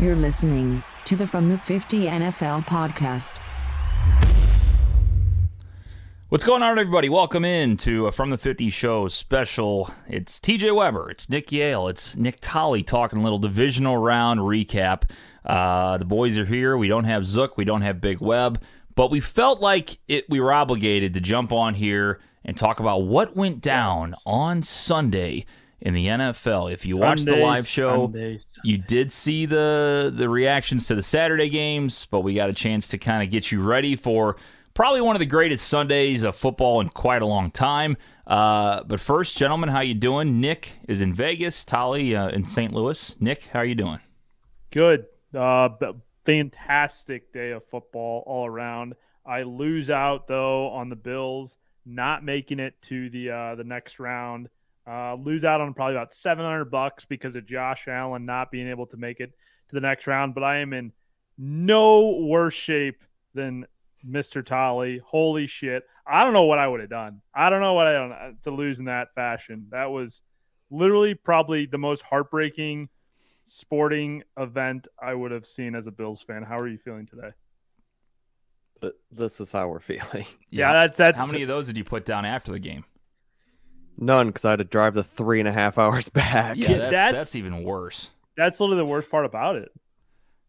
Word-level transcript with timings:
You're 0.00 0.14
listening 0.14 0.84
to 1.06 1.16
the 1.16 1.26
From 1.26 1.48
the 1.48 1.58
50 1.58 2.02
NFL 2.06 2.66
podcast. 2.66 3.38
What's 6.28 6.44
going 6.44 6.62
on, 6.62 6.78
everybody? 6.78 7.08
Welcome 7.08 7.44
in 7.44 7.76
to 7.78 8.06
a 8.06 8.12
From 8.12 8.30
the 8.30 8.38
50 8.38 8.70
show 8.70 9.08
special. 9.08 9.90
It's 10.06 10.38
TJ 10.38 10.72
Weber, 10.72 11.10
it's 11.10 11.28
Nick 11.28 11.50
Yale, 11.50 11.88
it's 11.88 12.14
Nick 12.14 12.38
Tolley 12.40 12.84
talking 12.84 13.18
a 13.18 13.22
little 13.24 13.40
divisional 13.40 13.96
round 13.96 14.38
recap. 14.38 15.10
Uh, 15.44 15.98
the 15.98 16.04
boys 16.04 16.38
are 16.38 16.44
here. 16.44 16.76
We 16.76 16.86
don't 16.86 17.02
have 17.02 17.24
Zook, 17.24 17.56
we 17.56 17.64
don't 17.64 17.82
have 17.82 18.00
Big 18.00 18.20
Web, 18.20 18.62
but 18.94 19.10
we 19.10 19.18
felt 19.18 19.60
like 19.60 19.98
it. 20.06 20.30
We 20.30 20.38
were 20.38 20.52
obligated 20.52 21.12
to 21.14 21.20
jump 21.20 21.50
on 21.50 21.74
here 21.74 22.20
and 22.44 22.56
talk 22.56 22.78
about 22.78 22.98
what 22.98 23.34
went 23.34 23.60
down 23.60 24.14
on 24.24 24.62
Sunday 24.62 25.44
in 25.80 25.94
the 25.94 26.06
NFL. 26.06 26.72
If 26.72 26.84
you 26.84 26.96
watched 26.96 27.24
the 27.24 27.36
live 27.36 27.66
show, 27.66 28.04
Sundays. 28.04 28.46
you 28.64 28.78
did 28.78 29.12
see 29.12 29.46
the 29.46 30.12
the 30.14 30.28
reactions 30.28 30.86
to 30.88 30.94
the 30.94 31.02
Saturday 31.02 31.48
games, 31.48 32.06
but 32.10 32.20
we 32.20 32.34
got 32.34 32.50
a 32.50 32.54
chance 32.54 32.88
to 32.88 32.98
kind 32.98 33.22
of 33.22 33.30
get 33.30 33.52
you 33.52 33.62
ready 33.62 33.96
for 33.96 34.36
probably 34.74 35.00
one 35.00 35.16
of 35.16 35.20
the 35.20 35.26
greatest 35.26 35.66
Sundays 35.66 36.24
of 36.24 36.36
football 36.36 36.80
in 36.80 36.88
quite 36.88 37.22
a 37.22 37.26
long 37.26 37.50
time. 37.50 37.96
Uh, 38.26 38.82
but 38.84 39.00
first, 39.00 39.36
gentlemen, 39.36 39.70
how 39.70 39.80
you 39.80 39.94
doing? 39.94 40.40
Nick 40.40 40.72
is 40.86 41.00
in 41.00 41.14
Vegas, 41.14 41.64
Tolley 41.64 42.14
uh, 42.14 42.28
in 42.28 42.44
St. 42.44 42.72
Louis. 42.72 43.14
Nick, 43.18 43.44
how 43.52 43.60
are 43.60 43.64
you 43.64 43.74
doing? 43.74 44.00
Good. 44.70 45.06
Uh, 45.34 45.70
fantastic 46.24 47.32
day 47.32 47.52
of 47.52 47.64
football 47.70 48.22
all 48.26 48.46
around. 48.46 48.94
I 49.24 49.42
lose 49.42 49.90
out 49.90 50.26
though 50.26 50.68
on 50.68 50.88
the 50.88 50.96
Bills 50.96 51.56
not 51.88 52.24
making 52.24 52.60
it 52.60 52.80
to 52.82 53.08
the 53.10 53.30
uh, 53.30 53.54
the 53.54 53.64
next 53.64 53.98
round. 53.98 54.48
Uh, 54.88 55.14
lose 55.16 55.44
out 55.44 55.60
on 55.60 55.74
probably 55.74 55.96
about 55.96 56.14
seven 56.14 56.44
hundred 56.44 56.70
bucks 56.70 57.04
because 57.04 57.34
of 57.34 57.46
Josh 57.46 57.86
Allen 57.88 58.24
not 58.24 58.50
being 58.50 58.68
able 58.68 58.86
to 58.86 58.96
make 58.96 59.20
it 59.20 59.30
to 59.68 59.74
the 59.74 59.80
next 59.80 60.06
round. 60.06 60.34
But 60.34 60.44
I 60.44 60.58
am 60.58 60.72
in 60.72 60.92
no 61.36 62.16
worse 62.20 62.54
shape 62.54 63.04
than 63.34 63.66
Mr. 64.08 64.44
Tolley. 64.44 65.00
Holy 65.04 65.46
shit! 65.46 65.82
I 66.06 66.24
don't 66.24 66.32
know 66.32 66.44
what 66.44 66.58
I 66.58 66.66
would 66.66 66.80
have 66.80 66.88
done. 66.88 67.20
I 67.34 67.50
don't 67.50 67.60
know 67.60 67.74
what 67.74 67.86
I 67.86 67.92
done 67.92 68.38
to 68.44 68.50
lose 68.50 68.78
in 68.78 68.86
that 68.86 69.08
fashion. 69.14 69.66
That 69.70 69.90
was 69.90 70.22
literally 70.70 71.14
probably 71.14 71.66
the 71.66 71.78
most 71.78 72.02
heartbreaking 72.02 72.88
sporting 73.44 74.22
event 74.38 74.88
I 75.00 75.14
would 75.14 75.32
have 75.32 75.46
seen 75.46 75.74
as 75.74 75.86
a 75.86 75.90
Bills 75.90 76.22
fan. 76.22 76.42
How 76.42 76.56
are 76.56 76.68
you 76.68 76.78
feeling 76.78 77.06
today? 77.06 77.30
Th- 78.80 78.92
This 79.10 79.40
is 79.40 79.52
how 79.52 79.68
we're 79.68 79.80
feeling. 79.80 80.26
Yeah, 80.50 80.72
that's 80.72 80.96
that's 80.96 81.18
How 81.18 81.26
many 81.26 81.42
of 81.42 81.48
those 81.48 81.66
did 81.66 81.76
you 81.76 81.84
put 81.84 82.06
down 82.06 82.24
after 82.24 82.52
the 82.52 82.58
game? 82.58 82.84
None, 83.98 84.28
because 84.28 84.44
I 84.44 84.50
had 84.50 84.58
to 84.60 84.64
drive 84.64 84.94
the 84.94 85.02
three 85.04 85.40
and 85.40 85.48
a 85.48 85.52
half 85.52 85.76
hours 85.78 86.08
back. 86.08 86.56
Yeah, 86.56 86.70
Yeah, 86.70 86.78
that's, 86.78 86.92
that's- 86.92 87.14
that's 87.14 87.36
even 87.36 87.64
worse. 87.64 88.10
that's 88.36 88.60
literally 88.60 88.78
the 88.78 88.84
worst 88.90 89.10
part 89.10 89.24
about 89.24 89.56
it. 89.56 89.72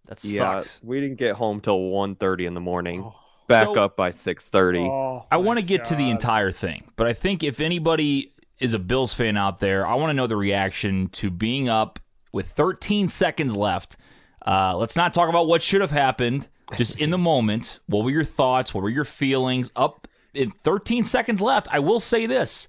That 0.07 0.23
Yeah, 0.23 0.61
sucks. 0.61 0.79
we 0.83 0.99
didn't 1.01 1.17
get 1.17 1.35
home 1.35 1.59
till 1.61 1.77
1.30 1.79 2.45
in 2.47 2.53
the 2.53 2.59
morning. 2.61 3.03
Oh. 3.05 3.15
Back 3.47 3.65
So- 3.65 3.75
up 3.75 3.95
by 3.95 4.11
6.30. 4.11 4.87
Oh, 4.87 5.25
I 5.31 5.37
want 5.37 5.57
to 5.59 5.65
get 5.65 5.85
to 5.85 5.95
the 5.95 6.09
entire 6.09 6.51
thing, 6.51 6.83
but 6.95 7.07
I 7.07 7.13
think 7.13 7.43
if 7.43 7.59
anybody 7.59 8.33
is 8.59 8.73
a 8.75 8.79
Bills 8.79 9.13
fan 9.13 9.37
out 9.37 9.59
there, 9.59 9.87
I 9.87 9.95
want 9.95 10.11
to 10.11 10.13
know 10.13 10.27
the 10.27 10.35
reaction 10.35 11.07
to 11.13 11.31
being 11.31 11.67
up 11.67 11.97
with 12.31 12.49
13 12.51 13.07
seconds 13.09 13.55
left. 13.55 13.97
Uh, 14.45 14.75
let's 14.77 14.95
not 14.95 15.13
talk 15.13 15.29
about 15.29 15.47
what 15.47 15.63
should 15.63 15.81
have 15.81 15.89
happened. 15.91 16.47
Just 16.75 16.99
in 16.99 17.09
the 17.09 17.17
moment, 17.31 17.79
what 17.87 18.03
were 18.03 18.11
your 18.11 18.23
thoughts? 18.23 18.71
What 18.73 18.83
were 18.83 18.89
your 18.89 19.05
feelings? 19.05 19.71
Up 19.75 20.07
in 20.35 20.51
13 20.63 21.03
seconds 21.03 21.41
left. 21.41 21.67
I 21.71 21.79
will 21.79 21.99
say 21.99 22.27
this: 22.27 22.67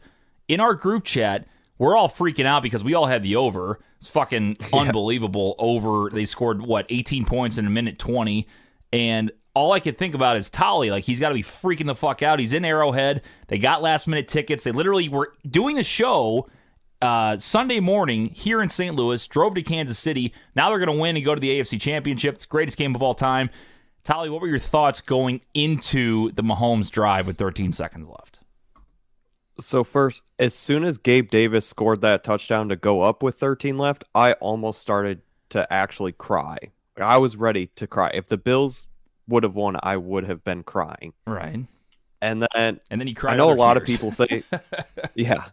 in 0.50 0.58
our 0.58 0.74
group 0.74 1.04
chat, 1.04 1.46
we're 1.78 1.96
all 1.96 2.08
freaking 2.08 2.44
out 2.44 2.64
because 2.64 2.82
we 2.82 2.92
all 2.92 3.06
had 3.06 3.22
the 3.22 3.36
over. 3.36 3.78
It's 3.98 4.08
fucking 4.08 4.56
unbelievable. 4.72 5.54
Over. 5.60 6.10
They 6.10 6.26
scored 6.26 6.60
what 6.60 6.86
18 6.88 7.24
points 7.24 7.56
in 7.56 7.66
a 7.66 7.70
minute 7.70 8.00
20, 8.00 8.48
and 8.92 9.30
all 9.54 9.70
I 9.70 9.78
could 9.78 9.96
think 9.96 10.12
about 10.12 10.36
is 10.36 10.50
Tolley. 10.50 10.90
Like 10.90 11.04
he's 11.04 11.20
got 11.20 11.28
to 11.28 11.36
be 11.36 11.44
freaking 11.44 11.86
the 11.86 11.94
fuck 11.94 12.20
out. 12.20 12.40
He's 12.40 12.52
in 12.52 12.64
Arrowhead. 12.64 13.22
They 13.46 13.58
got 13.58 13.80
last 13.80 14.08
minute 14.08 14.26
tickets. 14.26 14.64
They 14.64 14.72
literally 14.72 15.08
were 15.08 15.32
doing 15.48 15.76
the 15.76 15.84
show 15.84 16.48
uh, 17.00 17.38
Sunday 17.38 17.78
morning 17.78 18.26
here 18.34 18.60
in 18.60 18.70
St. 18.70 18.96
Louis. 18.96 19.24
Drove 19.28 19.54
to 19.54 19.62
Kansas 19.62 20.00
City. 20.00 20.34
Now 20.56 20.68
they're 20.68 20.84
going 20.84 20.96
to 20.96 21.00
win 21.00 21.14
and 21.14 21.24
go 21.24 21.36
to 21.36 21.40
the 21.40 21.60
AFC 21.60 21.80
Championship. 21.80 22.34
It's 22.34 22.44
the 22.44 22.50
greatest 22.50 22.76
game 22.76 22.96
of 22.96 23.02
all 23.02 23.14
time. 23.14 23.50
Tolley, 24.02 24.30
what 24.30 24.40
were 24.40 24.48
your 24.48 24.58
thoughts 24.58 25.00
going 25.00 25.42
into 25.54 26.32
the 26.32 26.42
Mahomes 26.42 26.90
drive 26.90 27.28
with 27.28 27.38
13 27.38 27.70
seconds 27.70 28.08
left? 28.08 28.39
So 29.60 29.84
first, 29.84 30.22
as 30.38 30.54
soon 30.54 30.84
as 30.84 30.98
Gabe 30.98 31.30
Davis 31.30 31.66
scored 31.66 32.00
that 32.00 32.24
touchdown 32.24 32.68
to 32.68 32.76
go 32.76 33.02
up 33.02 33.22
with 33.22 33.36
13 33.36 33.78
left, 33.78 34.04
I 34.14 34.32
almost 34.34 34.80
started 34.80 35.22
to 35.50 35.70
actually 35.72 36.12
cry. 36.12 36.58
I 36.96 37.18
was 37.18 37.36
ready 37.36 37.66
to 37.76 37.86
cry. 37.86 38.10
If 38.14 38.28
the 38.28 38.36
Bills 38.36 38.86
would 39.28 39.42
have 39.42 39.54
won, 39.54 39.76
I 39.82 39.96
would 39.96 40.24
have 40.24 40.44
been 40.44 40.62
crying. 40.62 41.12
Right. 41.26 41.66
And 42.22 42.46
then 42.54 42.80
And 42.90 43.00
then 43.00 43.06
he 43.06 43.14
cried. 43.14 43.34
I 43.34 43.36
know 43.36 43.52
a 43.52 43.54
lot 43.54 43.76
of 43.76 43.84
people 43.84 44.10
say, 44.10 44.42
yeah, 45.14 45.44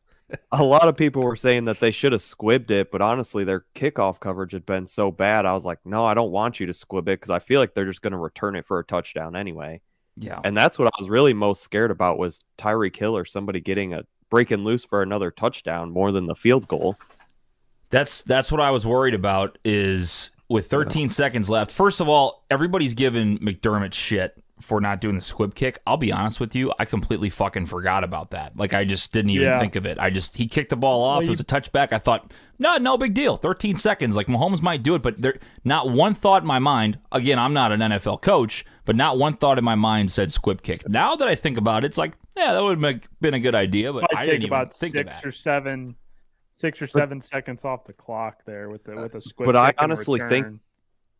a 0.51 0.63
lot 0.63 0.87
of 0.87 0.97
people 0.97 1.23
were 1.23 1.35
saying 1.35 1.65
that 1.65 1.79
they 1.79 1.91
should 1.91 2.11
have 2.11 2.21
squibbed 2.21 2.71
it, 2.71 2.91
but 2.91 3.01
honestly, 3.01 3.43
their 3.43 3.65
kickoff 3.75 4.19
coverage 4.19 4.51
had 4.51 4.65
been 4.65 4.87
so 4.87 5.11
bad. 5.11 5.45
I 5.45 5.53
was 5.53 5.63
like, 5.63 5.79
no, 5.85 6.05
I 6.05 6.13
don't 6.13 6.31
want 6.31 6.59
you 6.59 6.65
to 6.65 6.73
squib 6.73 7.07
it 7.07 7.19
because 7.19 7.29
I 7.29 7.39
feel 7.39 7.61
like 7.61 7.73
they're 7.73 7.85
just 7.85 8.01
going 8.01 8.11
to 8.11 8.17
return 8.17 8.55
it 8.55 8.65
for 8.65 8.79
a 8.79 8.83
touchdown 8.83 9.35
anyway. 9.35 9.81
Yeah. 10.19 10.39
And 10.43 10.57
that's 10.57 10.79
what 10.79 10.87
I 10.87 10.91
was 10.99 11.09
really 11.09 11.33
most 11.33 11.61
scared 11.63 11.91
about 11.91 12.17
was 12.17 12.39
Tyreek 12.57 12.95
Hill 12.95 13.15
or 13.15 13.23
somebody 13.25 13.59
getting 13.59 13.93
a 13.93 14.03
breaking 14.29 14.63
loose 14.63 14.83
for 14.83 15.01
another 15.01 15.31
touchdown 15.31 15.91
more 15.91 16.11
than 16.11 16.25
the 16.25 16.35
field 16.35 16.67
goal. 16.67 16.97
That's 17.89 18.21
that's 18.23 18.51
what 18.51 18.59
I 18.59 18.71
was 18.71 18.85
worried 18.85 19.13
about. 19.13 19.57
Is 19.63 20.31
with 20.49 20.69
13 20.69 21.09
seconds 21.09 21.49
left. 21.49 21.71
First 21.71 22.01
of 22.01 22.09
all, 22.09 22.43
everybody's 22.49 22.93
giving 22.93 23.37
McDermott 23.39 23.93
shit 23.93 24.41
for 24.59 24.81
not 24.81 24.99
doing 24.99 25.13
the 25.15 25.21
squib 25.21 25.53
kick. 25.53 25.79
I'll 25.85 25.97
be 25.97 26.11
honest 26.11 26.39
with 26.39 26.55
you, 26.55 26.73
I 26.79 26.85
completely 26.85 27.29
fucking 27.29 27.67
forgot 27.67 28.03
about 28.03 28.31
that. 28.31 28.57
Like 28.57 28.73
I 28.73 28.85
just 28.85 29.13
didn't 29.13 29.29
even 29.31 29.47
Yeah. 29.47 29.59
think 29.59 29.75
of 29.75 29.85
it. 29.85 29.99
I 29.99 30.09
just 30.09 30.35
he 30.35 30.47
kicked 30.47 30.71
the 30.71 30.75
ball 30.75 31.03
off. 31.03 31.19
Well, 31.19 31.27
it 31.27 31.29
was 31.29 31.39
a 31.39 31.45
touchback. 31.45 31.93
I 31.93 31.99
thought, 31.99 32.31
no, 32.57 32.75
no 32.77 32.97
big 32.97 33.13
deal. 33.13 33.37
13 33.37 33.77
seconds. 33.77 34.15
Like 34.15 34.27
Mahomes 34.27 34.61
might 34.61 34.81
do 34.83 34.95
it, 34.95 35.01
but 35.03 35.21
there 35.21 35.37
not 35.63 35.89
one 35.91 36.15
thought 36.15 36.41
in 36.41 36.47
my 36.47 36.59
mind. 36.59 36.97
Again, 37.11 37.37
I'm 37.37 37.53
not 37.53 37.71
an 37.71 37.81
NFL 37.81 38.21
coach, 38.21 38.65
but 38.87 38.95
not 38.95 39.19
one 39.19 39.33
thought 39.33 39.59
in 39.59 39.63
my 39.63 39.75
mind 39.75 40.09
said 40.09 40.31
squib 40.31 40.63
kick. 40.63 40.87
Now 40.89 41.15
that 41.17 41.27
I 41.27 41.35
think 41.35 41.57
about 41.57 41.83
it, 41.83 41.87
it's 41.87 41.97
like, 41.97 42.13
yeah, 42.35 42.53
that 42.53 42.63
would 42.63 42.81
have 42.81 43.01
been 43.21 43.33
a 43.35 43.39
good 43.39 43.53
idea, 43.53 43.93
but 43.93 43.99
Probably 43.99 44.17
I 44.17 44.21
take 44.21 44.31
didn't 44.31 44.43
even 44.45 44.57
about 44.57 44.73
think 44.73 44.95
of 44.95 44.99
six 45.05 45.15
that. 45.17 45.27
or 45.27 45.31
seven, 45.31 45.95
six 46.53 46.81
or 46.81 46.87
seven 46.87 47.21
seconds 47.21 47.65
off 47.65 47.85
the 47.85 47.93
clock 47.93 48.45
there 48.45 48.69
with 48.69 48.85
the 48.85 48.95
with 48.95 49.13
a 49.13 49.21
squib. 49.21 49.45
Kick. 49.45 49.45
But 49.45 49.55
I 49.55 49.67
kick 49.71 49.75
and 49.81 49.91
honestly 49.91 50.19
think. 50.21 50.59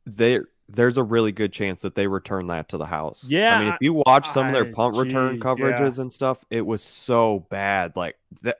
There, 0.05 0.45
there's 0.69 0.95
a 0.95 1.03
really 1.03 1.33
good 1.33 1.51
chance 1.51 1.81
that 1.81 1.95
they 1.95 2.07
return 2.07 2.47
that 2.47 2.69
to 2.69 2.77
the 2.77 2.85
house. 2.85 3.25
Yeah, 3.27 3.57
I 3.57 3.59
mean, 3.59 3.67
if 3.73 3.77
you 3.81 3.91
watch 3.93 4.29
some 4.29 4.47
of 4.47 4.53
their 4.53 4.67
I- 4.67 4.71
punt 4.71 4.95
return 4.95 5.33
geez, 5.35 5.41
coverages 5.43 5.99
and 5.99 6.11
stuff, 6.11 6.45
it 6.49 6.65
was 6.65 6.81
so 6.81 7.45
bad. 7.49 7.97
Like 7.97 8.15
that, 8.43 8.59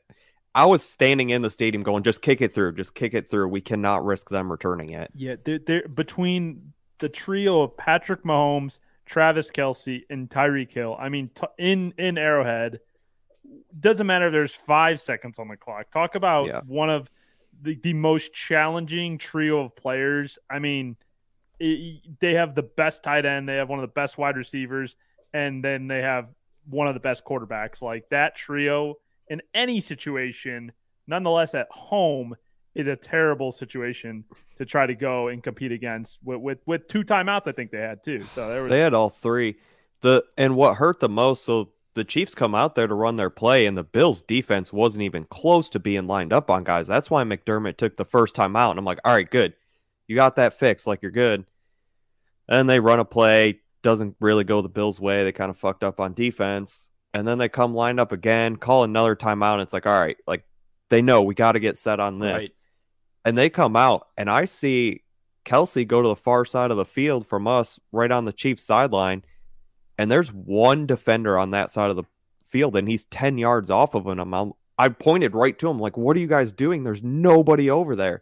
I 0.53 0.66
was 0.66 0.84
standing 0.84 1.29
in 1.29 1.41
the 1.41 1.50
stadium 1.50 1.84
going, 1.84 2.03
"Just 2.03 2.22
kick 2.22 2.41
it 2.41 2.53
through, 2.53 2.74
just 2.74 2.95
kick 2.95 3.13
it 3.13 3.29
through. 3.29 3.47
We 3.47 3.62
cannot 3.62 4.03
risk 4.03 4.29
them 4.29 4.51
returning 4.51 4.89
it." 4.89 5.09
Yeah, 5.16 5.35
they're, 5.45 5.59
they're 5.59 5.88
between 5.88 6.74
the 7.00 7.07
trio 7.07 7.62
of 7.62 7.78
Patrick 7.78 8.24
Mahomes, 8.24 8.78
Travis 9.07 9.50
Kelce, 9.50 10.03
and 10.09 10.29
Tyreek 10.29 10.72
Hill. 10.72 10.95
I 11.00 11.09
mean, 11.09 11.29
t- 11.34 11.47
in 11.57 11.94
in 11.97 12.18
Arrowhead, 12.18 12.79
doesn't 13.79 14.06
matter 14.06 14.28
if 14.28 14.34
there's 14.34 14.53
five 14.53 15.00
seconds 15.01 15.40
on 15.40 15.47
the 15.47 15.57
clock. 15.57 15.90
Talk 15.91 16.16
about 16.16 16.47
Yeah. 16.47 16.62
one 16.68 16.90
of 16.90 17.09
the, 17.62 17.75
the 17.81 17.94
most 17.94 18.34
challenging 18.34 19.18
trio 19.18 19.62
of 19.62 19.75
players. 19.75 20.38
I 20.50 20.59
mean, 20.59 20.95
it, 21.59 22.19
they 22.19 22.35
have 22.35 22.53
the 22.53 22.63
best 22.63 23.01
tight 23.03 23.25
end, 23.25 23.47
they 23.50 23.56
have 23.56 23.69
one 23.69 23.79
of 23.79 23.84
the 23.84 23.94
best 23.94 24.18
wide 24.18 24.38
receivers, 24.38 24.95
and 25.34 25.63
then 25.63 25.88
they 25.88 26.01
have 26.01 26.28
one 26.69 26.88
of 26.88 26.94
the 26.94 27.00
best 27.00 27.24
quarterbacks. 27.24 27.81
Like 27.81 28.09
that 28.09 28.35
trio 28.35 28.95
in 29.29 29.41
any 29.53 29.79
situation, 29.79 30.72
nonetheless 31.07 31.56
at 31.56 31.68
home, 31.72 32.35
is 32.77 32.88
a 32.88 32.95
terrible 32.95 33.51
situation 33.51 34.23
to 34.57 34.65
try 34.65 34.85
to 34.85 34.95
go 34.95 35.27
and 35.27 35.44
compete 35.44 35.71
against 35.71 36.19
with 36.24 36.39
with, 36.39 36.59
with 36.65 36.88
two 36.88 37.03
timeouts. 37.03 37.47
I 37.47 37.51
think 37.51 37.71
they 37.71 37.79
had 37.79 38.03
too. 38.03 38.25
So 38.35 38.47
there 38.50 38.63
was 38.63 38.69
They 38.69 38.79
had 38.79 38.94
all 38.94 39.09
three. 39.09 39.56
The 40.01 40.24
and 40.38 40.56
what 40.56 40.75
hurt 40.75 41.00
the 41.00 41.09
most, 41.09 41.44
so 41.44 41.71
the 41.95 42.03
Chiefs 42.03 42.35
come 42.35 42.53
out 42.53 42.75
there 42.75 42.85
to 42.85 42.94
run 42.94 43.15
their 43.15 43.31
play, 43.31 43.65
and 43.65 43.75
the 43.75 43.83
Bills 43.83 44.21
defense 44.21 44.71
wasn't 44.71 45.01
even 45.01 45.25
close 45.25 45.68
to 45.69 45.79
being 45.79 46.06
lined 46.06 46.31
up 46.31 46.51
on 46.51 46.63
guys. 46.63 46.85
That's 46.88 47.09
why 47.09 47.24
McDermott 47.24 47.77
took 47.77 47.97
the 47.97 48.06
first 48.06 48.35
time 48.35 48.56
out. 48.56 48.69
And 48.69 48.79
I'm 48.79 48.85
like, 48.85 49.00
all 49.03 49.13
right, 49.13 49.29
good. 49.29 49.56
You 50.06 50.15
got 50.15 50.35
that 50.35 50.57
fixed, 50.57 50.85
like 50.85 51.01
you're 51.01 51.12
good. 51.12 51.45
And 52.47 52.69
they 52.69 52.79
run 52.79 53.00
a 53.00 53.06
play, 53.06 53.62
doesn't 53.81 54.15
really 54.19 54.44
go 54.44 54.62
the 54.62 54.69
Bills' 54.69 55.00
way. 55.00 55.24
They 55.24 55.31
kind 55.31 55.50
of 55.50 55.57
fucked 55.57 55.83
up 55.83 56.00
on 56.00 56.13
defense. 56.13 56.88
And 57.13 57.27
then 57.27 57.39
they 57.39 57.50
come 57.50 57.74
lined 57.74 58.00
up 58.00 58.12
again, 58.12 58.57
call 58.57 58.83
another 58.83 59.15
timeout, 59.15 59.53
and 59.53 59.63
it's 59.63 59.74
like, 59.74 59.88
all 59.88 60.00
right, 60.00 60.18
like 60.27 60.44
they 60.89 61.01
know 61.01 61.24
we 61.24 61.33
got 61.33 61.53
to 61.53 61.59
get 61.59 61.77
set 61.77 62.00
on 62.00 62.19
this. 62.19 62.44
Right. 62.44 62.51
And 63.25 63.37
they 63.37 63.49
come 63.49 63.75
out, 63.75 64.07
and 64.17 64.29
I 64.29 64.45
see 64.45 65.03
Kelce 65.45 65.85
go 65.87 66.01
to 66.01 66.07
the 66.07 66.15
far 66.15 66.45
side 66.45 66.71
of 66.71 66.77
the 66.77 66.85
field 66.85 67.27
from 67.27 67.47
us, 67.47 67.79
right 67.91 68.11
on 68.11 68.25
the 68.25 68.33
Chiefs 68.33 68.63
sideline, 68.63 69.23
and 69.97 70.09
there's 70.11 70.31
one 70.31 70.85
defender 70.85 71.37
on 71.37 71.51
that 71.51 71.71
side 71.71 71.89
of 71.89 71.95
the 71.95 72.03
field, 72.45 72.75
and 72.75 72.87
he's 72.87 73.05
ten 73.05 73.37
yards 73.37 73.69
off 73.71 73.95
of 73.95 74.05
him. 74.07 74.19
I'm, 74.33 74.53
I 74.77 74.89
pointed 74.89 75.33
right 75.35 75.57
to 75.59 75.69
him, 75.69 75.79
like, 75.79 75.97
"What 75.97 76.15
are 76.15 76.19
you 76.19 76.27
guys 76.27 76.51
doing? 76.51 76.83
There's 76.83 77.03
nobody 77.03 77.69
over 77.69 77.95
there." 77.95 78.21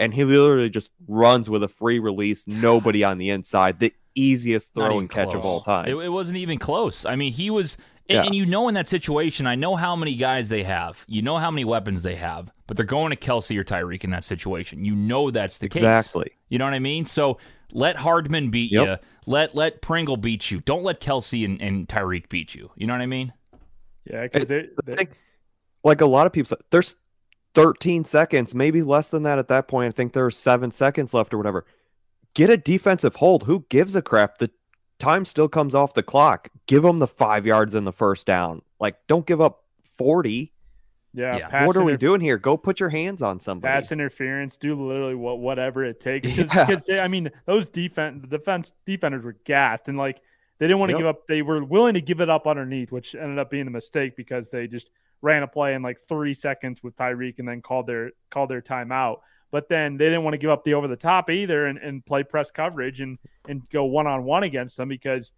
and 0.00 0.14
he 0.14 0.22
literally 0.22 0.70
just 0.70 0.92
runs 1.08 1.50
with 1.50 1.60
a 1.60 1.66
free 1.66 1.98
release, 1.98 2.46
nobody 2.46 3.02
on 3.02 3.18
the 3.18 3.30
inside. 3.30 3.80
The 3.80 3.92
easiest 4.14 4.72
throw 4.72 5.00
and 5.00 5.10
catch 5.10 5.34
of 5.34 5.44
all 5.44 5.60
time. 5.60 5.86
It, 5.88 5.96
it 5.96 6.08
wasn't 6.10 6.36
even 6.36 6.56
close. 6.56 7.04
I 7.04 7.16
mean, 7.16 7.32
he 7.32 7.50
was, 7.50 7.76
and, 8.08 8.14
Yeah. 8.18 8.22
and 8.22 8.32
you 8.32 8.46
know, 8.46 8.68
in 8.68 8.74
that 8.74 8.86
situation, 8.88 9.48
I 9.48 9.56
know 9.56 9.74
how 9.74 9.96
many 9.96 10.14
guys 10.14 10.50
they 10.50 10.62
have. 10.62 11.04
You 11.08 11.22
know 11.22 11.38
how 11.38 11.50
many 11.50 11.64
weapons 11.64 12.04
they 12.04 12.14
have, 12.14 12.52
but 12.68 12.76
they're 12.76 12.86
going 12.86 13.10
to 13.10 13.16
Kelce 13.16 13.56
or 13.58 13.64
Tyreek 13.64 14.04
in 14.04 14.10
that 14.10 14.22
situation. 14.22 14.84
You 14.84 14.94
know 14.94 15.32
that's 15.32 15.58
the 15.58 15.68
case. 15.68 15.82
Exactly. 15.82 16.30
You 16.48 16.58
know 16.58 16.66
what 16.66 16.74
I 16.74 16.78
mean? 16.78 17.04
So 17.06 17.38
let 17.72 17.96
Hardman 17.96 18.50
beat 18.50 18.70
Yep. 18.70 18.86
you. 18.86 18.96
Let 19.26 19.54
let 19.56 19.82
Pringle 19.82 20.16
beat 20.16 20.50
you. 20.52 20.60
Don't 20.60 20.84
let 20.84 21.00
Kelce 21.00 21.44
and, 21.44 21.60
and 21.60 21.88
Tyreek 21.88 22.28
beat 22.28 22.54
you. 22.54 22.70
You 22.76 22.86
know 22.86 22.92
what 22.94 23.02
I 23.02 23.06
mean? 23.06 23.32
Yeah, 24.04 24.22
because 24.22 24.46
the 24.48 24.68
thing- 24.86 25.08
like 25.82 26.00
a 26.00 26.06
lot 26.06 26.26
of 26.26 26.32
people 26.32 26.48
say, 26.48 26.56
there's 26.70 26.94
13 27.54 28.04
seconds, 28.04 28.54
maybe 28.54 28.82
less 28.82 29.08
than 29.08 29.22
that 29.24 29.38
at 29.38 29.48
that 29.48 29.66
point. 29.68 29.88
I 29.88 29.96
think 29.96 30.12
there's 30.12 30.36
seven 30.36 30.70
seconds 30.70 31.12
left 31.12 31.34
or 31.34 31.38
whatever. 31.38 31.66
Get 32.34 32.50
a 32.50 32.56
defensive 32.56 33.16
hold. 33.16 33.44
Who 33.44 33.64
gives 33.68 33.96
a 33.96 34.02
crap? 34.02 34.38
The 34.38 34.50
time 34.98 35.24
still 35.24 35.48
comes 35.48 35.74
off 35.74 35.94
the 35.94 36.02
clock. 36.02 36.48
Give 36.66 36.82
them 36.82 36.98
the 36.98 37.06
five 37.06 37.46
yards 37.46 37.74
in 37.74 37.84
the 37.84 37.92
first 37.92 38.26
down. 38.26 38.62
Like, 38.78 38.96
don't 39.08 39.26
give 39.26 39.40
up 39.40 39.64
40. 39.82 40.52
Yeah, 41.14 41.36
Yeah. 41.38 41.48
pass 41.48 41.66
what 41.66 41.76
are 41.76 41.84
we 41.84 41.96
doing 41.96 42.20
here? 42.20 42.38
Go 42.38 42.56
put 42.56 42.80
your 42.80 42.88
hands 42.90 43.22
on 43.22 43.40
somebody. 43.40 43.72
pass 43.72 43.90
interference, 43.92 44.56
do 44.56 44.74
literally 44.74 45.14
what 45.14 45.38
whatever 45.40 45.84
it 45.84 46.00
takes. 46.00 46.28
Yeah. 46.36 46.66
Because 46.66 46.84
they, 46.86 46.98
I 46.98 47.08
mean, 47.08 47.30
those 47.46 47.66
defense 47.66 48.22
the 48.22 48.38
defense 48.38 48.72
defenders 48.86 49.24
were 49.24 49.36
gassed 49.44 49.88
and 49.88 49.96
like 49.98 50.20
they 50.58 50.66
didn't 50.66 50.80
want 50.80 50.90
to 50.90 50.94
Yep. 50.94 50.98
give 51.00 51.06
up. 51.06 51.26
They 51.28 51.42
were 51.42 51.62
willing 51.64 51.94
to 51.94 52.00
give 52.00 52.20
it 52.20 52.28
up 52.28 52.46
underneath, 52.46 52.90
which 52.90 53.14
ended 53.14 53.38
up 53.38 53.50
being 53.50 53.66
a 53.66 53.70
mistake 53.70 54.16
because 54.16 54.50
they 54.50 54.66
just 54.66 54.90
ran 55.22 55.42
a 55.42 55.46
play 55.48 55.74
in 55.74 55.82
like 55.82 55.98
three 56.08 56.34
seconds 56.34 56.82
with 56.82 56.96
Tyreek 56.96 57.38
and 57.38 57.48
then 57.48 57.62
called 57.62 57.86
their 57.86 58.10
called 58.30 58.50
their 58.50 58.60
timeout. 58.62 59.18
But 59.50 59.68
then 59.68 59.96
they 59.96 60.04
didn't 60.06 60.24
want 60.24 60.34
to 60.34 60.38
give 60.38 60.50
up 60.50 60.62
the 60.64 60.74
over 60.74 60.88
the 60.88 60.96
top 60.96 61.30
either 61.30 61.66
and, 61.66 61.78
and 61.78 62.04
play 62.04 62.22
press 62.22 62.50
coverage 62.50 63.00
and 63.00 63.18
and 63.48 63.68
go 63.70 63.84
one 63.84 64.06
on 64.06 64.24
one 64.24 64.42
against 64.42 64.76
them 64.76 64.88
because 64.88 65.32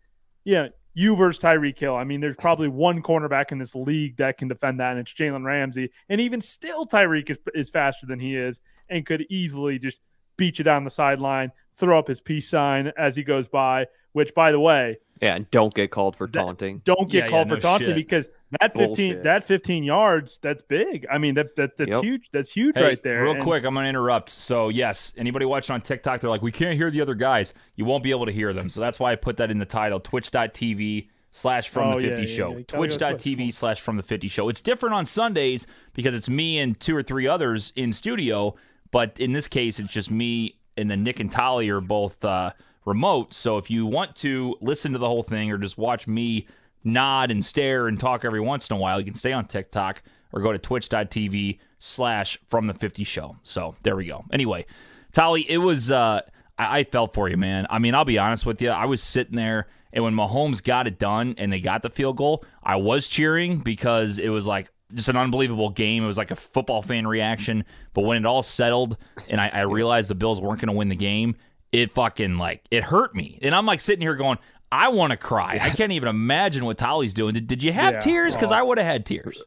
yeah, 0.44 0.68
you 0.94 1.16
versus 1.16 1.42
Tyreek 1.42 1.78
Hill. 1.78 1.94
I 1.94 2.04
mean, 2.04 2.20
there's 2.20 2.36
probably 2.36 2.68
one 2.68 3.02
cornerback 3.02 3.52
in 3.52 3.58
this 3.58 3.74
league 3.74 4.16
that 4.16 4.38
can 4.38 4.48
defend 4.48 4.80
that, 4.80 4.92
and 4.92 5.00
it's 5.00 5.12
Jalen 5.12 5.44
Ramsey. 5.44 5.90
And 6.08 6.20
even 6.20 6.40
still, 6.40 6.86
Tyreek 6.86 7.30
is, 7.30 7.38
is 7.54 7.70
faster 7.70 8.06
than 8.06 8.18
he 8.18 8.36
is 8.36 8.60
and 8.88 9.06
could 9.06 9.24
easily 9.30 9.78
just 9.78 10.00
beat 10.36 10.58
you 10.58 10.64
down 10.64 10.84
the 10.84 10.90
sideline, 10.90 11.52
throw 11.74 11.98
up 11.98 12.08
his 12.08 12.20
peace 12.20 12.48
sign 12.48 12.92
as 12.98 13.14
he 13.14 13.22
goes 13.22 13.46
by. 13.48 13.86
Which, 14.12 14.34
by 14.34 14.50
the 14.50 14.58
way, 14.58 14.98
yeah, 15.20 15.34
and 15.36 15.50
don't 15.50 15.72
get 15.74 15.90
called 15.90 16.16
for 16.16 16.26
That- 16.26 16.38
taunting. 16.38 16.82
don't 16.84 17.10
get 17.10 17.24
Yeah, 17.24 17.28
called 17.30 17.48
yeah, 17.48 17.54
for 17.54 17.56
no 17.56 17.60
taunting 17.60 17.86
shit. 17.88 17.96
because 17.96 18.28
that 18.60 18.72
15 18.74 18.86
Bullshit. 18.86 19.22
that 19.24 19.44
15 19.44 19.84
yards 19.84 20.38
that's 20.42 20.62
big. 20.62 21.06
I 21.10 21.18
mean 21.18 21.34
that, 21.34 21.54
that 21.56 21.76
that's 21.76 21.90
Yep. 21.90 22.02
huge. 22.02 22.28
That's 22.32 22.50
huge 22.52 22.76
Hey, 22.76 22.82
right 22.82 23.02
there. 23.02 23.22
Real 23.22 23.32
And- 23.34 23.42
quick, 23.42 23.64
I'm 23.64 23.74
going 23.74 23.84
to 23.84 23.88
interrupt. 23.88 24.30
So, 24.30 24.68
yes, 24.70 25.12
anybody 25.16 25.44
watching 25.44 25.74
on 25.74 25.82
TikTok, 25.82 26.20
they're 26.20 26.30
like, 26.30 26.42
we 26.42 26.50
can't 26.52 26.76
hear 26.76 26.90
the 26.90 27.00
other 27.00 27.14
guys. 27.14 27.54
You 27.76 27.84
won't 27.84 28.02
be 28.02 28.10
able 28.10 28.26
to 28.26 28.32
hear 28.32 28.52
them. 28.52 28.68
So 28.70 28.80
that's 28.80 28.98
why 28.98 29.12
I 29.12 29.16
put 29.16 29.36
that 29.36 29.50
in 29.50 29.58
the 29.58 29.66
title 29.66 30.00
Twitch.tv 30.00 31.08
slash 31.32 31.68
from 31.68 31.92
oh, 31.92 32.00
the 32.00 32.08
50 32.08 32.22
yeah, 32.24 32.28
show 32.36 32.50
yeah. 32.50 32.58
You 32.58 32.64
gotta 32.64 32.76
go 32.78 32.86
to 32.86 32.98
Twitch. 32.98 32.98
Twitch.tv 32.98 33.54
slash 33.54 33.80
from 33.80 33.96
the 33.96 34.02
50 34.02 34.26
show. 34.28 34.48
It's 34.48 34.60
different 34.60 34.94
on 34.96 35.06
Sundays 35.06 35.66
because 35.94 36.14
it's 36.14 36.28
me 36.28 36.58
and 36.58 36.78
two 36.80 36.96
or 36.96 37.02
three 37.04 37.26
others 37.28 37.72
in 37.76 37.92
studio. 37.92 38.56
But 38.90 39.20
in 39.20 39.32
this 39.32 39.46
case, 39.46 39.78
it's 39.78 39.92
just 39.92 40.10
me 40.10 40.56
and 40.76 40.90
then 40.90 41.04
Nick 41.04 41.20
and 41.20 41.30
tolly 41.30 41.68
are 41.68 41.80
both 41.80 42.24
uh, 42.24 42.52
remote. 42.90 43.32
So 43.32 43.56
if 43.56 43.70
you 43.70 43.86
want 43.86 44.16
to 44.16 44.56
listen 44.60 44.92
to 44.92 44.98
the 44.98 45.06
whole 45.06 45.22
thing 45.22 45.50
or 45.50 45.58
just 45.58 45.78
watch 45.78 46.06
me 46.06 46.46
nod 46.82 47.30
and 47.30 47.44
stare 47.44 47.86
and 47.86 47.98
talk 47.98 48.24
every 48.24 48.40
once 48.40 48.68
in 48.68 48.76
a 48.76 48.78
while, 48.78 48.98
you 48.98 49.06
can 49.06 49.14
stay 49.14 49.32
on 49.32 49.46
TikTok 49.46 50.02
or 50.32 50.42
go 50.42 50.52
to 50.52 50.58
twitch.tv 50.58 51.58
slash 51.78 52.38
from 52.48 52.66
the 52.66 52.74
50 52.74 53.04
show. 53.04 53.36
So 53.42 53.76
there 53.84 53.96
we 53.96 54.06
go. 54.06 54.24
Anyway, 54.32 54.66
Tolley, 55.12 55.48
it 55.48 55.58
was, 55.58 55.90
uh, 55.90 56.22
I, 56.58 56.80
I 56.80 56.84
felt 56.84 57.14
for 57.14 57.28
you, 57.28 57.36
man. 57.36 57.66
I 57.70 57.78
mean, 57.78 57.94
I'll 57.94 58.04
be 58.04 58.18
honest 58.18 58.44
with 58.44 58.60
you. 58.60 58.70
I 58.70 58.86
was 58.86 59.02
sitting 59.02 59.36
there 59.36 59.68
and 59.92 60.04
when 60.04 60.14
Mahomes 60.14 60.62
got 60.62 60.86
it 60.86 60.98
done 60.98 61.34
and 61.38 61.52
they 61.52 61.60
got 61.60 61.82
the 61.82 61.90
field 61.90 62.16
goal, 62.16 62.44
I 62.62 62.76
was 62.76 63.08
cheering 63.08 63.58
because 63.58 64.18
it 64.18 64.28
was 64.30 64.46
like, 64.46 64.70
just 64.94 65.08
an 65.08 65.16
unbelievable 65.16 65.70
game. 65.70 66.02
It 66.02 66.06
was 66.08 66.18
like 66.18 66.32
a 66.32 66.36
football 66.36 66.82
fan 66.82 67.06
reaction. 67.06 67.64
But 67.94 68.02
when 68.02 68.16
it 68.16 68.26
all 68.26 68.42
settled 68.42 68.96
and 69.28 69.40
I, 69.40 69.48
I 69.48 69.60
realized 69.60 70.10
the 70.10 70.16
Bills 70.16 70.40
weren't 70.40 70.60
going 70.60 70.68
to 70.68 70.76
win 70.76 70.88
the 70.88 70.96
game, 70.96 71.36
it 71.72 71.92
fucking 71.92 72.36
like 72.36 72.64
it 72.70 72.84
hurt 72.84 73.14
me. 73.14 73.38
And 73.42 73.54
I'm 73.54 73.66
like 73.66 73.80
sitting 73.80 74.02
here 74.02 74.16
going, 74.16 74.38
I 74.72 74.88
want 74.88 75.10
to 75.12 75.16
cry. 75.16 75.58
I 75.60 75.70
can't 75.70 75.92
even 75.92 76.08
imagine 76.08 76.64
what 76.64 76.78
Tolley's 76.78 77.14
doing. 77.14 77.34
Did, 77.34 77.46
did 77.46 77.62
you 77.62 77.72
have 77.72 77.94
Yeah. 77.94 78.00
tears? 78.00 78.34
Because 78.34 78.52
Oh. 78.52 78.56
I 78.56 78.62
would 78.62 78.78
have 78.78 78.86
had 78.86 79.04
tears. 79.06 79.42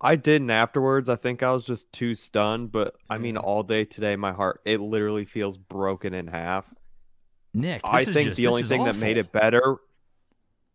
I 0.00 0.14
didn't 0.16 0.50
afterwards. 0.50 1.08
I 1.08 1.16
think 1.16 1.42
I 1.42 1.50
was 1.52 1.64
just 1.64 1.90
too 1.92 2.14
stunned. 2.14 2.70
But 2.70 2.94
I 3.10 3.18
mean, 3.18 3.34
mm. 3.34 3.42
all 3.42 3.62
day 3.62 3.84
today, 3.84 4.14
my 4.16 4.32
heart, 4.32 4.60
it 4.64 4.80
literally 4.80 5.24
feels 5.24 5.58
broken 5.58 6.14
in 6.14 6.28
half. 6.28 6.72
Nick, 7.54 7.82
this 7.82 7.90
I 7.92 8.00
is 8.02 8.08
think 8.08 8.28
just- 8.28 8.36
the 8.36 8.44
this 8.44 8.48
only 8.50 8.62
is 8.62 8.68
thing 8.68 8.84
that 8.84 8.96
made 8.96 9.16
it 9.16 9.32
better. 9.32 9.78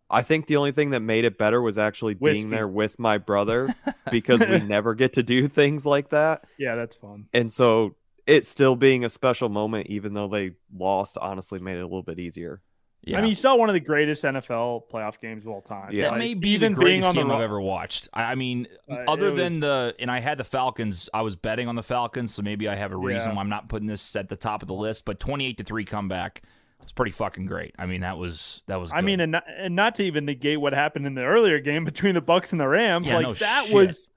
I 0.10 0.22
think 0.22 0.46
the 0.48 0.58
only 0.58 0.74
thing 0.74 0.92
that 0.92 1.00
made 1.00 1.24
it 1.26 1.38
better 1.40 1.60
was 1.62 1.78
actually 1.78 2.14
Whiskey. 2.16 2.42
being 2.42 2.50
there 2.52 2.68
with 2.68 3.00
my 3.00 3.18
brother 3.18 3.74
because 4.12 4.42
we 4.42 4.60
never 4.68 4.94
get 4.94 5.14
to 5.14 5.24
do 5.24 5.48
things 5.48 5.86
like 5.88 6.10
that. 6.10 6.44
yeah, 6.60 6.76
that's 6.76 6.96
fun. 6.96 7.28
And 7.34 7.52
so 7.52 7.96
it 8.28 8.46
still 8.46 8.76
being 8.76 9.04
a 9.06 9.10
special 9.10 9.50
moment, 9.50 9.88
even 9.88 10.14
though 10.14 10.28
they 10.28 10.52
lost, 10.76 11.18
honestly 11.20 11.60
made 11.60 11.78
it 11.78 11.82
a 11.82 11.86
little 11.86 12.04
bit 12.04 12.20
easier. 12.20 12.62
Yeah. 13.06 13.18
I 13.18 13.22
mean, 13.22 13.30
you 13.32 13.36
saw 13.36 13.58
one 13.58 13.68
of 13.68 13.74
the 13.74 13.82
greatest 13.82 14.24
NFL 14.24 14.84
playoff 14.90 15.20
games 15.20 15.44
of 15.44 15.52
all 15.52 15.62
time. 15.62 15.90
Yeah. 15.92 16.04
that 16.04 16.12
Like, 16.12 16.20
may 16.20 16.34
be 16.36 16.52
even 16.52 16.72
the 16.72 16.80
greatest 16.80 17.10
on 17.10 17.16
the 17.16 17.22
game 17.22 17.32
I've 17.32 17.42
ever 17.42 17.60
watched. 17.60 18.08
I, 18.14 18.24
I 18.32 18.36
mean, 18.36 18.66
Uh, 18.90 18.96
other 19.10 19.28
it 19.28 19.36
than 19.36 19.60
the 19.60 19.94
and 20.00 20.10
I 20.10 20.22
had 20.22 20.38
the 20.38 20.46
Falcons. 20.46 21.10
I 21.14 21.22
was 21.22 21.36
betting 21.36 21.68
on 21.68 21.76
the 21.76 21.84
Falcons, 21.84 22.34
so 22.34 22.42
maybe 22.42 22.70
I 22.70 22.76
have 22.76 22.94
a 22.94 22.98
reason 22.98 23.32
Yeah. 23.32 23.36
why 23.36 23.42
I'm 23.42 23.50
not 23.50 23.68
putting 23.68 23.88
this 23.90 24.16
at 24.16 24.30
the 24.30 24.38
top 24.38 24.62
of 24.62 24.70
the 24.70 24.74
list. 24.74 25.04
But 25.04 25.20
28 25.20 25.58
to 25.58 25.64
three 25.66 25.84
comeback 25.84 26.44
was 26.82 26.94
pretty 26.94 27.12
fucking 27.12 27.46
great. 27.46 27.76
I 27.78 27.88
mean, 27.88 28.00
that 28.02 28.18
was 28.18 28.62
that 28.68 28.80
was. 28.80 28.92
I 28.94 29.02
mean, 29.02 29.20
and 29.20 29.34
not, 29.34 29.44
and 29.50 29.76
not 29.76 29.96
to 29.96 30.04
even 30.04 30.24
negate 30.24 30.62
what 30.62 30.72
happened 30.72 31.06
in 31.06 31.14
the 31.16 31.24
earlier 31.24 31.60
game 31.60 31.84
between 31.84 32.14
the 32.16 32.22
Bucks 32.22 32.54
and 32.54 32.62
the 32.62 32.68
Rams, 32.70 33.08
Yeah, 33.08 33.16
like 33.18 33.24
no 33.26 33.34
that 33.34 33.66
shit. 33.66 33.76
was 33.76 34.10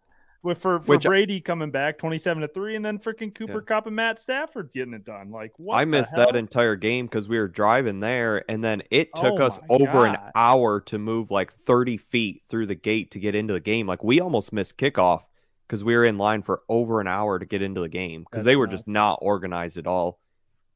with 0.47 0.59
for, 0.59 0.81
for 0.81 0.87
Which- 0.93 1.05
Brady 1.05 1.41
coming 1.43 1.71
back 1.71 1.99
twenty 1.99 2.17
seven 2.19 2.41
to 2.41 2.49
three, 2.49 2.75
and 2.77 2.85
then 2.85 2.99
freaking 2.99 3.35
Cooper 3.35 3.61
Kupp 3.61 3.87
and 3.87 3.95
Matt 3.97 4.19
Stafford 4.19 4.71
getting 4.73 4.95
it 4.95 5.05
done. 5.05 5.31
Like 5.31 5.53
what? 5.59 5.75
I 5.77 5.85
missed 5.85 6.15
hell? 6.15 6.25
that 6.27 6.37
entire 6.37 6.77
game 6.77 7.07
because 7.07 7.29
we 7.29 7.39
were 7.39 7.49
driving 7.49 8.01
there, 8.01 8.45
and 8.51 8.65
then 8.65 8.83
it 8.91 9.11
oh 9.15 9.23
took 9.23 9.41
Oh 9.41 9.45
us 9.45 9.61
my 9.69 9.77
over 9.77 10.07
an 10.07 10.17
hour 10.35 10.81
to 10.81 10.99
move 10.99 11.31
like 11.31 11.53
30 11.65 11.99
feet 11.99 12.43
through 12.49 12.67
the 12.67 12.75
gate 12.75 13.11
to 13.11 13.19
get 13.19 13.35
into 13.35 13.53
the 13.53 13.61
game. 13.61 13.87
Like 13.87 14.03
we 14.03 14.21
almost 14.21 14.53
missed 14.53 14.79
kickoff 14.79 15.23
because 15.67 15.85
we 15.85 15.95
were 15.97 16.05
in 16.05 16.17
line 16.17 16.43
for 16.43 16.63
over 16.69 17.01
an 17.01 17.09
hour 17.09 17.39
to 17.39 17.45
get 17.45 17.61
into 17.61 17.81
the 17.83 17.89
game 17.89 18.25
because 18.31 18.45
they 18.45 18.57
were 18.57 18.67
nuts. 18.67 18.77
just 18.83 18.89
not 18.89 19.19
organized 19.21 19.77
at 19.77 19.87
all. 19.87 20.21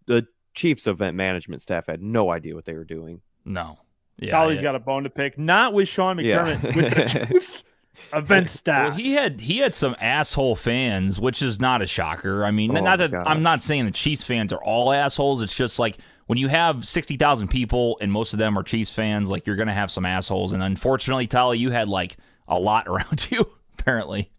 The 0.06 0.26
Chiefs 0.54 0.86
event 0.88 1.16
management 1.16 1.62
staff 1.62 1.86
had 1.86 2.02
no 2.02 2.30
idea 2.30 2.54
what 2.56 2.64
they 2.64 2.74
were 2.74 2.84
doing. 2.84 3.20
no. 3.44 3.78
Yeah, 4.22 4.32
Tolley's 4.32 4.56
yeah. 4.56 4.64
got 4.64 4.74
a 4.74 4.80
bone 4.80 5.04
to 5.04 5.08
pick, 5.08 5.38
not 5.38 5.72
with 5.72 5.88
Sean 5.88 6.18
Yeah. 6.18 6.44
McDermott, 6.44 6.76
with 6.76 6.94
the 6.94 7.26
Chiefs 7.32 7.64
event 8.12 8.50
staff. 8.50 8.90
Well, 8.90 8.96
he 8.98 9.12
had 9.12 9.40
he 9.40 9.58
had 9.58 9.74
some 9.74 9.96
asshole 10.00 10.56
fans, 10.56 11.20
which 11.20 11.42
is 11.42 11.60
not 11.60 11.82
a 11.82 11.86
shocker. 11.86 12.44
I 12.44 12.50
mean, 12.50 12.70
Oh 12.70 12.74
not 12.74 12.98
my 12.98 13.06
that 13.08 13.14
I'm 13.26 13.42
not 13.42 13.62
saying 13.62 13.84
the 13.84 13.90
Chiefs 13.90 14.24
fans 14.24 14.52
are 14.52 14.62
all 14.62 14.92
assholes. 14.92 15.42
It's 15.42 15.54
just 15.54 15.78
like 15.78 15.98
when 16.26 16.38
you 16.38 16.48
have 16.48 16.86
sixty 16.86 17.16
thousand 17.16 17.48
people 17.48 17.98
and 18.00 18.10
most 18.10 18.32
of 18.32 18.38
them 18.38 18.58
are 18.58 18.62
Chiefs 18.62 18.90
fans, 18.90 19.30
like 19.30 19.46
you're 19.46 19.56
gonna 19.56 19.74
have 19.74 19.90
some 19.90 20.06
assholes. 20.06 20.52
And 20.52 20.62
unfortunately, 20.62 21.26
Tally, 21.26 21.58
you 21.58 21.70
had 21.70 21.88
like 21.88 22.16
a 22.48 22.58
lot 22.58 22.86
around 22.88 23.28
you, 23.30 23.50
apparently. 23.78 24.30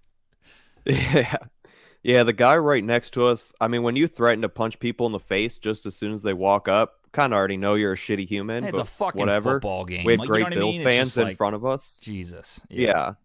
Yeah. 0.86 1.38
Yeah, 2.04 2.24
the 2.24 2.34
guy 2.34 2.58
right 2.58 2.84
next 2.84 3.12
to 3.12 3.28
us, 3.28 3.54
I 3.62 3.68
mean, 3.68 3.84
when 3.84 3.96
you 3.96 4.08
threaten 4.08 4.42
to 4.42 4.50
punch 4.50 4.80
people 4.80 5.06
in 5.06 5.12
the 5.12 5.20
face 5.20 5.60
just 5.60 5.86
as 5.86 5.96
soon 5.96 6.14
as 6.14 6.24
they 6.24 6.34
walk 6.34 6.68
up, 6.68 6.96
kind 7.12 7.32
of 7.32 7.38
already 7.38 7.58
know 7.58 7.76
you're 7.76 7.94
a 7.94 7.98
shitty 7.98 8.28
human. 8.28 8.64
It's 8.64 8.80
a 8.80 8.86
fucking 8.86 9.20
whatever. 9.20 9.54
football 9.54 9.86
game. 9.86 10.06
We 10.06 10.14
had 10.14 10.20
Like, 10.22 10.30
you 10.30 10.34
know 10.34 10.46
great 10.46 10.58
I 10.58 10.60
Bills 10.60 10.78
mean? 10.78 10.84
Fans 10.84 11.10
just 11.10 11.18
in 11.20 11.24
like, 11.26 11.38
front 11.38 11.56
of 11.56 11.64
us. 11.64 12.00
Jesus. 12.02 12.60
Yeah. 12.70 12.94
But 13.04 13.16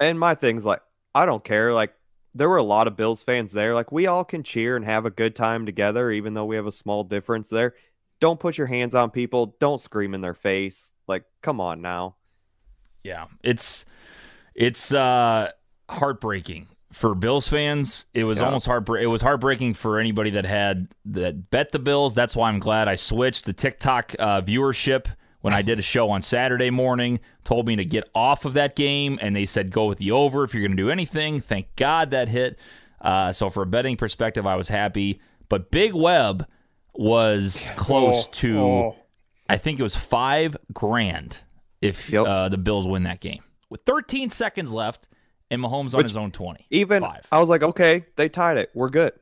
and 0.00 0.18
my 0.18 0.34
thing's 0.34 0.64
like 0.64 0.80
I 1.14 1.26
don't 1.26 1.44
care. 1.44 1.72
Like 1.72 1.94
there 2.34 2.48
were 2.48 2.58
a 2.58 2.62
lot 2.62 2.86
of 2.86 2.96
Bills 2.96 3.22
fans 3.22 3.52
there. 3.52 3.74
Like 3.74 3.90
we 3.90 4.06
all 4.06 4.24
can 4.24 4.42
cheer 4.42 4.76
and 4.76 4.84
have 4.84 5.06
a 5.06 5.10
good 5.10 5.34
time 5.34 5.64
together, 5.66 6.10
even 6.10 6.34
though 6.34 6.44
we 6.44 6.56
have 6.56 6.66
a 6.66 6.72
small 6.72 7.04
difference 7.04 7.48
there. 7.48 7.74
Don't 8.20 8.40
put 8.40 8.58
your 8.58 8.66
hands 8.66 8.94
on 8.94 9.10
people. 9.10 9.56
Don't 9.60 9.80
scream 9.80 10.14
in 10.14 10.20
their 10.22 10.34
face. 10.34 10.92
Like, 11.06 11.24
come 11.42 11.60
on 11.60 11.80
now. 11.82 12.16
Yeah, 13.02 13.26
it's 13.42 13.84
it's 14.54 14.92
uh 14.92 15.50
heartbreaking 15.88 16.68
for 16.92 17.14
Bills 17.14 17.46
fans. 17.48 18.06
It 18.14 18.24
was 18.24 18.38
Yeah. 18.38 18.46
almost 18.46 18.66
heartbreak. 18.66 19.02
It 19.02 19.08
was 19.08 19.22
heartbreaking 19.22 19.74
for 19.74 19.98
anybody 19.98 20.30
that 20.30 20.44
had 20.46 20.88
that 21.06 21.50
bet 21.50 21.72
the 21.72 21.78
Bills. 21.78 22.14
That's 22.14 22.34
why 22.34 22.48
I'm 22.48 22.58
glad 22.58 22.88
I 22.88 22.94
switched 22.94 23.44
the 23.44 23.52
TikTok 23.52 24.14
uh, 24.18 24.40
viewership 24.42 25.06
when 25.46 25.54
I 25.54 25.62
did 25.62 25.78
a 25.78 25.82
show 25.82 26.10
on 26.10 26.22
Saturday 26.22 26.70
morning. 26.70 27.20
Told 27.44 27.68
me 27.68 27.76
to 27.76 27.84
get 27.84 28.10
off 28.16 28.44
of 28.44 28.54
that 28.54 28.74
game, 28.74 29.16
and 29.22 29.36
they 29.36 29.46
said 29.46 29.70
go 29.70 29.84
with 29.86 29.98
the 29.98 30.10
over 30.10 30.42
if 30.42 30.52
you're 30.52 30.60
going 30.66 30.76
to 30.76 30.82
do 30.82 30.90
anything. 30.90 31.40
Thank 31.40 31.76
God 31.76 32.10
that 32.10 32.26
hit. 32.28 32.58
Uh, 33.00 33.30
so 33.30 33.48
for 33.48 33.62
a 33.62 33.66
betting 33.66 33.96
perspective, 33.96 34.44
I 34.44 34.56
was 34.56 34.68
happy. 34.70 35.20
But 35.48 35.70
Big 35.70 35.94
Web 35.94 36.48
was 36.94 37.70
close 37.76 38.26
Oh, 38.26 38.30
to. 38.32 38.58
oh. 38.60 38.96
I 39.48 39.56
think 39.56 39.78
it 39.78 39.84
was 39.84 39.94
five 39.94 40.56
grand 40.72 41.38
if 41.80 42.10
Yep. 42.10 42.26
uh, 42.26 42.48
the 42.48 42.58
Bills 42.58 42.84
win 42.84 43.04
that 43.04 43.20
game. 43.20 43.44
With 43.70 43.82
13 43.86 44.30
seconds 44.30 44.72
left, 44.74 45.06
and 45.48 45.62
Mahomes 45.62 45.94
on 45.94 45.98
Which- 45.98 46.06
his 46.08 46.16
own 46.16 46.32
20. 46.32 46.66
Even 46.70 47.02
Five. 47.04 47.24
I 47.30 47.38
was 47.38 47.48
like, 47.48 47.62
okay, 47.62 48.04
they 48.16 48.28
tied 48.28 48.56
it. 48.56 48.70
We're 48.74 48.90
good. 48.90 49.12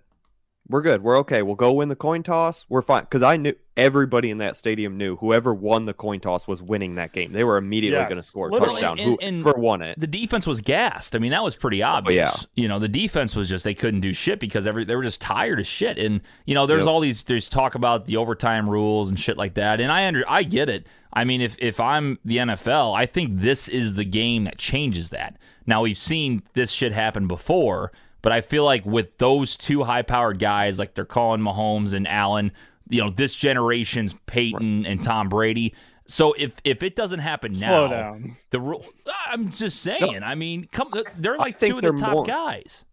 We're 0.66 0.80
good. 0.80 1.02
We're 1.02 1.18
okay. 1.18 1.42
We'll 1.42 1.56
go 1.56 1.72
win 1.72 1.88
the 1.90 1.96
coin 1.96 2.22
toss. 2.22 2.64
We're 2.70 2.80
fine. 2.80 3.02
Because 3.02 3.20
I 3.22 3.36
knew 3.36 3.54
everybody 3.76 4.30
in 4.30 4.38
that 4.38 4.56
stadium 4.56 4.96
knew 4.96 5.16
whoever 5.16 5.52
won 5.52 5.82
the 5.82 5.92
coin 5.92 6.20
toss 6.20 6.48
was 6.48 6.62
winning 6.62 6.94
that 6.94 7.12
game. 7.12 7.32
They 7.32 7.44
were 7.44 7.58
immediately 7.58 7.98
Yes, 7.98 8.08
going 8.08 8.20
to 8.20 8.26
score 8.26 8.48
a 8.48 8.50
literally. 8.52 8.80
touchdown. 8.80 8.98
And- 8.98 9.18
and- 9.22 9.42
whoever 9.42 9.58
won 9.58 9.82
it. 9.82 10.00
the 10.00 10.06
defense 10.06 10.46
was 10.46 10.62
gassed. 10.62 11.14
I 11.14 11.18
mean, 11.18 11.32
that 11.32 11.42
was 11.44 11.54
pretty 11.54 11.82
Oh, 11.82 11.88
obvious. 11.88 12.46
You 12.54 12.68
know, 12.68 12.78
the 12.78 12.88
defense 12.88 13.36
was 13.36 13.48
just 13.50 13.62
they 13.64 13.74
couldn't 13.74 14.00
do 14.00 14.14
shit 14.14 14.40
because 14.40 14.66
every 14.66 14.84
they 14.84 14.96
were 14.96 15.02
just 15.02 15.20
tired 15.20 15.60
as 15.60 15.66
shit. 15.66 15.98
And 15.98 16.22
you 16.46 16.54
know, 16.54 16.66
there's 16.66 16.80
Yep. 16.86 16.88
all 16.88 17.00
these 17.00 17.24
there's 17.24 17.48
talk 17.50 17.74
about 17.74 18.06
the 18.06 18.16
overtime 18.16 18.70
rules 18.70 19.10
and 19.10 19.20
shit 19.20 19.36
like 19.36 19.54
that. 19.54 19.80
And 19.82 19.92
I 19.92 20.06
under 20.06 20.24
I 20.26 20.44
get 20.44 20.70
it. 20.70 20.86
I 21.12 21.24
mean, 21.24 21.42
if 21.42 21.56
if 21.58 21.78
I'm 21.78 22.18
the 22.24 22.38
NFL, 22.38 22.94
I 22.96 23.04
think 23.04 23.40
this 23.40 23.68
is 23.68 23.94
the 23.94 24.04
game 24.04 24.44
that 24.44 24.56
changes 24.56 25.10
that. 25.10 25.36
Now 25.66 25.82
we've 25.82 25.98
seen 25.98 26.42
this 26.54 26.70
shit 26.70 26.92
happen 26.92 27.26
before, 27.28 27.92
but 28.24 28.32
I 28.32 28.40
feel 28.40 28.64
like 28.64 28.84
with 28.84 29.18
those 29.18 29.56
two 29.56 29.84
high 29.84 30.02
powered 30.02 30.38
guys, 30.40 30.78
like 30.80 30.94
they're 30.94 31.04
calling 31.04 31.40
Mahomes 31.42 31.92
and 31.92 32.08
Allen, 32.08 32.50
you 32.88 33.00
know, 33.00 33.10
this 33.10 33.34
generation's 33.36 34.14
Peyton 34.26 34.86
and 34.86 35.00
Tom 35.02 35.28
Brady. 35.28 35.74
So 36.06 36.32
if 36.36 36.54
if 36.64 36.82
it 36.82 36.96
doesn't 36.96 37.20
happen 37.20 37.52
now, 37.52 37.86
Slow 37.86 37.88
down. 37.88 38.36
the 38.50 38.60
rule. 38.60 38.84
I'm 39.26 39.50
just 39.50 39.80
saying. 39.80 40.22
I 40.22 40.34
mean, 40.34 40.68
come. 40.72 40.92
They're 41.16 41.36
like 41.38 41.58
think 41.58 41.72
two 41.72 41.78
of 41.78 41.82
the 41.96 42.02
top 42.02 42.12
more- 42.12 42.24
guys. 42.24 42.84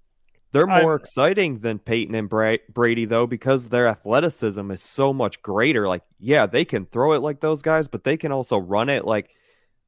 They're 0.54 0.70
I- 0.70 0.82
more 0.82 0.96
exciting 0.96 1.60
than 1.60 1.80
Peyton 1.80 2.14
and 2.14 2.28
Bra- 2.28 2.58
Brady, 2.68 3.06
though, 3.06 3.26
because 3.26 3.70
their 3.70 3.88
athleticism 3.88 4.70
is 4.72 4.84
so 4.84 5.14
much 5.14 5.42
greater. 5.42 5.88
Like, 5.88 6.04
yeah, 6.20 6.46
they 6.46 6.66
can 6.66 6.86
throw 6.88 7.14
it 7.14 7.20
like 7.22 7.40
those 7.40 7.62
guys, 7.62 7.88
but 7.88 8.04
they 8.04 8.18
can 8.18 8.34
also 8.34 8.58
run 8.58 8.90
it 8.90 9.06
like 9.06 9.30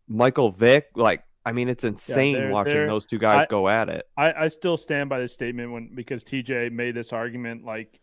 Michael 0.08 0.52
Vick. 0.52 0.88
Like, 0.96 1.24
I 1.46 1.52
mean, 1.52 1.68
it's 1.70 1.84
insane 1.84 2.36
they're- 2.36 2.52
watching 2.52 2.74
they're- 2.74 2.88
those 2.88 3.06
two 3.06 3.18
guys 3.20 3.42
I- 3.44 3.46
go 3.50 3.68
at 3.68 3.90
it. 3.90 4.08
I, 4.18 4.34
I 4.34 4.48
still 4.48 4.78
stand 4.78 5.10
by 5.10 5.20
this 5.20 5.34
statement 5.34 5.72
when 5.72 5.94
because 5.94 6.24
TJ 6.24 6.72
made 6.72 6.96
this 6.96 7.12
argument 7.14 7.66
like 7.66 8.00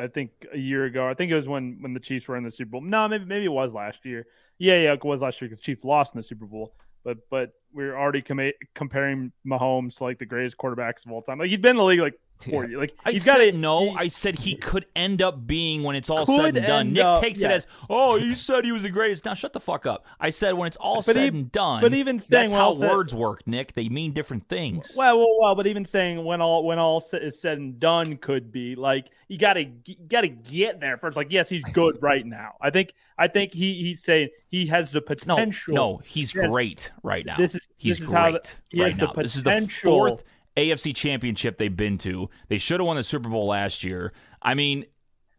I 0.00 0.06
think 0.08 0.30
a 0.52 0.58
year 0.58 0.84
ago. 0.86 1.06
I 1.06 1.12
think 1.14 1.30
it 1.30 1.36
was 1.36 1.46
when 1.46 1.78
when 1.82 1.92
the 1.92 2.00
Chiefs 2.00 2.26
were 2.28 2.36
in 2.36 2.44
the 2.44 2.50
Super 2.50 2.70
Bowl. 2.70 2.80
No, 2.80 3.06
maybe 3.08 3.24
maybe 3.26 3.44
it 3.44 3.52
was 3.52 3.72
last 3.74 4.04
year. 4.06 4.26
Yeah, 4.58 4.78
yeah, 4.80 4.92
it 4.94 5.04
was 5.04 5.20
last 5.20 5.40
year 5.40 5.50
the 5.50 5.56
Chiefs 5.56 5.84
lost 5.84 6.14
in 6.14 6.18
the 6.20 6.24
Super 6.24 6.46
Bowl. 6.46 6.74
But 7.04 7.18
but 7.30 7.52
we're 7.74 7.96
already 7.96 8.22
com- 8.22 8.52
comparing 8.74 9.32
Mahomes 9.46 9.96
to 9.96 10.04
like 10.04 10.18
the 10.18 10.24
greatest 10.26 10.56
quarterbacks 10.56 11.04
of 11.04 11.12
all 11.12 11.20
time. 11.22 11.38
Like 11.40 11.50
he's 11.50 11.58
been 11.58 11.72
in 11.72 11.76
the 11.78 11.84
league 11.84 12.00
like 12.00 12.18
four 12.42 12.64
years. 12.66 12.78
Like 12.80 12.94
I 13.04 13.12
he's 13.12 13.24
said 13.24 13.32
got 13.34 13.38
to 13.38 13.52
no. 13.52 13.90
he- 13.92 13.96
I 13.98 14.06
said 14.08 14.38
he 14.40 14.54
could 14.56 14.86
end 14.96 15.22
up 15.22 15.46
being 15.46 15.82
when 15.82 15.96
it's 15.96 16.10
all 16.10 16.26
said 16.26 16.56
and 16.56 16.66
done. 16.66 16.92
Nick 16.92 17.04
up- 17.04 17.20
takes 17.20 17.40
it 17.40 17.50
as, 17.50 17.66
oh, 17.88 18.16
you 18.16 18.34
said 18.34 18.64
he 18.64 18.72
was 18.72 18.82
the 18.82 18.90
greatest. 18.90 19.24
Now 19.24 19.34
shut 19.34 19.52
the 19.52 19.60
fuck 19.60 19.86
up. 19.86 20.04
I 20.20 20.30
said 20.30 20.52
when 20.54 20.66
it's 20.66 20.76
all 20.76 20.96
But 20.96 21.04
said 21.04 21.16
e- 21.24 21.28
and 21.28 21.50
done. 21.52 21.80
but 21.80 21.94
even 21.94 22.18
saying 22.20 22.42
that's 22.48 22.52
how 22.52 22.74
said- 22.74 22.90
words 22.90 23.14
work, 23.14 23.46
Nick. 23.46 23.74
They 23.74 23.88
mean 23.88 24.12
different 24.12 24.48
things. 24.48 24.92
Well, 24.96 25.18
well, 25.18 25.36
well, 25.40 25.54
but 25.54 25.66
even 25.66 25.84
saying 25.84 26.24
when 26.24 26.40
all 26.40 26.64
when 26.64 26.78
all 26.78 27.02
is 27.12 27.40
said 27.40 27.58
and 27.58 27.78
done 27.80 28.16
could 28.16 28.50
be 28.52 28.74
like 28.74 29.06
you 29.28 29.38
got 29.38 29.54
to 29.54 29.64
got 30.08 30.22
to 30.22 30.28
get 30.28 30.80
there 30.80 30.98
first. 30.98 31.16
Like 31.16 31.28
yes, 31.30 31.48
he's 31.48 31.64
good 31.72 31.98
right 32.02 32.24
now. 32.26 32.52
I 32.60 32.70
think 32.70 32.92
I 33.18 33.28
think 33.28 33.54
he 33.54 33.74
he's 33.82 34.02
saying 34.02 34.28
he 34.48 34.66
has 34.66 34.90
the 34.92 35.00
potential. 35.00 35.74
no, 35.74 36.00
he's 36.04 36.34
Yes. 36.34 36.48
great 36.50 36.90
right 37.02 37.24
now. 37.24 37.36
This 37.36 37.54
is- 37.54 37.68
he's 37.76 37.96
this 37.98 38.02
is 38.02 38.06
great 38.08 38.18
how 38.18 38.30
the- 38.32 38.50
he 38.70 38.80
right 38.82 38.90
has 38.92 38.98
the 38.98 39.06
now. 39.06 39.12
This 39.14 39.36
is 39.36 39.42
the 39.42 39.68
fourth 39.82 40.22
AFC 40.56 40.94
championship 40.94 41.56
they've 41.58 41.76
been 41.76 41.98
to. 41.98 42.28
They 42.48 42.58
should 42.58 42.80
have 42.80 42.86
won 42.86 42.96
the 42.96 43.02
Super 43.02 43.28
Bowl 43.28 43.46
last 43.46 43.84
year. 43.84 44.12
I 44.40 44.54
mean, 44.54 44.84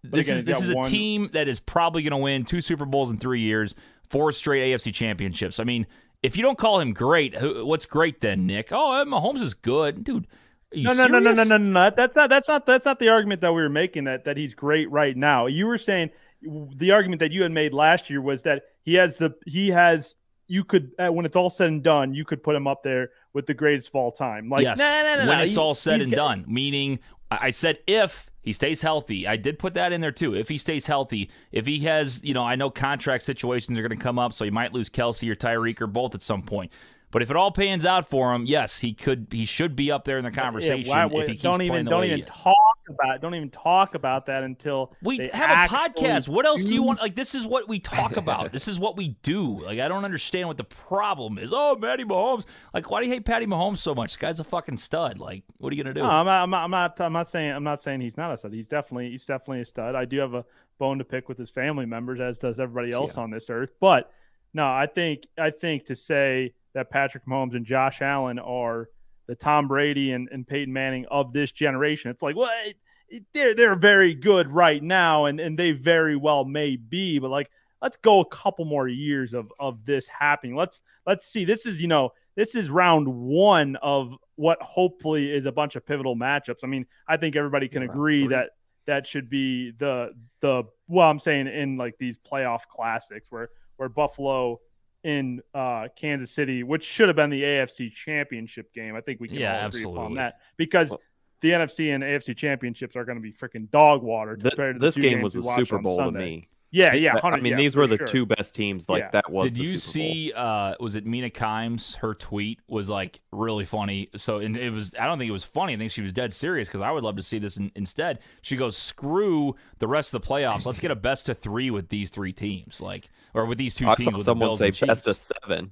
this 0.03 0.27
again, 0.27 0.37
is 0.39 0.43
this 0.43 0.61
is 0.61 0.69
a 0.71 0.75
one- 0.75 0.89
team 0.89 1.29
that 1.33 1.47
is 1.47 1.59
probably 1.59 2.03
going 2.03 2.11
to 2.11 2.17
win 2.17 2.45
two 2.45 2.61
Super 2.61 2.85
Bowls 2.85 3.11
in 3.11 3.17
three 3.17 3.41
years, 3.41 3.75
four 4.09 4.31
straight 4.31 4.73
AFC 4.73 4.93
championships. 4.93 5.59
I 5.59 5.63
mean, 5.63 5.87
if 6.21 6.37
you 6.37 6.43
don't 6.43 6.57
call 6.57 6.79
him 6.79 6.93
great, 6.93 7.35
who, 7.35 7.65
what's 7.65 7.85
great 7.85 8.21
then, 8.21 8.47
Nick? 8.47 8.69
Oh, 8.71 9.01
uh, 9.01 9.05
Mahomes 9.05 9.41
is 9.41 9.53
good, 9.53 10.03
dude. 10.03 10.27
No, 10.75 10.93
no, 10.93 11.05
no, 11.05 11.19
no, 11.19 11.33
no, 11.33 11.43
no, 11.43 11.57
no, 11.57 11.57
no. 11.57 11.89
That's 11.91 12.15
not 12.15 12.29
that's 12.29 12.47
not 12.47 12.65
that's 12.65 12.85
not 12.85 12.99
the 12.99 13.09
argument 13.09 13.41
that 13.41 13.53
we 13.53 13.61
were 13.61 13.69
making 13.69 14.05
that 14.05 14.25
that 14.25 14.37
he's 14.37 14.55
great 14.55 14.89
right 14.89 15.15
now. 15.15 15.45
You 15.45 15.67
were 15.67 15.77
saying 15.77 16.09
the 16.41 16.91
argument 16.91 17.19
that 17.19 17.31
you 17.31 17.43
had 17.43 17.51
made 17.51 17.73
last 17.73 18.09
year 18.09 18.21
was 18.21 18.41
that 18.43 18.63
he 18.81 18.95
has 18.95 19.17
the 19.17 19.35
he 19.45 19.69
has 19.69 20.15
you 20.47 20.63
could 20.63 20.91
uh, 20.99 21.09
when 21.09 21.25
it's 21.25 21.35
all 21.35 21.49
said 21.49 21.69
and 21.69 21.83
done, 21.83 22.13
you 22.13 22.25
could 22.25 22.43
put 22.43 22.55
him 22.55 22.67
up 22.67 22.83
there 22.83 23.11
with 23.33 23.47
the 23.47 23.53
greatest 23.53 23.89
of 23.89 23.95
all 23.95 24.11
time. 24.11 24.49
Like 24.49 24.63
yes. 24.63 24.77
no, 24.77 25.03
no, 25.03 25.23
no, 25.23 25.29
when 25.29 25.39
it's 25.39 25.53
he- 25.53 25.57
all 25.59 25.73
said 25.75 26.01
and 26.01 26.11
got- 26.11 26.17
done, 26.17 26.45
meaning 26.47 26.99
I 27.31 27.37
I 27.43 27.49
said 27.51 27.79
if 27.87 28.29
he 28.41 28.51
stays 28.51 28.81
healthy. 28.81 29.25
I 29.25 29.37
did 29.37 29.57
put 29.57 29.73
that 29.75 29.93
in 29.93 30.01
there 30.01 30.11
too. 30.11 30.35
If 30.35 30.49
he 30.49 30.57
stays 30.57 30.85
healthy, 30.85 31.29
if 31.53 31.65
he 31.65 31.79
has, 31.85 32.21
you 32.25 32.33
know, 32.33 32.43
I 32.43 32.55
know 32.57 32.69
contract 32.69 33.23
situations 33.23 33.79
are 33.79 33.81
going 33.81 33.97
to 33.97 34.03
come 34.03 34.19
up, 34.19 34.33
so 34.33 34.43
he 34.43 34.51
might 34.51 34.73
lose 34.73 34.89
Kelce 34.89 35.29
or 35.29 35.35
Tyreek 35.35 35.79
or 35.79 35.87
both 35.87 36.13
at 36.13 36.21
some 36.21 36.41
point. 36.43 36.69
But 37.13 37.21
if 37.21 37.29
it 37.29 37.35
all 37.37 37.51
pans 37.51 37.85
out 37.85 38.09
for 38.09 38.33
him, 38.33 38.47
yes, 38.47 38.79
he 38.79 38.91
could. 38.95 39.27
He 39.29 39.45
should 39.45 39.75
be 39.75 39.91
up 39.91 40.03
there 40.03 40.17
in 40.17 40.23
the 40.23 40.31
conversation 40.31 40.87
Yeah, 40.89 41.05
why- 41.05 41.21
if 41.21 41.41
don't 41.43 41.61
even 41.61 41.85
don't 41.85 42.03
even 42.05 42.25
talk 42.25 42.55
about 42.89 43.21
don't 43.21 43.35
even 43.35 43.51
talk 43.51 43.93
about 43.93 44.25
that 44.25 44.41
until 44.41 44.91
We 45.03 45.19
they 45.19 45.29
have 45.31 45.71
a 45.71 45.73
podcast. 45.73 46.27
What 46.27 46.47
else 46.47 46.63
do 46.63 46.73
you 46.73 46.81
want? 46.81 46.99
Like, 46.99 47.13
this 47.15 47.35
is 47.35 47.45
what 47.45 47.69
we 47.69 47.79
talk 47.79 48.17
about. 48.17 48.51
this 48.51 48.67
is 48.67 48.79
what 48.79 48.97
we 48.97 49.09
do. 49.21 49.61
Like, 49.61 49.79
I 49.79 49.87
don't 49.87 50.03
understand 50.05 50.47
what 50.47 50.57
the 50.57 50.63
problem 50.63 51.37
is. 51.37 51.53
Oh, 51.55 51.75
Matty 51.75 52.03
Mahomes. 52.03 52.45
Like, 52.73 52.89
why 52.89 52.99
do 53.01 53.05
you 53.07 53.13
hate 53.13 53.25
Patty 53.25 53.45
Mahomes 53.45 53.77
so 53.77 53.93
much? 53.93 54.13
This 54.13 54.17
guy's 54.17 54.39
a 54.39 54.43
fucking 54.43 54.77
stud. 54.77 55.19
Like, 55.19 55.43
what 55.59 55.71
are 55.71 55.75
you 55.75 55.83
gonna 55.83 55.93
do? 55.93 56.01
No, 56.01 56.09
I'm 56.09 56.25
not, 56.25 56.41
I'm 56.43 56.49
not. 56.49 56.63
I'm 56.63 56.71
not. 56.71 56.99
I'm 56.99 57.13
not 57.13 57.27
saying. 57.27 57.51
I'm 57.51 57.63
not 57.63 57.79
saying 57.79 58.01
he's 58.01 58.17
not 58.17 58.33
a 58.33 58.37
stud. 58.37 58.53
He's 58.53 58.67
definitely. 58.67 59.11
He's 59.11 59.25
definitely 59.25 59.61
a 59.61 59.65
stud. 59.65 59.93
I 59.93 60.05
do 60.05 60.17
have 60.17 60.33
a 60.33 60.45
bone 60.79 60.97
to 60.97 61.05
pick 61.05 61.29
with 61.29 61.37
his 61.37 61.51
family 61.51 61.85
members, 61.85 62.19
as 62.19 62.39
does 62.39 62.59
everybody 62.59 62.91
else 62.91 63.17
on 63.17 63.29
this 63.29 63.51
earth. 63.51 63.69
But 63.79 64.11
no, 64.51 64.65
I 64.65 64.87
think. 64.87 65.27
I 65.37 65.51
think 65.51 65.85
to 65.85 65.95
say 65.95 66.55
that 66.73 66.89
Patrick 66.89 67.25
Mahomes 67.25 67.55
and 67.55 67.65
Josh 67.65 68.01
Allen 68.01 68.39
are 68.39 68.89
the 69.27 69.35
Tom 69.35 69.67
Brady 69.67 70.11
and, 70.11 70.27
and 70.31 70.45
Peyton 70.47 70.73
Manning 70.73 71.05
of 71.09 71.33
this 71.33 71.51
generation, 71.51 72.11
it's 72.11 72.21
like, 72.21 72.35
well, 72.35 72.51
it, 72.65 72.75
it, 73.09 73.23
they're 73.33 73.53
they're 73.53 73.75
very 73.75 74.13
good 74.13 74.51
right 74.51 74.81
now, 74.83 75.25
and 75.25 75.39
and 75.39 75.57
they 75.57 75.71
very 75.71 76.15
well 76.15 76.45
may 76.45 76.75
be, 76.75 77.19
but 77.19 77.29
like. 77.29 77.49
Let's 77.81 77.97
go 77.97 78.21
a 78.21 78.25
couple 78.25 78.63
more 78.63 78.87
years 78.87 79.33
of 79.33 79.51
of 79.59 79.83
this 79.85 80.07
happening. 80.07 80.55
Let's 80.55 80.79
let's 81.05 81.25
see. 81.27 81.43
This 81.43 81.65
is 81.65 81.81
you 81.81 81.89
know 81.89 82.13
this 82.33 82.55
is 82.55 82.69
round 82.69 83.09
one 83.09 83.75
of 83.75 84.13
what 84.37 84.61
hopefully 84.61 85.29
is 85.29 85.45
a 85.45 85.51
bunch 85.51 85.75
of 85.75 85.85
pivotal 85.85 86.15
matchups. 86.15 86.59
I 86.63 86.67
mean, 86.67 86.85
I 87.09 87.17
think 87.17 87.35
everybody 87.35 87.67
can 87.67 87.81
Yeah, 87.81 87.89
agree 87.89 88.21
three. 88.21 88.27
that 88.29 88.51
that 88.87 89.05
should 89.05 89.29
be 89.29 89.71
the 89.71 90.13
the 90.39 90.63
well, 90.87 91.09
I'm 91.09 91.19
saying 91.19 91.47
in 91.47 91.75
like 91.75 91.97
these 91.99 92.15
playoff 92.17 92.61
classics 92.73 93.27
where 93.29 93.49
where 93.75 93.89
Buffalo 93.89 94.61
in 95.03 95.41
uh, 95.53 95.87
Kansas 95.95 96.31
City, 96.31 96.63
which 96.63 96.83
should 96.83 97.09
have 97.09 97.15
been 97.15 97.29
the 97.29 97.43
AFC 97.43 97.91
Championship 97.91 98.73
game. 98.73 98.95
I 98.95 99.01
think 99.01 99.19
we 99.19 99.27
can 99.27 99.37
Yeah, 99.37 99.61
all 99.61 99.67
agree 99.67 99.83
upon 99.83 100.15
that 100.15 100.39
because. 100.57 100.89
Well- 100.89 101.01
the 101.41 101.51
NFC 101.51 101.93
and 101.93 102.01
AFC 102.01 102.37
championships 102.37 102.95
are 102.95 103.03
going 103.03 103.17
to 103.17 103.21
be 103.21 103.33
freaking 103.33 103.69
dog 103.69 104.01
water 104.01 104.37
Th- 104.37 104.51
compared 104.51 104.75
to 104.75 104.79
the 104.79 104.85
this 104.87 104.95
game 104.95 105.21
was 105.21 105.35
a 105.35 105.41
Super 105.41 105.77
Bowl 105.77 105.97
to 105.97 106.09
me. 106.09 106.47
Yeah, 106.75 106.93
yeah. 106.95 107.19
I 107.23 107.39
mean, 107.39 107.51
yeah, 107.51 107.57
these 107.57 107.75
were 107.75 107.85
the 107.85 107.97
sure. 107.97 108.07
two 108.07 108.25
best 108.25 108.55
teams. 108.55 108.89
Like 108.89 109.01
Yeah. 109.03 109.09
that 109.11 109.31
was. 109.31 109.51
Did 109.53 109.59
the 109.63 109.71
you 109.71 109.77
Super 109.77 110.03
Bowl. 110.05 110.13
see? 110.13 110.33
Uh, 110.35 110.73
was 110.79 110.95
it 110.95 111.05
Mina 111.05 111.29
Kimes? 111.29 111.97
Her 111.97 112.15
tweet 112.15 112.61
was 112.67 112.89
like 112.89 113.21
really 113.31 113.63
funny. 113.63 114.09
So, 114.15 114.39
and 114.39 114.57
it 114.57 114.71
was. 114.71 114.91
I 114.99 115.05
don't 115.05 115.19
think 115.19 115.29
it 115.29 115.33
was 115.33 115.43
funny. 115.43 115.73
I 115.73 115.77
think 115.77 115.91
she 115.91 116.01
was 116.01 116.11
dead 116.13 116.33
serious 116.33 116.67
because 116.67 116.81
I 116.81 116.89
would 116.89 117.03
love 117.03 117.15
to 117.17 117.21
see 117.21 117.37
this 117.37 117.57
in, 117.57 117.71
instead. 117.75 118.17
She 118.41 118.55
goes, 118.55 118.75
"Screw 118.75 119.55
the 119.77 119.87
rest 119.87 120.15
of 120.15 120.21
the 120.23 120.27
playoffs. 120.27 120.65
Let's 120.65 120.79
get 120.79 120.89
a 120.89 120.95
best 120.95 121.29
of 121.29 121.37
three 121.37 121.69
with 121.69 121.89
these 121.89 122.09
three 122.09 122.33
teams, 122.33 122.81
like 122.81 123.07
or 123.35 123.45
with 123.45 123.59
these 123.59 123.75
two 123.75 123.87
I 123.87 123.93
teams." 123.93 124.05
saw 124.05 124.11
with 124.11 124.17
the 124.21 124.23
someone 124.23 124.47
Bills 124.47 124.59
say 124.59 124.71
best 124.71 125.07
of 125.07 125.15
seven. 125.15 125.71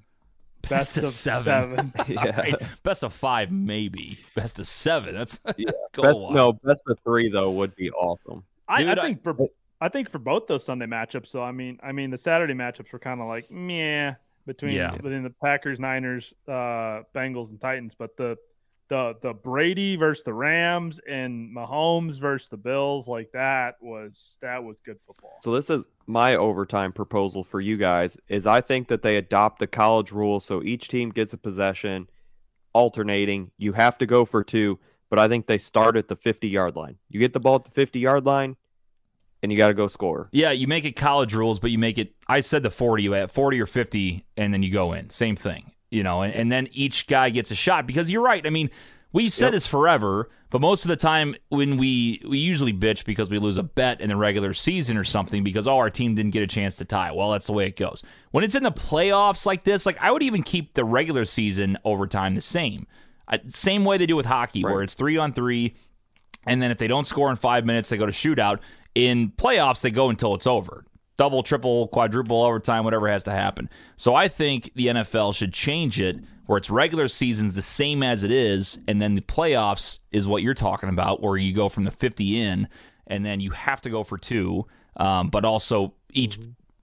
Best, 0.70 0.96
of, 1.00 1.06
seven. 1.06 1.92
Yeah. 2.08 2.20
All 2.22 2.32
right. 2.32 2.56
Best 2.84 3.02
of 3.04 3.12
five, 3.12 3.52
maybe. 3.52 4.20
Best 4.36 4.60
of 4.60 4.68
seven. 4.68 5.16
That's 5.16 5.40
Yeah. 5.58 5.72
Best, 6.00 6.20
no, 6.30 6.54
best 6.54 6.84
of 6.88 7.00
three 7.04 7.30
though 7.32 7.50
would 7.50 7.76
be 7.76 7.90
awesome. 7.90 8.44
I, 8.68 8.84
Dude, 8.84 9.00
I 9.00 9.02
I- 9.02 9.06
think 9.08 9.24
for 9.24 9.36
I 9.82 9.90
think 9.90 10.10
for 10.12 10.20
both 10.20 10.46
those 10.48 10.64
Sunday 10.64 10.86
matchups, 10.86 11.32
though, 11.32 11.44
I 11.44 11.52
mean, 11.52 11.80
I 11.84 11.92
mean 11.92 12.12
the 12.12 12.18
Saturday 12.18 12.54
matchups 12.54 12.92
were 12.94 13.00
kind 13.00 13.20
of 13.20 13.28
like 13.28 13.50
meh 13.52 14.14
between 14.46 14.76
Yeah. 14.76 14.92
between 14.92 15.24
the 15.24 15.32
Packers, 15.44 15.80
Niners, 15.80 16.34
uh, 16.48 17.02
Bengals, 17.16 17.50
and 17.50 17.60
Titans, 17.60 17.96
but 17.98 18.16
the 18.16 18.38
the 18.90 19.16
the 19.22 19.34
Brady 19.34 19.96
versus 19.96 20.24
the 20.24 20.34
Rams 20.34 21.00
and 21.10 21.56
Mahomes 21.56 22.20
versus 22.20 22.50
the 22.50 22.58
Bills, 22.58 23.08
like 23.08 23.32
that 23.32 23.76
was 23.82 24.38
that 24.42 24.64
was 24.64 24.80
good 24.82 25.00
football. 25.06 25.40
So 25.42 25.52
this 25.54 25.70
is 25.70 25.86
my 26.08 26.36
overtime 26.36 26.92
proposal 26.92 27.44
for 27.44 27.62
you 27.62 27.78
guys 27.78 28.18
is 28.28 28.46
I 28.46 28.62
think 28.62 28.90
that 28.90 29.02
they 29.02 29.16
adopt 29.18 29.60
the 29.60 29.68
college 29.68 30.12
rule 30.12 30.40
so 30.42 30.62
each 30.62 30.90
team 30.90 31.10
gets 31.10 31.32
a 31.34 31.38
possession 31.38 32.10
alternating. 32.74 33.52
You 33.58 33.74
have 33.74 33.98
to 34.00 34.06
go 34.06 34.26
for 34.26 34.44
two, 34.44 34.80
but 35.10 35.20
I 35.20 35.28
think 35.28 35.48
they 35.48 35.58
start 35.58 35.96
at 35.98 36.08
the 36.08 36.16
50-yard 36.18 36.76
line. 36.76 36.98
You 37.10 37.20
get 37.20 37.34
the 37.34 37.40
ball 37.40 37.56
at 37.56 37.64
the 37.74 37.86
50-yard 37.86 38.26
line 38.26 38.56
and 39.44 39.52
you 39.52 39.58
got 39.58 39.70
to 39.70 39.74
go 39.74 39.88
score. 39.88 40.30
Yeah, 40.32 40.52
you 40.52 40.68
make 40.68 40.86
it 40.86 40.96
college 40.96 41.34
rules, 41.34 41.60
but 41.60 41.72
you 41.72 41.78
make 41.78 41.98
it. 41.98 42.14
I 42.28 42.40
said 42.42 42.64
the 42.64 42.70
forty, 42.70 43.04
you 43.04 43.14
at 43.16 43.32
forty 43.32 43.60
or 43.60 43.66
fifty, 43.66 44.26
and 44.38 44.54
then 44.54 44.64
you 44.64 44.72
go 44.72 44.94
in. 44.94 45.10
Same 45.10 45.36
thing, 45.36 45.72
you 45.90 46.04
know. 46.04 46.22
And, 46.22 46.34
and 46.34 46.52
then 46.52 46.68
each 46.72 47.08
guy 47.08 47.30
gets 47.30 47.52
a 47.52 47.56
shot 47.56 47.88
because 47.88 48.10
you're 48.10 48.22
right. 48.24 48.46
I 48.46 48.50
mean, 48.50 48.70
we've 49.12 49.32
said 49.34 49.46
Yep. 49.48 49.52
this 49.54 49.68
forever, 49.68 50.30
but 50.50 50.62
most 50.62 50.86
of 50.86 50.90
the 50.90 50.96
time 50.96 51.36
when 51.50 51.78
we 51.78 52.22
we 52.28 52.38
usually 52.38 52.74
bitch 52.74 53.04
because 53.06 53.30
we 53.30 53.40
lose 53.40 53.58
a 53.58 53.64
bet 53.64 54.00
in 54.02 54.10
the 54.10 54.16
regular 54.16 54.54
season 54.54 54.98
or 54.98 55.04
something 55.04 55.44
because 55.44 55.68
oh 55.68 55.78
our 55.78 55.90
team 55.90 56.14
didn't 56.16 56.32
get 56.32 56.44
a 56.44 56.48
chance 56.48 56.76
to 56.78 56.86
tie. 56.86 57.12
Well, 57.12 57.32
that's 57.32 57.48
the 57.48 57.54
way 57.54 57.66
it 57.68 57.76
goes. 57.78 58.04
When 58.32 58.44
it's 58.44 58.56
in 58.56 58.64
the 58.64 58.72
playoffs 58.72 59.46
like 59.46 59.64
this, 59.64 59.86
like 59.86 59.98
I 60.02 60.12
would 60.12 60.24
even 60.24 60.44
keep 60.44 60.74
the 60.76 60.86
regular 60.86 61.26
season 61.26 61.78
overtime 61.84 62.36
the 62.36 62.42
same. 62.42 62.86
I, 63.28 63.40
same 63.48 63.86
way 63.86 63.98
they 63.98 64.06
do 64.06 64.16
with 64.18 64.26
hockey, 64.26 64.64
Right. 64.64 64.74
where 64.74 64.84
it's 64.84 64.94
three 64.94 65.16
on 65.18 65.32
three, 65.32 65.76
and 66.46 66.62
then 66.62 66.70
if 66.72 66.78
they 66.80 66.88
don't 66.88 67.06
score 67.08 67.30
in 67.30 67.38
five 67.38 67.66
minutes, 67.66 67.88
they 67.90 67.98
go 67.98 68.06
to 68.06 68.12
shootout. 68.12 68.60
In 68.96 69.32
playoffs, 69.32 69.82
they 69.82 69.92
go 69.92 70.10
until 70.10 70.36
it's 70.36 70.48
over. 70.48 70.86
Double, 71.18 71.44
triple, 71.44 71.88
quadruple 71.90 72.42
overtime, 72.44 72.84
whatever 72.84 73.08
has 73.08 73.24
to 73.24 73.32
happen. 73.32 73.70
So 73.96 74.16
I 74.16 74.28
think 74.28 74.72
the 74.76 74.88
NFL 74.88 75.36
should 75.36 75.54
change 75.54 76.00
it 76.00 76.18
where 76.46 76.58
its 76.58 76.70
regular 76.70 77.08
season's 77.08 77.56
the 77.56 77.62
same 77.62 78.04
as 78.04 78.24
it 78.24 78.32
is, 78.32 78.80
and 78.88 79.02
then 79.02 79.16
the 79.16 79.22
playoffs 79.22 80.00
is 80.12 80.28
what 80.28 80.44
you're 80.44 80.54
talking 80.54 80.90
about, 80.90 81.22
where 81.22 81.38
you 81.38 81.54
go 81.54 81.70
from 81.70 81.86
the 81.86 81.92
50 81.92 82.42
in, 82.42 82.68
and 83.08 83.26
then 83.26 83.40
you 83.40 83.52
have 83.52 83.80
to 83.82 83.90
go 83.90 84.04
for 84.04 84.18
two, 84.18 84.66
um, 84.98 85.30
but 85.30 85.46
also 85.46 85.94
each 86.12 86.40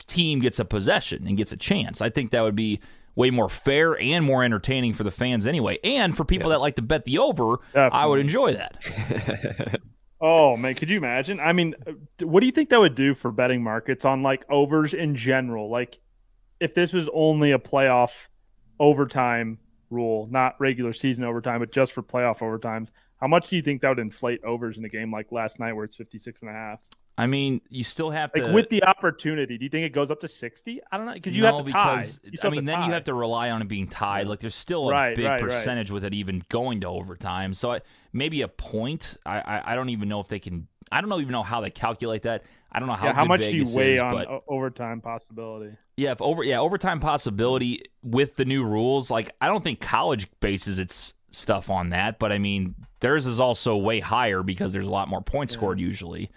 team 0.07 0.38
gets 0.38 0.59
a 0.59 0.65
possession 0.65 1.27
and 1.27 1.37
gets 1.37 1.53
a 1.53 1.57
chance. 1.57 2.00
I 2.00 2.09
think 2.09 2.31
that 2.31 2.43
would 2.43 2.57
be 2.57 2.81
way 3.15 3.31
more 3.31 3.49
fair 3.49 3.99
and 4.00 4.25
more 4.25 4.43
entertaining 4.43 4.95
for 4.95 5.05
the 5.05 5.11
fans 5.11 5.47
anyway. 5.47 5.79
And 5.85 6.17
for 6.17 6.25
people 6.25 6.50
that 6.50 6.61
like 6.61 6.77
to 6.77 6.83
bet 6.83 7.05
the 7.05 7.19
over, 7.19 7.59
I 7.75 8.07
would 8.07 8.21
enjoy 8.21 8.55
that. 8.55 9.81
Oh 10.21 10.57
man, 10.57 10.75
could 10.75 10.91
you 10.91 10.97
imagine? 10.99 11.39
I 11.39 11.53
mean, 11.53 11.75
uh, 11.87 11.93
what 12.27 12.41
do 12.41 12.47
you 12.47 12.53
think 12.53 12.71
that 12.71 12.81
would 12.81 12.95
do 12.97 13.15
for 13.15 13.31
betting 13.31 13.63
markets 13.63 14.05
on 14.05 14.23
like 14.23 14.45
overs 14.51 14.93
in 14.95 15.15
general? 15.15 15.71
Like, 15.71 16.01
if 16.61 16.75
this 16.75 16.93
was 16.93 17.09
only 17.15 17.53
a 17.53 17.59
playoff 17.59 18.11
overtime 18.81 19.59
rule, 19.91 20.29
not 20.31 20.57
regular 20.61 20.93
season 20.93 21.25
overtime, 21.25 21.61
but 21.61 21.73
just 21.73 21.93
for 21.93 22.03
playoff 22.03 22.39
overtimes, 22.39 22.91
how 23.21 23.29
much 23.29 23.49
do 23.49 23.57
you 23.57 23.63
think 23.63 23.83
that 23.83 23.91
would 23.91 23.99
inflate 24.01 24.43
overs 24.45 24.77
in 24.79 24.85
a 24.85 24.89
game 24.89 25.13
like 25.13 25.33
last 25.33 25.61
night 25.61 25.75
where 25.75 25.85
it's 25.85 25.97
56 25.97 26.43
and 26.43 26.51
a 26.51 26.55
half? 26.55 26.81
I 27.17 27.27
mean, 27.27 27.61
you 27.69 27.83
still 27.83 28.11
have 28.11 28.31
Like 28.35 28.45
to 28.45 28.53
with 28.53 28.69
the 28.69 28.85
opportunity, 28.85 29.59
do 29.59 29.65
you 29.65 29.71
think 29.71 29.85
it 29.87 29.93
goes 29.93 30.11
up 30.11 30.21
to 30.21 30.29
60? 30.29 30.81
I 30.93 30.97
don't 30.97 31.07
know 31.07 31.15
because 31.15 31.37
you 31.37 31.43
no, 31.43 31.57
have 31.57 31.57
to 31.57 31.65
tie. 31.65 32.15
because 32.21 32.21
You 32.23 32.39
I 32.43 32.49
mean, 32.49 32.65
then 32.65 32.83
you 32.83 32.93
have 32.93 33.05
to 33.05 33.15
rely 33.15 33.51
on 33.51 33.61
it 33.61 33.69
being 33.69 33.89
tied. 33.89 34.29
Like, 34.29 34.41
there's 34.41 34.55
still 34.55 34.91
a 34.91 34.93
Right, 34.93 35.17
big 35.17 35.25
right, 35.25 35.41
right. 35.41 35.41
percentage 35.41 35.91
with 35.91 36.05
it 36.05 36.15
even 36.15 36.45
going 36.49 36.81
to 36.83 36.87
overtime. 36.89 37.55
So 37.55 37.73
I, 37.73 37.81
maybe 38.12 38.43
a 38.43 38.49
point. 38.49 39.17
I, 39.25 39.41
I 39.41 39.73
I 39.73 39.75
don't 39.75 39.91
even 39.91 40.09
know 40.09 40.21
if 40.21 40.29
they 40.29 40.38
can. 40.38 40.69
I 40.91 41.00
don't 41.00 41.11
know 41.11 41.21
even 41.21 41.33
know 41.33 41.43
how 41.43 41.61
they 41.61 41.71
calculate 41.71 42.23
that. 42.23 42.45
I 42.71 42.79
don't 42.79 42.88
know 42.88 42.95
how. 42.95 43.07
Yeah, 43.07 43.12
how 43.15 43.23
good 43.23 43.29
much 43.29 43.41
Vegas 43.41 43.73
do 43.73 43.73
you 43.73 43.79
weigh 43.79 43.93
is, 43.95 44.00
on 44.00 44.12
but 44.12 44.45
overtime 44.49 45.00
possibility? 45.00 45.77
Yeah, 45.97 46.12
if 46.12 46.23
over 46.23 46.43
yeah, 46.43 46.61
overtime 46.61 47.00
possibility 47.00 47.83
with 48.03 48.37
the 48.37 48.45
new 48.45 48.65
rules, 48.65 49.11
like 49.11 49.35
I 49.41 49.49
don't 49.49 49.65
think 49.65 49.81
college 49.81 50.29
bases 50.41 50.79
its 50.79 51.15
stuff 51.31 51.71
on 51.71 51.91
that, 51.91 52.19
but 52.19 52.33
I 52.33 52.38
mean 52.38 52.75
theirs 53.00 53.27
is 53.27 53.41
also 53.41 53.77
way 53.77 54.00
higher 54.00 54.43
because 54.43 54.73
there's 54.73 54.87
a 54.87 54.91
lot 54.91 55.09
more 55.09 55.23
points 55.23 55.53
scored 55.55 55.81
usually. 55.81 56.31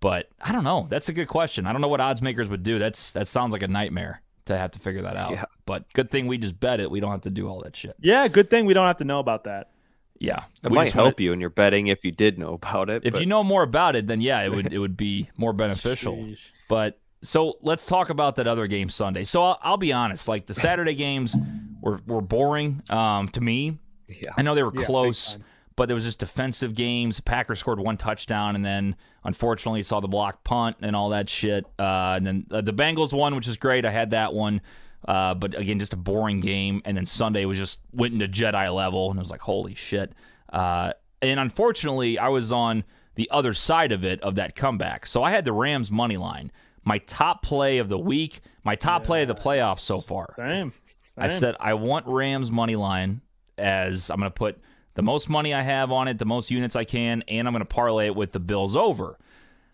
But 0.00 0.28
I 0.40 0.52
don't 0.52 0.64
know. 0.64 0.86
That's 0.90 1.08
a 1.08 1.14
good 1.14 1.28
question. 1.28 1.66
I 1.66 1.72
don't 1.72 1.80
know 1.80 1.88
what 1.88 2.00
odds 2.00 2.20
makers 2.20 2.48
would 2.50 2.62
do. 2.62 2.78
That's 2.78 3.12
that 3.12 3.26
sounds 3.26 3.52
like 3.52 3.62
a 3.62 3.68
nightmare 3.68 4.20
to 4.46 4.56
have 4.58 4.70
to 4.72 4.78
figure 4.78 5.02
that 5.02 5.16
out. 5.16 5.30
Yeah. 5.30 5.44
But 5.66 5.90
good 5.94 6.10
thing 6.10 6.26
we 6.26 6.38
just 6.38 6.60
bet 6.60 6.80
it. 6.80 6.90
We 6.90 7.00
don't 7.00 7.10
have 7.10 7.22
to 7.22 7.30
do 7.30 7.48
all 7.48 7.62
that 7.62 7.74
shit. 7.76 7.96
Yeah, 8.00 8.28
good 8.28 8.50
thing 8.50 8.66
we 8.66 8.74
don't 8.74 8.86
have 8.86 8.98
to 8.98 9.04
know 9.04 9.18
about 9.18 9.44
that. 9.44 9.70
Yeah. 10.18 10.44
It 10.62 10.70
We 10.70 10.76
might 10.76 10.84
just 10.84 10.96
wanna- 10.96 11.08
help 11.08 11.20
you 11.20 11.32
in 11.32 11.40
your 11.40 11.50
betting 11.50 11.88
if 11.88 12.04
you 12.04 12.12
did 12.12 12.38
know 12.38 12.54
about 12.54 12.88
it. 12.90 13.02
If 13.04 13.12
but 13.14 13.20
you 13.20 13.26
know 13.26 13.42
more 13.44 13.62
about 13.62 13.96
it, 13.96 14.06
then 14.06 14.20
yeah, 14.20 14.42
it 14.42 14.50
would 14.50 14.72
it 14.72 14.78
would 14.78 14.96
be 14.96 15.30
more 15.36 15.52
beneficial. 15.52 16.14
Sheesh. 16.16 16.38
But 16.68 16.98
so 17.22 17.58
let's 17.62 17.86
talk 17.86 18.10
about 18.10 18.36
that 18.36 18.46
other 18.46 18.66
game 18.66 18.88
Sunday. 18.90 19.24
So 19.24 19.42
I'll, 19.44 19.58
I'll 19.62 19.76
be 19.76 19.92
honest, 19.92 20.28
like 20.28 20.46
the 20.46 20.54
Saturday 20.54 20.94
games 21.06 21.36
were 21.80 22.00
were 22.06 22.20
boring 22.20 22.82
um, 22.90 23.28
to 23.28 23.40
me. 23.40 23.78
Yeah. 24.08 24.32
I 24.36 24.42
know 24.42 24.54
they 24.54 24.62
were 24.62 24.72
Yeah, 24.74 24.84
close, 24.84 25.38
but 25.76 25.86
there 25.86 25.94
was 25.94 26.04
just 26.04 26.18
defensive 26.18 26.74
games. 26.74 27.20
Packers 27.20 27.58
scored 27.58 27.80
one 27.80 27.96
touchdown, 27.96 28.54
and 28.54 28.64
then 28.64 28.96
unfortunately 29.24 29.82
saw 29.82 30.00
the 30.00 30.08
block 30.08 30.44
punt 30.44 30.76
and 30.82 30.94
all 30.94 31.08
that 31.10 31.28
shit. 31.30 31.64
Uh, 31.78 32.14
and 32.16 32.26
then 32.26 32.46
uh, 32.50 32.60
the 32.60 32.72
Bengals 32.72 33.12
won, 33.14 33.34
which 33.34 33.48
is 33.48 33.56
great. 33.56 33.84
I 33.86 33.90
had 33.90 34.10
that 34.10 34.34
one. 34.34 34.60
Uh, 35.06 35.34
but 35.34 35.58
again, 35.58 35.78
just 35.78 35.92
a 35.92 35.96
boring 35.96 36.40
game. 36.40 36.80
And 36.84 36.96
then 36.96 37.06
Sunday 37.06 37.44
was 37.44 37.58
just 37.58 37.80
went 37.92 38.14
into 38.14 38.28
Jedi 38.28 38.74
level, 38.74 39.10
and 39.10 39.18
it 39.18 39.22
was 39.22 39.30
like, 39.30 39.42
holy 39.42 39.74
shit. 39.74 40.12
Uh, 40.52 40.92
and 41.20 41.40
unfortunately, 41.40 42.18
I 42.18 42.28
was 42.28 42.52
on 42.52 42.84
the 43.14 43.28
other 43.30 43.54
side 43.54 43.92
of 43.92 44.04
it 44.04 44.20
of 44.22 44.34
that 44.36 44.56
comeback. 44.56 45.06
So 45.06 45.22
I 45.22 45.30
had 45.30 45.44
the 45.44 45.52
Rams 45.52 45.90
money 45.90 46.16
line. 46.16 46.50
My 46.84 46.98
top 46.98 47.42
play 47.42 47.78
of 47.78 47.88
the 47.88 47.98
week, 47.98 48.40
my 48.62 48.76
top 48.76 49.04
play 49.04 49.22
of 49.22 49.28
the 49.28 49.34
playoffs 49.34 49.80
so 49.80 50.00
far. 50.00 50.34
Same. 50.36 50.72
I 51.16 51.28
said 51.28 51.56
I 51.60 51.74
want 51.74 52.06
Rams 52.06 52.50
money 52.50 52.76
line 52.76 53.20
as 53.56 54.10
I'm 54.10 54.18
going 54.18 54.30
to 54.30 54.34
put 54.34 54.58
the 54.94 55.02
most 55.02 55.28
money 55.28 55.54
I 55.54 55.62
have 55.62 55.92
on 55.92 56.08
it, 56.08 56.18
the 56.18 56.24
most 56.24 56.50
units 56.50 56.76
I 56.76 56.84
can, 56.84 57.22
and 57.28 57.46
I'm 57.46 57.54
going 57.54 57.60
to 57.60 57.66
parlay 57.66 58.06
it 58.06 58.16
with 58.16 58.32
the 58.32 58.40
Bills 58.40 58.74
over. 58.76 59.18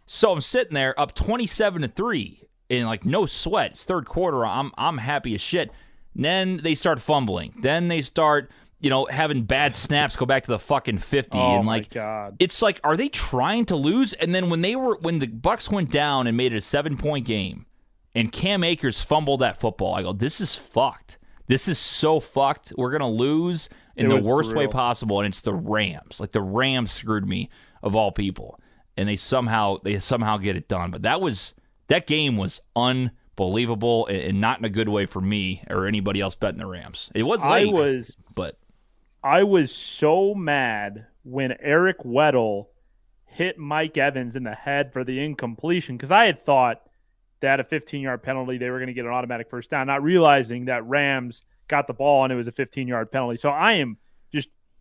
So 0.06 0.32
I'm 0.32 0.40
sitting 0.40 0.74
there 0.74 0.98
up 0.98 1.14
27 1.14 1.82
to 1.82 1.88
3 1.88 2.42
in 2.70 2.86
like 2.86 3.04
no 3.04 3.26
sweat. 3.26 3.72
It's 3.72 3.84
third 3.84 4.06
quarter. 4.06 4.46
I'm 4.46 4.72
I'm 4.78 4.98
happy 4.98 5.34
as 5.34 5.40
shit. 5.42 5.70
Then 6.14 6.56
they 6.58 6.74
start 6.74 7.00
fumbling. 7.00 7.54
Then 7.60 7.88
they 7.88 8.00
start, 8.00 8.50
you 8.80 8.90
know, 8.90 9.04
having 9.06 9.42
bad 9.42 9.76
snaps 9.76 10.16
go 10.16 10.26
back 10.26 10.44
to 10.44 10.50
the 10.50 10.58
fucking 10.58 10.98
50 10.98 11.38
Oh 11.38 11.56
and 11.56 11.66
my 11.66 11.76
like 11.78 11.90
god. 11.90 12.36
it's 12.38 12.62
like 12.62 12.80
are 12.82 12.96
they 12.96 13.08
trying 13.08 13.64
to 13.66 13.76
lose 13.76 14.12
and 14.14 14.34
then 14.34 14.48
when 14.50 14.62
they 14.62 14.74
were 14.76 14.96
when 15.00 15.18
the 15.18 15.26
bucks 15.26 15.70
went 15.70 15.90
down 15.90 16.26
and 16.26 16.36
made 16.36 16.52
it 16.52 16.56
a 16.56 16.60
seven 16.60 16.96
point 16.96 17.26
game 17.26 17.66
and 18.14 18.32
cam 18.32 18.64
akers 18.64 19.02
fumbled 19.02 19.40
that 19.40 19.60
football 19.60 19.94
i 19.94 20.02
go 20.02 20.12
this 20.12 20.40
is 20.40 20.56
fucked 20.56 21.18
this 21.46 21.68
is 21.68 21.78
so 21.78 22.18
fucked 22.18 22.72
we're 22.76 22.90
gonna 22.90 23.08
lose 23.08 23.68
in 23.96 24.08
the 24.08 24.16
worst 24.16 24.54
way 24.54 24.66
possible 24.66 25.20
and 25.20 25.26
it's 25.28 25.42
the 25.42 25.54
rams 25.54 26.18
like 26.18 26.32
the 26.32 26.40
rams 26.42 26.90
screwed 26.90 27.28
me 27.28 27.48
of 27.82 27.94
all 27.94 28.10
people 28.10 28.58
and 28.96 29.08
they 29.08 29.16
somehow 29.16 29.76
they 29.84 29.96
somehow 29.98 30.36
get 30.38 30.56
it 30.56 30.66
done 30.68 30.90
but 30.90 31.02
that 31.02 31.20
was 31.20 31.54
that 31.90 32.06
game 32.06 32.36
was 32.36 32.60
unbelievable 32.74 34.06
and 34.06 34.40
not 34.40 34.58
in 34.58 34.64
a 34.64 34.70
good 34.70 34.88
way 34.88 35.06
for 35.06 35.20
me 35.20 35.62
or 35.68 35.86
anybody 35.86 36.20
else 36.20 36.34
betting 36.34 36.58
the 36.58 36.66
rams 36.66 37.10
it 37.14 37.24
was 37.24 37.44
I 37.44 37.64
late 37.64 37.72
was 37.72 38.16
but 38.34 38.56
I 39.22 39.42
was 39.42 39.74
so 39.74 40.34
mad 40.34 41.06
when 41.22 41.54
Eric 41.60 41.98
Weddle 42.04 42.66
hit 43.26 43.58
Mike 43.58 43.96
Evans 43.96 44.34
in 44.34 44.44
the 44.44 44.54
head 44.54 44.92
for 44.92 45.04
the 45.04 45.22
incompletion 45.22 45.96
because 45.96 46.10
I 46.10 46.24
had 46.26 46.38
thought 46.38 46.82
that 47.40 47.60
a 47.60 47.64
15 47.64 48.00
yard 48.00 48.22
penalty, 48.22 48.58
they 48.58 48.70
were 48.70 48.78
going 48.78 48.88
to 48.88 48.94
get 48.94 49.04
an 49.04 49.12
automatic 49.12 49.48
first 49.48 49.70
down, 49.70 49.86
not 49.86 50.02
realizing 50.02 50.66
that 50.66 50.86
Rams 50.86 51.42
got 51.68 51.86
the 51.86 51.94
ball 51.94 52.24
and 52.24 52.32
it 52.32 52.36
was 52.36 52.48
a 52.48 52.52
15 52.52 52.88
yard 52.88 53.12
penalty. 53.12 53.36
So 53.36 53.50
I 53.50 53.74
am 53.74 53.98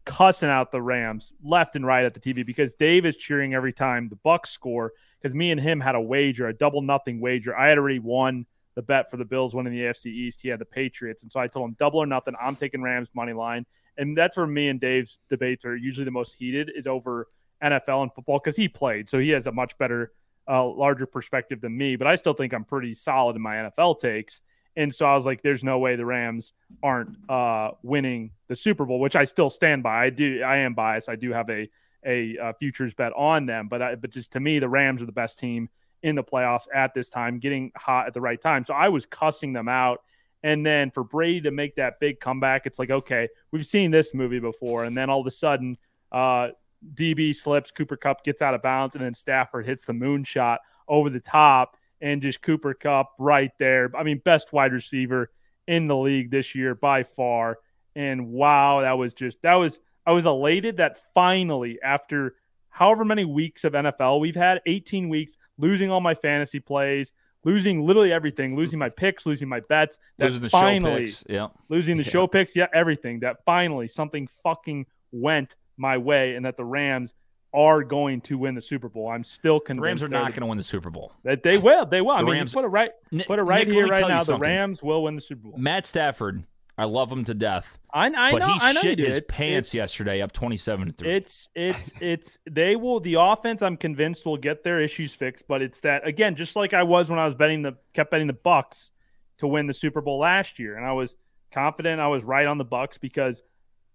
cussing 0.09 0.49
out 0.49 0.71
the 0.71 0.81
Rams 0.81 1.33
left 1.43 1.75
and 1.75 1.85
right 1.85 2.03
at 2.03 2.15
the 2.15 2.19
TV 2.19 2.43
because 2.43 2.73
Dave 2.73 3.05
is 3.05 3.15
cheering 3.15 3.53
every 3.53 3.71
time 3.71 4.09
the 4.09 4.15
Bucks 4.15 4.49
score 4.49 4.91
because 5.21 5.35
me 5.35 5.51
and 5.51 5.61
him 5.61 5.79
had 5.79 5.93
a 5.93 6.01
wager, 6.01 6.47
a 6.47 6.53
double 6.53 6.81
nothing 6.81 7.21
wager. 7.21 7.55
I 7.55 7.69
had 7.69 7.77
already 7.77 7.99
won 7.99 8.47
the 8.73 8.81
bet 8.81 9.11
for 9.11 9.17
the 9.17 9.25
Bills 9.25 9.53
winning 9.53 9.71
the 9.71 9.81
AFC 9.81 10.07
East. 10.07 10.41
He 10.41 10.49
had 10.49 10.59
the 10.59 10.65
Patriots. 10.65 11.21
And 11.21 11.31
so 11.31 11.39
I 11.39 11.45
told 11.45 11.69
him 11.69 11.75
double 11.77 11.99
or 11.99 12.07
nothing. 12.07 12.33
I'm 12.41 12.55
taking 12.55 12.81
Rams 12.81 13.09
money 13.13 13.33
line. 13.33 13.67
And 13.97 14.17
that's 14.17 14.35
where 14.35 14.47
me 14.47 14.69
and 14.69 14.79
Dave's 14.79 15.19
debates 15.29 15.63
are 15.63 15.75
usually 15.75 16.05
the 16.05 16.11
most 16.11 16.33
heated 16.33 16.71
is 16.75 16.87
over 16.87 17.27
NFL 17.63 18.01
and 18.01 18.13
football 18.13 18.39
because 18.43 18.55
he 18.55 18.67
played. 18.67 19.11
So 19.11 19.19
he 19.19 19.29
has 19.29 19.45
a 19.45 19.51
much 19.51 19.77
better, 19.77 20.11
uh, 20.49 20.65
larger 20.65 21.05
perspective 21.05 21.61
than 21.61 21.77
me. 21.77 21.97
But 21.97 22.07
I 22.07 22.15
still 22.15 22.33
think 22.33 22.53
I'm 22.53 22.63
pretty 22.63 22.95
solid 22.95 23.35
in 23.35 23.41
my 23.43 23.55
NFL 23.55 23.99
takes. 23.99 24.41
And 24.79 24.95
so 24.95 25.05
I 25.05 25.13
was 25.13 25.25
like, 25.25 25.41
there's 25.41 25.61
no 25.61 25.77
way 25.77 25.97
the 25.97 26.05
Rams 26.05 26.53
aren't 26.81 27.17
uh, 27.29 27.71
winning 27.83 28.31
the 28.47 28.55
Super 28.55 28.85
Bowl, 28.85 29.01
which 29.01 29.17
I 29.17 29.25
still 29.25 29.49
stand 29.49 29.83
by. 29.83 30.05
I 30.05 30.09
do. 30.09 30.41
I 30.41 30.59
am 30.59 30.73
biased. 30.73 31.09
I 31.09 31.17
do 31.17 31.33
have 31.33 31.49
a 31.49 31.69
a 32.05 32.37
uh, 32.37 32.53
futures 32.53 32.93
bet 32.93 33.11
on 33.11 33.45
them, 33.45 33.67
but 33.67 33.81
I, 33.81 33.95
but 33.95 34.09
just 34.09 34.31
to 34.31 34.39
me, 34.39 34.57
the 34.59 34.69
Rams 34.69 35.01
are 35.01 35.05
the 35.05 35.11
best 35.11 35.37
team 35.37 35.67
in 36.01 36.15
the 36.15 36.23
playoffs 36.23 36.67
at 36.73 36.93
this 36.93 37.09
time, 37.09 37.39
getting 37.39 37.73
hot 37.75 38.07
at 38.07 38.13
the 38.13 38.21
right 38.21 38.41
time. 38.41 38.63
So 38.63 38.73
I 38.73 38.87
was 38.87 39.05
cussing 39.05 39.51
them 39.51 39.67
out. 39.67 40.01
And 40.43 40.65
then 40.65 40.91
for 40.91 41.03
Brady 41.03 41.41
to 41.41 41.51
make 41.51 41.75
that 41.75 41.99
big 41.99 42.21
comeback, 42.21 42.65
it's 42.65 42.79
like, 42.79 42.89
okay, 42.89 43.27
we've 43.51 43.65
seen 43.65 43.91
this 43.91 44.13
movie 44.13 44.39
before. 44.39 44.85
And 44.85 44.97
then 44.97 45.09
all 45.09 45.19
of 45.19 45.27
a 45.27 45.31
sudden, 45.31 45.77
uh, 46.13 46.51
DB 46.93 47.35
slips, 47.35 47.71
Cooper 47.71 47.97
Kupp 47.97 48.23
gets 48.23 48.41
out 48.41 48.53
of 48.53 48.61
bounds, 48.61 48.95
and 48.95 49.03
then 49.03 49.13
Stafford 49.13 49.65
hits 49.65 49.83
the 49.83 49.91
moonshot 49.91 50.59
over 50.87 51.09
the 51.09 51.19
top, 51.19 51.75
and 52.01 52.21
just 52.21 52.41
Cooper 52.41 52.73
Kupp 52.73 53.11
right 53.19 53.51
there. 53.59 53.91
I 53.97 54.03
mean, 54.03 54.21
best 54.23 54.53
wide 54.53 54.73
receiver 54.73 55.31
in 55.67 55.87
the 55.87 55.95
league 55.97 56.31
this 56.31 56.55
year 56.55 56.75
by 56.75 57.03
far. 57.03 57.57
And 57.95 58.29
wow, 58.29 58.81
that 58.81 58.97
was 58.97 59.13
just 59.13 59.41
that 59.43 59.55
was 59.55 59.79
I 60.05 60.11
was 60.11 60.25
elated 60.25 60.77
that 60.77 60.97
finally, 61.13 61.79
after 61.83 62.35
however 62.69 63.03
many 63.05 63.25
weeks 63.25 63.63
of 63.63 63.73
NFL 63.73 64.19
we've 64.19 64.35
had, 64.35 64.61
18 64.65 65.09
weeks, 65.09 65.33
losing 65.57 65.91
all 65.91 66.01
my 66.01 66.15
fantasy 66.15 66.59
plays, 66.59 67.11
losing 67.43 67.81
literally 67.85 68.11
everything, 68.13 68.55
losing 68.55 68.79
my 68.79 68.89
picks, 68.89 69.25
losing 69.25 69.49
my 69.49 69.59
bets, 69.59 69.97
that 70.17 70.25
Losing 70.27 70.41
the 70.41 70.49
finally 70.49 71.07
show 71.07 71.17
picks. 71.17 71.23
Yeah. 71.29 71.47
losing 71.67 71.97
the 71.97 72.03
Yeah. 72.03 72.09
show 72.09 72.27
picks, 72.27 72.55
yeah, 72.55 72.67
everything. 72.73 73.19
That 73.19 73.43
finally 73.45 73.87
something 73.87 74.27
fucking 74.43 74.85
went 75.11 75.55
my 75.77 75.97
way, 75.97 76.35
and 76.35 76.45
that 76.45 76.57
the 76.57 76.65
Rams 76.65 77.13
are 77.53 77.83
going 77.83 78.21
to 78.21 78.37
win 78.37 78.53
the 78.55 78.61
Super 78.61 78.89
Bowl. 78.89 79.09
I'm 79.09 79.23
still 79.23 79.59
The 79.59 79.65
convinced 79.65 79.83
Rams 79.83 80.03
are 80.03 80.07
they're 80.09 80.19
not 80.21 80.31
going 80.33 80.41
to 80.41 80.47
win 80.47 80.57
the 80.57 80.63
Super 80.63 80.89
Bowl. 80.89 81.13
that 81.23 81.41
they 81.43 81.57
will. 81.57 81.85
They 81.85 82.01
will. 82.01 82.11
I 82.11 82.21
mean, 82.21 82.31
Rams- 82.33 82.53
put 82.53 82.63
it 82.65 82.67
right, 82.67 82.91
put 83.27 83.39
it 83.39 83.43
right 83.43 83.65
Nick, 83.67 83.73
here, 83.73 83.87
right 83.87 84.07
now. 84.07 84.21
The. 84.23 84.37
Rams 84.37 84.83
will 84.83 85.03
win 85.03 85.15
the 85.15 85.21
Super 85.21 85.47
Bowl. 85.49 85.57
Matt 85.57 85.85
Stafford, 85.87 86.43
I 86.77 86.85
love 86.85 87.11
him 87.11 87.23
to 87.25 87.33
death. 87.33 87.77
I, 87.91 88.05
I 88.07 88.31
but 88.31 88.37
know. 88.39 88.53
he 88.53 88.59
I 88.61 88.71
know 88.73 88.81
shit 88.81 88.99
his 88.99 89.15
did. 89.15 89.27
pants 89.27 89.69
It's- 89.69 89.73
yesterday, 89.73 90.21
up 90.21 90.31
twenty-seven 90.31 90.87
to 90.89 90.93
three. 90.93 91.15
It's 91.15 91.49
it's 91.55 91.91
it's 91.99 92.37
they 92.47 92.75
will 92.75 92.99
the 92.99 93.15
offense 93.15 93.63
I'm 93.63 93.77
convinced 93.77 94.27
will 94.27 94.37
get 94.37 94.63
their 94.63 94.79
issues 94.79 95.11
fixed, 95.15 95.47
but 95.47 95.63
it's 95.63 95.79
that 95.79 96.07
again, 96.07 96.35
just 96.35 96.55
like 96.55 96.73
I 96.75 96.83
was 96.83 97.09
when 97.09 97.17
I 97.17 97.25
was 97.25 97.33
betting 97.33 97.63
the 97.63 97.77
kept 97.93 98.11
betting 98.11 98.27
the 98.27 98.33
Bucks 98.33 98.91
to 99.39 99.47
win 99.47 99.65
the 99.65 99.73
Super 99.73 100.01
Bowl 100.01 100.19
last 100.19 100.59
year. 100.59 100.77
And 100.77 100.85
I 100.85 100.91
was 100.91 101.15
confident 101.51 101.99
I 101.99 102.09
was 102.09 102.23
right 102.23 102.45
on 102.45 102.59
the 102.59 102.63
Bucks 102.63 102.99
because 102.99 103.41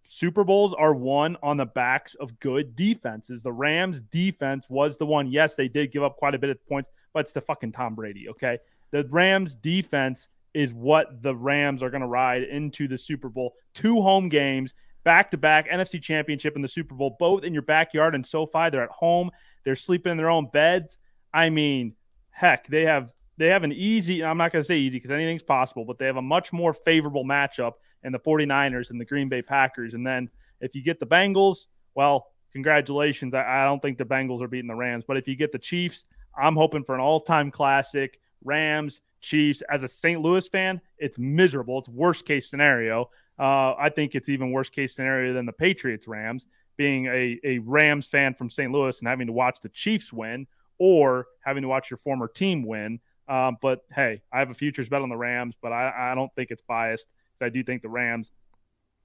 Super 0.06 0.44
Bowls 0.44 0.74
are 0.74 0.94
won 0.94 1.36
on 1.42 1.56
the 1.56 1.66
backs 1.66 2.14
of 2.14 2.38
good 2.40 2.76
defenses. 2.76 3.42
The 3.42 3.52
Rams 3.52 4.00
defense 4.00 4.66
was 4.68 4.98
the 4.98 5.06
one. 5.06 5.30
Yes, 5.30 5.54
they 5.54 5.68
did 5.68 5.92
give 5.92 6.02
up 6.02 6.16
quite 6.16 6.34
a 6.34 6.38
bit 6.38 6.50
of 6.50 6.66
points, 6.68 6.90
but 7.12 7.20
it's 7.20 7.32
the 7.32 7.40
fucking 7.40 7.72
Tom 7.72 7.94
Brady, 7.94 8.28
okay? 8.28 8.58
The 8.90 9.06
Rams 9.10 9.54
defense 9.54 10.28
is 10.52 10.72
what 10.72 11.22
the 11.22 11.34
Rams 11.34 11.82
are 11.82 11.90
going 11.90 12.02
to 12.02 12.06
ride 12.06 12.42
into 12.42 12.86
the 12.86 12.98
Super 12.98 13.28
Bowl. 13.28 13.54
Two 13.74 14.00
home 14.00 14.28
games, 14.28 14.74
back 15.02 15.30
to 15.32 15.36
back, 15.36 15.68
NFC 15.68 16.00
Championship 16.00 16.54
and 16.54 16.62
the 16.62 16.68
Super 16.68 16.94
Bowl, 16.94 17.16
both 17.18 17.42
in 17.42 17.52
your 17.52 17.62
backyard 17.62 18.14
and 18.14 18.26
SoFi. 18.26 18.70
They're 18.70 18.84
at 18.84 18.90
home. 18.90 19.30
They're 19.64 19.76
sleeping 19.76 20.12
in 20.12 20.18
their 20.18 20.30
own 20.30 20.48
beds. 20.52 20.98
I 21.32 21.50
mean, 21.50 21.94
heck, 22.30 22.68
they 22.68 22.84
have 22.84 23.10
they 23.36 23.48
have 23.48 23.64
an 23.64 23.72
easy, 23.72 24.22
I'm 24.22 24.38
not 24.38 24.52
going 24.52 24.62
to 24.62 24.66
say 24.66 24.76
easy 24.76 24.98
because 24.98 25.10
anything's 25.10 25.42
possible, 25.42 25.84
but 25.84 25.98
they 25.98 26.06
have 26.06 26.16
a 26.16 26.22
much 26.22 26.52
more 26.52 26.72
favorable 26.72 27.24
matchup 27.24 27.72
in 28.04 28.12
the 28.12 28.18
49ers 28.18 28.90
and 28.90 29.00
the 29.00 29.04
Green 29.04 29.28
Bay 29.28 29.42
Packers. 29.42 29.94
And 29.94 30.06
then 30.06 30.28
if 30.60 30.74
you 30.74 30.82
get 30.82 31.00
the 31.00 31.06
Bengals, 31.06 31.66
well, 31.94 32.28
congratulations. 32.52 33.34
I, 33.34 33.62
I 33.62 33.64
don't 33.64 33.80
think 33.80 33.98
the 33.98 34.04
Bengals 34.04 34.42
are 34.42 34.48
beating 34.48 34.68
the 34.68 34.74
Rams, 34.74 35.04
but 35.06 35.16
if 35.16 35.26
you 35.26 35.36
get 35.36 35.52
the 35.52 35.58
Chiefs, 35.58 36.04
I'm 36.36 36.56
hoping 36.56 36.84
for 36.84 36.94
an 36.94 37.00
all 37.00 37.20
time 37.20 37.50
classic 37.50 38.20
Rams, 38.44 39.00
Chiefs. 39.20 39.62
As 39.70 39.82
a 39.82 39.88
St. 39.88 40.20
Louis 40.20 40.46
fan, 40.48 40.80
it's 40.98 41.18
miserable. 41.18 41.78
It's 41.78 41.88
worst 41.88 42.26
case 42.26 42.48
scenario. 42.48 43.10
Uh, 43.38 43.74
I 43.74 43.90
think 43.94 44.14
it's 44.14 44.28
even 44.28 44.52
worst 44.52 44.72
case 44.72 44.94
scenario 44.94 45.32
than 45.32 45.46
the 45.46 45.52
Patriots 45.52 46.06
Rams. 46.06 46.46
Being 46.76 47.06
a, 47.06 47.38
a 47.44 47.58
Rams 47.58 48.08
fan 48.08 48.34
from 48.34 48.50
St. 48.50 48.70
Louis 48.70 48.98
and 48.98 49.06
having 49.06 49.28
to 49.28 49.32
watch 49.32 49.60
the 49.60 49.68
Chiefs 49.68 50.12
win 50.12 50.48
or 50.78 51.26
having 51.44 51.62
to 51.62 51.68
watch 51.68 51.90
your 51.90 51.98
former 51.98 52.26
team 52.26 52.64
win. 52.66 52.98
Um, 53.28 53.56
but 53.62 53.84
hey, 53.94 54.22
I 54.32 54.40
have 54.40 54.50
a 54.50 54.54
futures 54.54 54.88
bet 54.88 55.00
on 55.00 55.08
the 55.08 55.16
Rams, 55.16 55.54
but 55.62 55.72
I, 55.72 56.12
I 56.12 56.14
don't 56.14 56.34
think 56.34 56.50
it's 56.50 56.62
biased. 56.62 57.06
I 57.40 57.48
do 57.48 57.62
think 57.62 57.82
the 57.82 57.88
Rams, 57.88 58.30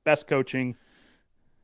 best 0.06 0.28
coaching, 0.28 0.76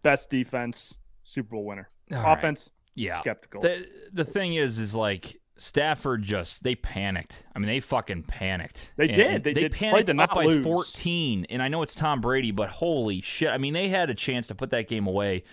best 0.04 0.30
defense, 0.30 0.96
Super 1.24 1.52
Bowl 1.52 1.66
winner. 1.66 1.90
All 2.14 2.34
Offense, 2.34 2.70
right. 2.70 2.92
yeah. 2.96 3.20
skeptical. 3.20 3.62
The 3.62 3.88
the 4.14 4.26
thing 4.26 4.56
is, 4.56 4.80
is 4.80 4.94
like 4.96 5.40
Stafford 5.58 6.24
just 6.24 6.64
they 6.64 6.76
panicked. 6.76 7.44
I 7.56 7.60
mean, 7.60 7.68
they 7.68 7.80
fucking 7.80 8.24
panicked. 8.24 8.92
They 8.98 9.08
and, 9.08 9.16
did. 9.16 9.28
And 9.28 9.44
they, 9.44 9.54
they 9.54 9.62
did. 9.62 9.72
panicked 9.72 10.10
up 10.10 10.36
by 10.36 10.46
lose. 10.46 10.64
14. 10.64 11.48
And 11.50 11.62
I 11.62 11.68
know 11.68 11.82
it's 11.82 11.96
Tom 11.96 12.22
Brady, 12.22 12.52
but 12.52 12.70
holy 12.70 13.22
shit! 13.22 13.50
I 13.50 13.58
mean, 13.58 13.74
they 13.74 13.90
had 13.90 14.10
a 14.10 14.16
chance 14.16 14.48
to 14.48 14.56
put 14.56 14.70
that 14.72 14.88
game 14.88 15.08
away, 15.08 15.44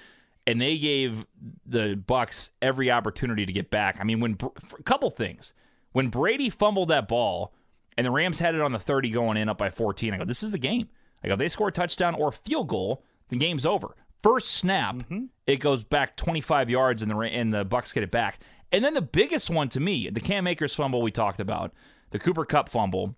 and 0.47 0.61
they 0.61 0.79
gave 0.79 1.27
the 1.65 1.95
Bucks 1.95 2.51
every 2.61 2.91
opportunity 2.91 3.47
to 3.47 3.53
get 3.53 3.71
back. 3.71 3.99
I 4.01 4.05
mean, 4.05 4.21
when 4.21 4.37
a 4.79 4.83
couple 4.83 5.11
things 5.11 5.55
when 5.93 6.09
Brady 6.09 6.51
fumbled 6.51 6.89
that 6.89 7.07
ball 7.07 7.53
and 7.97 8.07
the 8.07 8.11
Rams 8.11 8.39
had 8.39 8.55
it 8.55 8.61
on 8.61 8.73
the 8.73 8.79
30 8.79 9.11
going 9.11 9.37
in 9.37 9.49
up 9.49 9.59
by 9.59 9.71
14, 9.71 10.15
I 10.15 10.19
go, 10.19 10.25
this 10.25 10.43
is 10.43 10.51
the 10.51 10.59
game. 10.59 10.89
I 11.25 11.29
go, 11.29 11.37
they 11.37 11.49
score 11.49 11.69
a 11.69 11.73
touchdown 11.73 12.15
or 12.15 12.29
a 12.29 12.33
field 12.33 12.69
goal, 12.69 13.05
the 13.29 13.37
game's 13.37 13.67
over. 13.67 13.97
First 14.23 14.53
snap, 14.53 14.97
mm-hmm. 14.97 15.25
it 15.47 15.57
goes 15.57 15.83
back 15.83 16.17
25 16.17 16.71
yards 16.71 17.03
and 17.03 17.11
the 17.11 17.19
and 17.19 17.53
the 17.53 17.65
Bucks 17.65 17.93
get 17.93 18.03
it 18.03 18.11
back. 18.11 18.39
And 18.71 18.85
then 18.85 18.95
the 18.95 19.03
biggest 19.03 19.51
one 19.51 19.69
to 19.71 19.81
me, 19.81 20.09
the 20.11 20.21
Cam 20.21 20.47
Akers 20.47 20.75
fumble 20.75 21.03
we 21.03 21.11
talked 21.11 21.41
about, 21.41 21.73
the 22.11 22.19
Cooper 22.19 22.45
Kupp 22.45 22.69
fumble, 22.69 23.17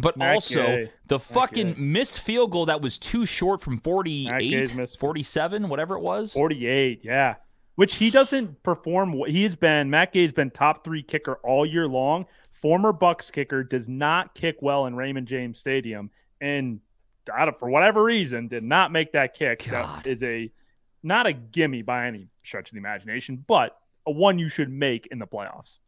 but 0.00 0.20
also 0.20 0.62
Gay. 0.62 0.92
the 1.06 1.18
fucking 1.18 1.74
missed 1.78 2.18
field 2.18 2.50
goal 2.50 2.66
that 2.66 2.80
was 2.80 2.98
too 2.98 3.26
short 3.26 3.62
from 3.62 3.74
Matt 3.74 3.84
48, 3.84 4.96
47, 4.98 5.68
whatever 5.68 5.96
it 5.96 6.00
was. 6.00 6.32
48, 6.32 7.00
yeah. 7.02 7.36
Which 7.74 7.96
he 7.96 8.10
doesn't 8.10 8.62
perform. 8.62 9.12
He 9.26 9.42
has 9.42 9.56
been 9.56 9.90
Matt 9.90 10.12
Gay's 10.12 10.32
been 10.32 10.50
top 10.50 10.82
three 10.82 11.02
kicker 11.02 11.34
all 11.42 11.66
year 11.66 11.86
long. 11.86 12.26
Former 12.50 12.92
Bucks 12.92 13.30
kicker 13.30 13.62
does 13.62 13.86
not 13.86 14.34
kick 14.34 14.56
well 14.62 14.86
in 14.86 14.96
Raymond 14.96 15.28
James 15.28 15.58
Stadium, 15.58 16.10
and 16.40 16.80
out 17.34 17.48
of, 17.48 17.58
for 17.58 17.68
whatever 17.68 18.02
reason 18.02 18.48
did 18.48 18.62
not 18.64 18.92
make 18.92 19.12
that 19.12 19.34
kick. 19.34 19.66
God. 19.68 20.04
That 20.04 20.10
is 20.10 20.22
a 20.22 20.50
not 21.02 21.26
a 21.26 21.32
gimme 21.32 21.82
by 21.82 22.06
any 22.06 22.28
stretch 22.44 22.70
of 22.70 22.72
the 22.72 22.78
imagination, 22.78 23.44
but 23.46 23.76
a 24.06 24.10
one 24.10 24.38
you 24.38 24.48
should 24.48 24.70
make 24.70 25.06
in 25.06 25.18
the 25.18 25.26
playoffs. 25.26 25.78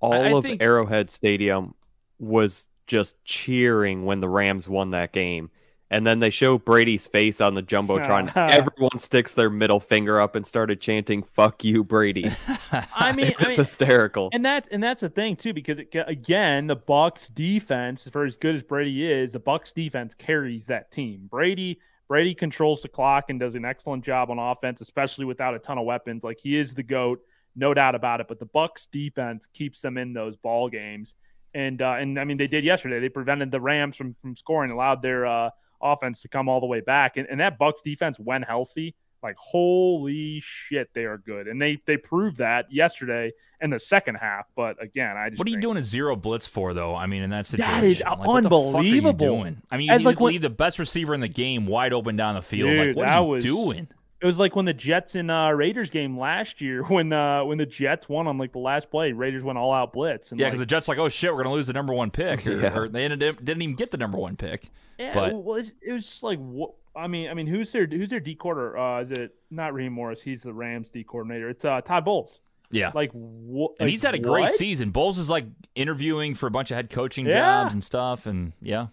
All 0.00 0.12
I 0.12 0.32
of 0.32 0.44
think- 0.44 0.62
Arrowhead 0.62 1.10
Stadium 1.10 1.74
was 2.18 2.68
just 2.86 3.22
cheering 3.24 4.04
when 4.04 4.20
the 4.20 4.28
Rams 4.28 4.68
won 4.68 4.90
that 4.90 5.12
game. 5.12 5.50
And 5.94 6.04
then 6.04 6.18
they 6.18 6.30
show 6.30 6.58
Brady's 6.58 7.06
face 7.06 7.40
on 7.40 7.54
the 7.54 7.62
jumbotron. 7.62 8.32
Everyone 8.36 8.98
sticks 8.98 9.32
their 9.32 9.48
middle 9.48 9.78
finger 9.78 10.20
up 10.20 10.34
and 10.34 10.44
started 10.44 10.80
chanting 10.80 11.22
"Fuck 11.22 11.62
you, 11.62 11.84
Brady." 11.84 12.32
I 12.96 13.12
mean, 13.12 13.26
it's 13.26 13.40
I 13.40 13.46
mean, 13.46 13.56
hysterical. 13.56 14.28
And 14.32 14.44
that's 14.44 14.68
and 14.70 14.82
that's 14.82 15.02
the 15.02 15.08
thing 15.08 15.36
too, 15.36 15.52
because 15.52 15.78
it, 15.78 15.94
again, 16.04 16.66
the 16.66 16.74
Bucks 16.74 17.28
defense, 17.28 18.08
for 18.08 18.24
as 18.24 18.34
good 18.34 18.56
as 18.56 18.64
Brady 18.64 19.08
is, 19.08 19.30
the 19.30 19.38
Bucks 19.38 19.70
defense 19.70 20.16
carries 20.16 20.66
that 20.66 20.90
team. 20.90 21.28
Brady 21.30 21.78
Brady 22.08 22.34
controls 22.34 22.82
the 22.82 22.88
clock 22.88 23.26
and 23.28 23.38
does 23.38 23.54
an 23.54 23.64
excellent 23.64 24.04
job 24.04 24.30
on 24.30 24.38
offense, 24.40 24.80
especially 24.80 25.26
without 25.26 25.54
a 25.54 25.60
ton 25.60 25.78
of 25.78 25.84
weapons. 25.84 26.24
Like 26.24 26.40
he 26.42 26.58
is 26.58 26.74
the 26.74 26.82
goat, 26.82 27.20
no 27.54 27.72
doubt 27.72 27.94
about 27.94 28.20
it. 28.20 28.26
But 28.26 28.40
the 28.40 28.46
Bucks 28.46 28.86
defense 28.86 29.46
keeps 29.54 29.80
them 29.80 29.96
in 29.96 30.12
those 30.12 30.34
ball 30.34 30.68
games, 30.68 31.14
and 31.54 31.80
uh, 31.80 31.98
and 32.00 32.18
I 32.18 32.24
mean 32.24 32.36
they 32.36 32.48
did 32.48 32.64
yesterday. 32.64 32.98
They 32.98 33.10
prevented 33.10 33.52
the 33.52 33.60
Rams 33.60 33.94
from 33.94 34.16
from 34.20 34.34
scoring, 34.34 34.72
allowed 34.72 35.00
their 35.00 35.24
uh, 35.24 35.50
offense 35.84 36.22
to 36.22 36.28
come 36.28 36.48
all 36.48 36.58
the 36.60 36.66
way 36.66 36.80
back, 36.80 37.16
and, 37.16 37.28
and 37.30 37.38
that 37.40 37.58
Bucks 37.58 37.82
defense, 37.84 38.18
when 38.18 38.42
healthy, 38.42 38.94
like 39.22 39.36
holy 39.38 40.40
shit, 40.42 40.90
they 40.94 41.04
are 41.04 41.18
good, 41.18 41.46
and 41.48 41.60
they 41.60 41.78
they 41.86 41.96
proved 41.96 42.38
that 42.38 42.66
yesterday 42.72 43.32
in 43.60 43.70
the 43.70 43.78
second 43.78 44.16
half. 44.16 44.46
But 44.56 44.82
again, 44.82 45.16
I 45.16 45.30
just 45.30 45.38
What 45.38 45.46
are 45.48 45.50
you 45.50 45.60
doing 45.60 45.76
a 45.78 45.82
zero 45.82 46.16
blitz 46.16 46.46
for, 46.46 46.74
though? 46.74 46.94
I 46.94 47.06
mean, 47.06 47.22
in 47.22 47.30
that 47.30 47.46
situation, 47.46 47.72
That 47.74 47.84
is 47.84 48.00
Like, 48.00 48.18
what 48.26 48.42
the 48.42 48.48
fuck 48.50 48.52
are 48.52 48.82
you 48.82 48.96
unbelievable. 48.98 49.12
doing? 49.38 49.62
I 49.70 49.76
mean, 49.78 49.90
As 49.90 50.02
you 50.02 50.06
like 50.08 50.20
when- 50.20 50.32
leave 50.32 50.42
the 50.42 50.50
best 50.50 50.78
receiver 50.78 51.14
in 51.14 51.20
the 51.20 51.28
game 51.28 51.66
wide 51.66 51.92
open 51.92 52.16
down 52.16 52.34
the 52.34 52.42
field. 52.42 52.76
like, 52.76 52.96
what 52.96 53.08
are 53.08 53.20
you 53.22 53.26
was- 53.28 53.44
doing? 53.44 53.88
It 54.24 54.26
was 54.26 54.38
like 54.38 54.56
when 54.56 54.64
the 54.64 54.72
Jets 54.72 55.14
and 55.16 55.30
uh, 55.30 55.52
Raiders 55.54 55.90
game 55.90 56.18
last 56.18 56.62
year, 56.62 56.82
when 56.88 57.12
uh, 57.12 57.44
when 57.44 57.58
the 57.58 57.66
Jets 57.66 58.08
won 58.08 58.26
on 58.26 58.38
like 58.38 58.52
the 58.52 58.58
last 58.58 58.90
play, 58.90 59.12
Raiders 59.12 59.42
went 59.42 59.58
all 59.58 59.70
out 59.70 59.92
blitz. 59.92 60.30
And 60.32 60.40
Yeah, 60.40 60.46
like, 60.46 60.52
because 60.52 60.60
the 60.60 60.66
Jets 60.66 60.88
like, 60.88 60.96
oh 60.96 61.10
shit, 61.10 61.30
we're 61.34 61.42
gonna 61.42 61.54
lose 61.54 61.66
the 61.66 61.74
number 61.74 61.92
one 61.92 62.10
pick, 62.10 62.46
or, 62.46 62.58
Yeah. 62.58 62.74
or 62.74 62.88
they 62.88 63.04
ended 63.04 63.22
up, 63.22 63.44
didn't 63.44 63.60
even 63.60 63.74
get 63.74 63.90
the 63.90 63.98
number 63.98 64.16
one 64.16 64.36
pick. 64.36 64.70
yeah, 64.98 65.12
but- 65.12 65.28
it 65.32 65.36
was 65.36 65.74
it 65.86 65.92
was 65.92 66.04
just 66.06 66.22
like 66.22 66.38
what 66.38 66.70
I 66.96 67.06
mean. 67.06 67.28
I 67.28 67.34
mean, 67.34 67.46
who's 67.46 67.70
their 67.70 67.84
who's 67.86 68.08
their 68.08 68.18
D 68.20 68.34
quarter? 68.34 68.78
Uh, 68.78 69.02
is 69.02 69.10
it 69.10 69.34
not 69.50 69.74
Raheem 69.74 69.92
Morris? 69.92 70.22
He's 70.22 70.40
the 70.42 70.54
Rams 70.54 70.88
D 70.88 71.04
coordinator. 71.04 71.50
It's 71.50 71.66
uh, 71.66 71.82
Todd 71.82 72.06
Bowles. 72.06 72.40
Yeah, 72.70 72.92
Like 72.94 73.10
what? 73.12 73.72
and 73.78 73.90
he's 73.90 74.02
had 74.02 74.14
a 74.14 74.18
great 74.18 74.44
what? 74.44 74.52
season. 74.54 74.90
Bowles 74.90 75.18
is 75.18 75.28
like 75.28 75.44
interviewing 75.74 76.34
for 76.34 76.46
a 76.46 76.50
bunch 76.50 76.70
of 76.70 76.76
head 76.76 76.88
coaching 76.88 77.26
Yeah. 77.26 77.34
jobs 77.64 77.74
and 77.74 77.84
stuff, 77.84 78.24
and 78.26 78.52
yeah, 78.62 78.86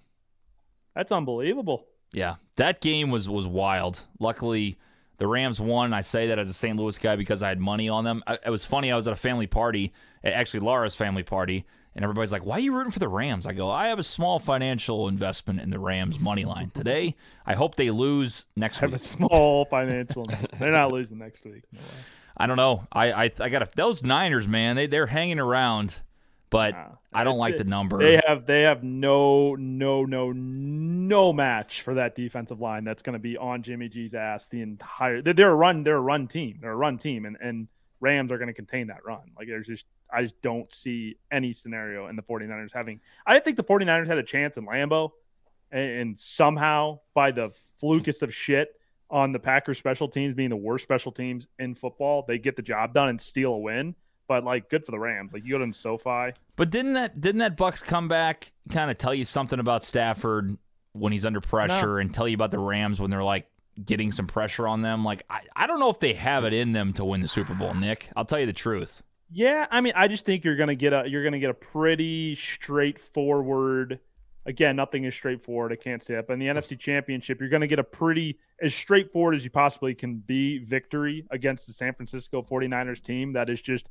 That's 0.93 1.11
unbelievable. 1.11 1.87
yeah, 2.11 2.35
that 2.57 2.81
game 2.81 3.09
was 3.11 3.29
was 3.29 3.47
wild. 3.47 4.01
Luckily. 4.19 4.77
The 5.21 5.27
Rams 5.27 5.61
won. 5.61 5.93
I 5.93 6.01
say 6.01 6.25
that 6.29 6.39
as 6.39 6.49
a 6.49 6.53
St. 6.53 6.75
Louis 6.75 6.97
guy 6.97 7.15
because 7.15 7.43
I 7.43 7.49
had 7.49 7.59
money 7.59 7.87
on 7.87 8.03
them. 8.05 8.23
I, 8.25 8.39
it 8.43 8.49
was 8.49 8.65
funny. 8.65 8.91
I 8.91 8.95
was 8.95 9.05
at 9.05 9.13
a 9.13 9.15
family 9.15 9.45
party, 9.45 9.93
actually 10.23 10.61
Laura's 10.61 10.95
family 10.95 11.21
party, 11.21 11.63
and 11.93 12.03
everybody's 12.03 12.31
like, 12.31 12.43
"Why 12.43 12.55
are 12.55 12.59
you 12.59 12.73
rooting 12.73 12.91
for 12.91 12.97
the 12.97 13.07
Rams?" 13.07 13.45
I 13.45 13.53
go, 13.53 13.69
"I 13.69 13.89
have 13.89 13.99
a 13.99 14.03
small 14.03 14.39
financial 14.39 15.07
investment 15.07 15.61
in 15.61 15.69
the 15.69 15.77
Rams 15.77 16.19
money 16.19 16.43
line 16.43 16.71
today. 16.73 17.15
I 17.45 17.53
hope 17.53 17.75
they 17.75 17.91
lose 17.91 18.45
next 18.55 18.77
week. 18.77 18.81
I 18.81 18.85
Have 18.85 18.93
a 18.95 18.97
small 19.03 19.65
financial. 19.69 20.25
They're 20.57 20.71
not 20.71 20.91
losing 20.91 21.19
next 21.19 21.45
week. 21.45 21.65
No. 21.71 21.81
I 22.35 22.47
don't 22.47 22.57
know. 22.57 22.87
I 22.91 23.11
I, 23.11 23.31
I 23.39 23.49
got 23.49 23.71
those 23.73 24.01
Niners, 24.01 24.47
man. 24.47 24.75
They 24.75 24.87
they're 24.87 25.05
hanging 25.05 25.37
around, 25.37 25.97
but 26.51 26.75
I 27.13 27.23
don't 27.23 27.37
like 27.37 27.57
the 27.57 27.63
number. 27.63 27.97
They 27.97 28.21
have 28.27 28.45
they 28.45 28.63
have 28.63 28.83
no 28.83 29.55
no 29.55 30.03
no 30.05 30.31
no 30.33 31.33
match 31.33 31.81
for 31.81 31.95
that 31.95 32.15
defensive 32.15 32.59
line 32.59 32.83
that's 32.83 33.01
going 33.01 33.13
to 33.13 33.19
be 33.19 33.37
on 33.37 33.63
Jimmy 33.63 33.89
G's 33.89 34.13
ass 34.13 34.47
the 34.47 34.61
entire. 34.61 35.21
They're, 35.21 35.49
a 35.49 35.55
run. 35.55 35.83
They're 35.83 35.95
a 35.95 36.01
run 36.01 36.27
team. 36.27 36.59
They're 36.61 36.73
a 36.73 36.75
run 36.75 36.99
team, 36.99 37.25
and 37.25 37.37
and 37.41 37.67
Rams 38.01 38.31
are 38.31 38.37
going 38.37 38.49
to 38.49 38.53
contain 38.53 38.87
that 38.87 39.03
run. 39.05 39.31
Like 39.37 39.47
there's 39.47 39.65
just 39.65 39.85
I 40.13 40.23
just 40.23 40.39
don't 40.41 40.71
see 40.75 41.15
any 41.31 41.53
scenario 41.53 42.07
in 42.07 42.17
the 42.17 42.21
49ers 42.21 42.73
having. 42.73 42.99
I 43.25 43.39
think 43.39 43.55
the 43.55 43.63
49ers 43.63 44.07
had 44.07 44.17
a 44.17 44.23
chance 44.23 44.57
in 44.57 44.67
Lambeau, 44.67 45.11
and, 45.71 45.89
and 45.89 46.19
somehow 46.19 46.99
by 47.13 47.31
the 47.31 47.51
flukest 47.79 48.23
of 48.23 48.35
shit 48.35 48.75
on 49.09 49.31
the 49.31 49.39
Packers 49.39 49.77
special 49.77 50.09
teams 50.09 50.35
being 50.35 50.49
the 50.49 50.55
worst 50.57 50.83
special 50.83 51.13
teams 51.13 51.47
in 51.59 51.75
football, 51.75 52.25
they 52.27 52.37
get 52.37 52.57
the 52.57 52.61
job 52.61 52.93
done 52.93 53.07
and 53.07 53.21
steal 53.21 53.53
a 53.53 53.57
win. 53.57 53.95
But 54.31 54.45
like, 54.45 54.69
good 54.69 54.85
for 54.85 54.91
the 54.91 54.99
Rams. 54.99 55.33
Like 55.33 55.43
you 55.43 55.59
go 55.59 55.65
to 55.65 55.73
SoFi. 55.73 56.31
But 56.55 56.69
didn't 56.69 56.93
that 56.93 57.19
didn't 57.19 57.39
that 57.39 57.57
Bucks 57.57 57.81
comeback 57.81 58.53
kind 58.69 58.89
of 58.89 58.97
tell 58.97 59.13
you 59.13 59.25
something 59.25 59.59
about 59.59 59.83
Stafford 59.83 60.57
when 60.93 61.11
he's 61.11 61.25
under 61.25 61.41
pressure 61.41 61.99
and 61.99 62.13
tell 62.13 62.29
you 62.29 62.35
about 62.35 62.51
the 62.51 62.57
Rams 62.57 63.01
when 63.01 63.11
they're 63.11 63.25
like 63.25 63.49
getting 63.83 64.13
some 64.13 64.27
pressure 64.27 64.69
on 64.69 64.83
them? 64.83 65.03
Like 65.03 65.23
I, 65.29 65.41
I 65.53 65.67
don't 65.67 65.81
know 65.81 65.89
if 65.89 65.99
they 65.99 66.13
have 66.13 66.45
it 66.45 66.53
in 66.53 66.71
them 66.71 66.93
to 66.93 67.03
win 67.03 67.19
the 67.19 67.27
Super 67.27 67.53
Bowl, 67.53 67.73
Nick. 67.73 68.07
I'll 68.15 68.23
tell 68.23 68.39
you 68.39 68.45
the 68.45 68.53
truth. 68.53 69.03
Yeah, 69.29 69.67
I 69.69 69.81
mean, 69.81 69.91
I 69.97 70.07
just 70.07 70.23
think 70.23 70.45
you're 70.45 70.55
gonna 70.55 70.75
get 70.75 70.93
a 70.93 71.03
you're 71.05 71.25
gonna 71.25 71.37
get 71.37 71.49
a 71.49 71.53
pretty 71.53 72.37
straightforward. 72.37 73.99
Again, 74.45 74.77
nothing 74.77 75.03
is 75.03 75.13
straightforward. 75.13 75.73
I 75.73 75.75
can't 75.75 76.01
say 76.01 76.13
it, 76.13 76.25
but 76.25 76.33
in 76.35 76.39
the 76.39 76.47
NFC 76.47 76.79
Championship, 76.79 77.41
you're 77.41 77.49
gonna 77.49 77.67
get 77.67 77.79
a 77.79 77.83
pretty 77.83 78.39
as 78.61 78.73
straightforward 78.73 79.35
as 79.35 79.43
you 79.43 79.49
possibly 79.49 79.93
can 79.93 80.19
be 80.19 80.59
victory 80.59 81.25
against 81.31 81.67
the 81.67 81.73
San 81.73 81.93
Francisco 81.93 82.41
49ers 82.41 83.03
team 83.03 83.33
that 83.33 83.49
is 83.49 83.61
just 83.61 83.89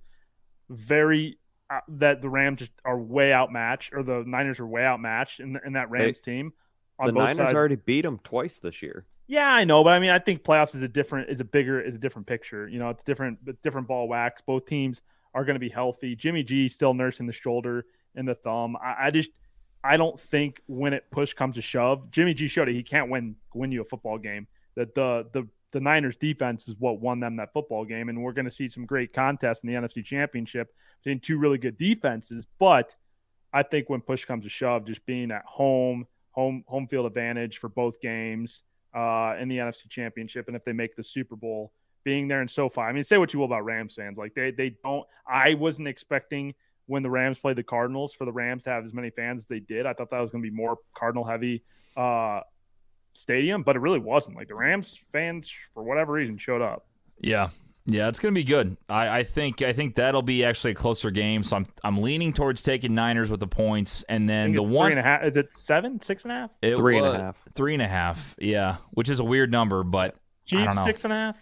very 0.71 1.39
uh, 1.69 1.81
that 1.89 2.23
the 2.23 2.31
Rams 2.31 2.61
just 2.61 2.73
are 2.85 2.99
way 2.99 3.33
outmatched, 3.33 3.93
or 3.93 4.03
the 4.03 4.25
Niners 4.27 4.59
are 4.61 4.67
way 4.67 4.85
outmatched 4.85 5.41
in, 5.41 5.59
in 5.67 5.75
that 5.75 5.91
Rams 5.91 6.21
team. 6.21 6.53
On 6.99 7.07
the 7.07 7.13
Niners 7.13 7.37
sides. 7.37 7.55
already 7.55 7.77
beat 7.77 8.03
them 8.03 8.21
twice 8.25 8.59
this 8.59 8.81
year. 8.81 9.07
Yeah, 9.27 9.53
I 9.53 9.65
know, 9.65 9.85
but 9.85 9.91
I 9.91 10.01
mean, 10.01 10.11
I 10.11 10.19
think 10.19 10.43
playoffs 10.43 10.75
is 10.75 10.83
a 10.83 10.89
different, 10.89 11.31
is 11.31 11.41
a 11.41 11.45
bigger, 11.45 11.81
is 11.81 11.95
a 11.95 11.99
different 11.99 12.27
picture. 12.27 12.67
You 12.67 12.79
know, 12.79 12.91
it's 12.91 13.05
different, 13.05 13.39
different 13.63 13.87
ball 13.87 14.09
wax. 14.09 14.43
Both 14.45 14.67
teams 14.67 15.01
are 15.35 15.45
going 15.45 15.55
to 15.55 15.61
be 15.61 15.69
healthy. 15.69 16.17
Jimmy 16.17 16.43
G 16.43 16.69
still 16.69 16.95
nursing 16.95 17.27
the 17.27 17.33
shoulder 17.33 17.87
and 18.17 18.27
the 18.27 18.35
thumb. 18.35 18.77
I, 18.77 19.07
I 19.07 19.11
just, 19.11 19.31
I 19.85 19.97
don't 19.97 20.19
think 20.19 20.61
when 20.67 20.93
it 20.93 21.05
push 21.11 21.33
comes 21.33 21.55
to 21.55 21.63
shove, 21.63 22.11
Jimmy 22.11 22.35
G 22.35 22.49
showed 22.49 22.69
it. 22.69 22.75
He 22.75 22.83
can't 22.83 23.09
win 23.09 23.37
win 23.55 23.73
you 23.73 23.83
a 23.83 23.85
football 23.85 24.19
game. 24.19 24.47
That 24.75 24.95
the 24.95 25.27
the 25.33 25.49
the 25.73 25.81
Niners 25.81 26.17
defense 26.17 26.69
is 26.69 26.77
what 26.79 27.01
won 27.01 27.21
them 27.21 27.37
that 27.37 27.53
football 27.53 27.85
game, 27.85 28.09
and 28.09 28.23
we're 28.23 28.33
going 28.33 28.45
to 28.45 28.51
see 28.51 28.69
some 28.69 28.87
great 28.87 29.13
contests 29.13 29.63
in 29.63 29.69
the 29.69 29.75
NFC 29.75 30.05
Championship 30.05 30.75
between 31.03 31.21
two 31.21 31.39
really 31.39 31.59
good 31.59 31.79
defenses. 31.79 32.47
But 32.59 32.95
I 33.53 33.63
think 33.63 33.89
when 33.89 34.01
push 34.01 34.25
comes 34.25 34.45
to 34.45 34.51
shove, 34.51 34.87
just 34.87 35.05
being 35.07 35.31
at 35.31 35.45
home, 35.45 36.07
home 36.33 36.65
home 36.67 36.87
field 36.87 37.07
advantage 37.07 37.59
for 37.59 37.69
both 37.69 38.01
games 38.01 38.63
uh, 38.95 39.37
in 39.39 39.49
the 39.49 39.59
NFC 39.59 39.89
Championship, 39.89 40.49
and 40.49 40.57
if 40.57 40.65
they 40.65 40.73
make 40.73 40.97
the 40.97 41.05
Super 41.05 41.37
Bowl, 41.37 41.73
being 42.05 42.29
there 42.29 42.43
in 42.43 42.49
SoFi. 42.49 42.81
I 42.81 42.93
mean, 42.93 43.05
say 43.05 43.19
what 43.19 43.33
you 43.33 43.41
will 43.41 43.47
about 43.47 43.65
Rams 43.65 43.95
fans, 43.95 44.17
like 44.19 44.35
they 44.35 44.51
they 44.51 44.77
don't. 44.83 45.07
I 45.27 45.55
wasn't 45.55 45.89
expecting 45.89 46.55
when 46.87 47.03
the 47.03 47.11
Rams 47.11 47.39
played 47.39 47.57
the 47.57 47.63
Cardinals 47.63 48.13
for 48.13 48.25
the 48.25 48.33
Rams 48.33 48.65
to 48.65 48.71
have 48.71 48.85
as 48.85 48.93
many 48.93 49.11
fans 49.11 49.43
as 49.43 49.47
they 49.47 49.61
did. 49.61 49.87
I 49.87 49.93
thought 49.93 50.11
that 50.11 50.21
was 50.21 50.31
going 50.31 50.43
to 50.43 50.51
be 50.51 50.55
more 50.55 50.79
Cardinal 50.95 51.25
heavy 51.25 51.63
uh, 51.97 52.41
stadium, 53.13 53.63
but 53.63 53.77
it 53.77 53.81
really 53.81 53.99
wasn't. 53.99 54.37
Like 54.37 54.49
the 54.49 54.55
Rams 54.55 54.99
fans, 55.13 55.51
for 55.75 55.83
whatever 55.83 56.13
reason, 56.13 56.39
showed 56.39 56.63
up. 56.63 56.87
Yeah, 57.21 57.49
yeah, 57.87 58.09
it's 58.09 58.19
gonna 58.19 58.33
be 58.33 58.45
good. 58.45 58.77
I, 58.89 59.19
I 59.21 59.23
think 59.25 59.63
I 59.63 59.73
think 59.73 59.97
that'll 59.97 60.23
be 60.23 60.45
actually 60.45 60.73
a 60.73 60.75
closer 60.75 61.11
game. 61.11 61.43
So 61.43 61.57
I'm 61.57 61.67
I'm 61.85 62.01
leaning 62.03 62.33
towards 62.33 62.63
taking 62.63 62.95
Niners 62.95 63.31
with 63.31 63.41
the 63.41 63.47
points, 63.47 64.05
and 64.09 64.29
then 64.29 64.53
the 64.53 64.63
one 64.63 64.87
three 64.87 64.93
and 64.93 65.01
a 65.01 65.03
half 65.03 65.25
is 65.25 65.37
it 65.37 65.53
seven, 65.57 66.01
six 66.01 66.23
and 66.25 66.33
a 66.33 66.35
half, 66.35 66.51
it 66.63 66.77
Three 66.77 66.99
and 66.99 67.07
a 67.07 67.19
half. 67.19 67.37
three 67.55 67.75
and 67.75 67.83
a 67.83 67.89
half. 67.89 68.35
Yeah, 68.39 68.77
which 68.93 69.09
is 69.11 69.19
a 69.21 69.25
weird 69.25 69.51
number, 69.51 69.83
but 69.83 70.15
I 70.53 70.55
don't 70.57 70.65
Chiefs 70.65 70.75
know. 70.77 70.85
six 70.85 71.05
and 71.05 71.13
a 71.13 71.17
half, 71.17 71.37
No, 71.37 71.41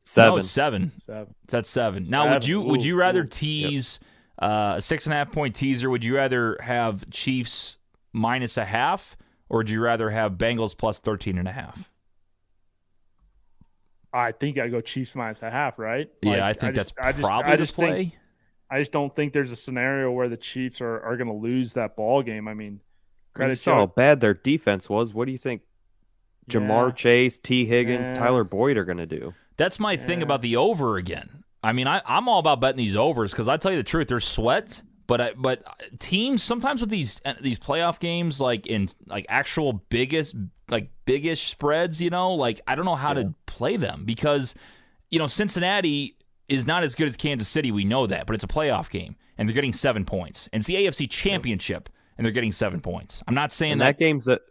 Seven. 0.00 0.38
it's 0.38 0.50
seven. 0.50 0.92
seven. 1.06 1.34
It's 1.44 1.54
at 1.54 1.66
seven. 1.66 2.10
Now, 2.10 2.32
would 2.32 2.46
you 2.46 2.60
would 2.60 2.84
you 2.84 2.96
rather 2.96 3.22
ooh. 3.22 3.28
tease 3.28 3.98
uh, 4.42 4.74
a 4.76 4.80
six 4.80 5.06
and 5.06 5.12
a 5.14 5.16
half 5.16 5.32
point 5.32 5.54
teaser? 5.54 5.88
Would 5.90 6.04
you 6.04 6.16
rather 6.16 6.58
have 6.60 7.08
Chiefs 7.10 7.78
minus 8.12 8.56
a 8.56 8.64
half, 8.64 9.16
or 9.48 9.58
would 9.58 9.70
you 9.70 9.80
rather 9.80 10.10
have 10.10 10.32
Bengals 10.32 10.76
plus 10.76 10.98
13 10.98 11.38
and 11.38 11.46
a 11.48 11.52
half? 11.52 11.90
I 14.12 14.32
think 14.32 14.58
I 14.58 14.68
go 14.68 14.80
Chiefs 14.80 15.14
minus 15.14 15.42
a 15.42 15.50
half, 15.50 15.78
right? 15.78 16.08
yeah, 16.22 16.32
I 16.44 16.48
Like, 16.48 16.60
think 16.60 16.74
just- 16.76 16.94
that's 16.96 17.06
I 17.06 17.12
just- 17.12 17.22
probably 17.22 17.52
I 17.52 17.56
the 17.56 17.62
just 17.64 17.74
think- 17.74 17.88
play. 18.12 18.18
I 18.70 18.78
just 18.80 18.92
don't 18.92 19.14
think 19.14 19.32
there's 19.32 19.52
a 19.52 19.56
scenario 19.56 20.10
where 20.10 20.28
the 20.28 20.36
Chiefs 20.36 20.80
are, 20.80 21.00
are 21.02 21.16
going 21.16 21.28
to 21.28 21.34
lose 21.34 21.74
that 21.74 21.96
ball 21.96 22.22
game. 22.22 22.48
I 22.48 22.54
mean, 22.54 22.74
You 22.74 22.80
credit 23.34 23.58
saw 23.58 23.74
how 23.76 23.86
bad 23.86 24.20
their 24.20 24.34
defense 24.34 24.88
was. 24.88 25.12
What 25.12 25.26
do 25.26 25.32
you 25.32 25.38
think 25.38 25.62
Ja'Marr 26.48 26.88
Yeah. 26.88 26.94
Chase, 26.94 27.38
Tee 27.38 27.66
Higgins, 27.66 28.08
Yeah. 28.08 28.14
Tyler 28.14 28.42
Boyd 28.44 28.76
are 28.76 28.84
going 28.84 28.98
to 28.98 29.06
do? 29.06 29.34
That's 29.56 29.78
my 29.78 29.96
thing 29.96 30.22
about 30.22 30.42
the 30.42 30.56
over 30.56 30.96
again. 30.96 31.44
I 31.62 31.72
mean, 31.72 31.86
I, 31.86 32.02
I'm 32.06 32.28
all 32.28 32.38
about 32.38 32.60
betting 32.60 32.78
these 32.78 32.96
overs 32.96 33.30
because 33.32 33.48
I 33.48 33.56
tell 33.56 33.70
you 33.70 33.78
the 33.78 33.82
truth, 33.84 34.08
there's 34.08 34.24
sweat. 34.26 34.82
But 35.06 35.20
I, 35.20 35.32
but 35.32 35.62
teams 35.98 36.42
sometimes 36.42 36.80
with 36.80 36.90
these 36.90 37.20
uh, 37.24 37.34
these 37.40 37.58
playoff 37.58 38.00
games, 38.00 38.40
like 38.40 38.66
in 38.66 38.88
like 39.06 39.26
actual 39.28 39.84
biggest 39.88 40.34
like 40.68 40.90
biggish 41.04 41.50
spreads, 41.50 42.00
you 42.00 42.10
know, 42.10 42.32
like 42.32 42.60
I 42.66 42.74
don't 42.74 42.84
know 42.84 42.94
how 42.94 43.12
to 43.14 43.34
play 43.46 43.76
them 43.76 44.04
because 44.04 44.54
you 45.10 45.18
know 45.18 45.26
Cincinnati 45.26 46.16
is 46.48 46.66
not 46.66 46.82
as 46.82 46.94
good 46.94 47.08
as 47.08 47.16
Kansas 47.16 47.48
City. 47.48 47.70
We 47.70 47.84
know 47.84 48.06
that, 48.06 48.26
but 48.26 48.34
it's 48.34 48.44
a 48.44 48.48
playoff 48.48 48.90
game 48.90 49.16
and 49.36 49.48
they're 49.48 49.54
getting 49.54 49.72
seven 49.72 50.04
points. 50.04 50.48
And 50.52 50.60
it's 50.60 50.66
the 50.66 50.74
AFC 50.74 51.08
Championship 51.10 51.88
and 52.16 52.24
they're 52.24 52.32
getting 52.32 52.52
seven 52.52 52.80
points. 52.80 53.22
I'm 53.26 53.34
not 53.34 53.52
saying 53.52 53.72
And 53.72 53.80
that 53.80 53.98
that 53.98 53.98
game's 53.98 54.28
at 54.28 54.42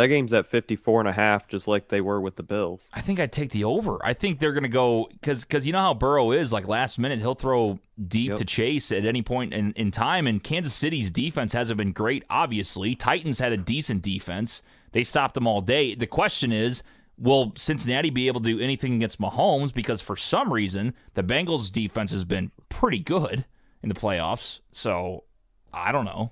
that 0.00 0.08
game's 0.08 0.32
at 0.32 0.46
54 0.46 1.00
and 1.00 1.08
a 1.08 1.12
half, 1.12 1.46
just 1.48 1.68
like 1.68 1.88
they 1.88 2.00
were 2.00 2.20
with 2.20 2.36
the 2.36 2.42
Bills. 2.42 2.90
I 2.92 3.00
think 3.00 3.20
I'd 3.20 3.32
take 3.32 3.50
the 3.50 3.64
over. 3.64 3.98
I 4.04 4.14
think 4.14 4.38
they're 4.38 4.52
going 4.52 4.62
to 4.64 4.68
go 4.68 5.08
because 5.12 5.44
because 5.44 5.66
you 5.66 5.72
know 5.72 5.80
how 5.80 5.94
Burrow 5.94 6.32
is 6.32 6.52
like 6.52 6.66
last 6.66 6.98
minute 6.98 7.18
he'll 7.20 7.34
throw 7.34 7.78
deep 8.08 8.30
Yep. 8.30 8.38
to 8.38 8.44
chase 8.44 8.90
at 8.92 9.04
any 9.04 9.22
point 9.22 9.52
in, 9.54 9.72
in 9.72 9.90
time. 9.90 10.26
And 10.26 10.42
Kansas 10.42 10.74
City's 10.74 11.10
defense 11.10 11.52
hasn't 11.52 11.78
been 11.78 11.92
great. 11.92 12.24
Obviously, 12.30 12.94
Titans 12.94 13.38
had 13.38 13.52
a 13.52 13.56
decent 13.56 14.02
defense. 14.02 14.62
They 14.92 15.04
stopped 15.04 15.34
them 15.34 15.46
all 15.46 15.60
day. 15.60 15.94
The 15.94 16.06
question 16.06 16.52
is. 16.52 16.82
Will 17.22 17.52
Cincinnati 17.54 18.08
be 18.08 18.28
able 18.28 18.40
to 18.40 18.48
do 18.56 18.58
anything 18.60 18.94
against 18.94 19.20
Mahomes? 19.20 19.74
Because 19.74 20.00
for 20.00 20.16
some 20.16 20.50
reason, 20.50 20.94
the 21.12 21.22
Bengals' 21.22 21.70
defense 21.70 22.12
has 22.12 22.24
been 22.24 22.50
pretty 22.70 22.98
good 22.98 23.44
in 23.82 23.90
the 23.90 23.94
playoffs. 23.94 24.60
So 24.72 25.24
I 25.70 25.92
don't 25.92 26.06
know. 26.06 26.30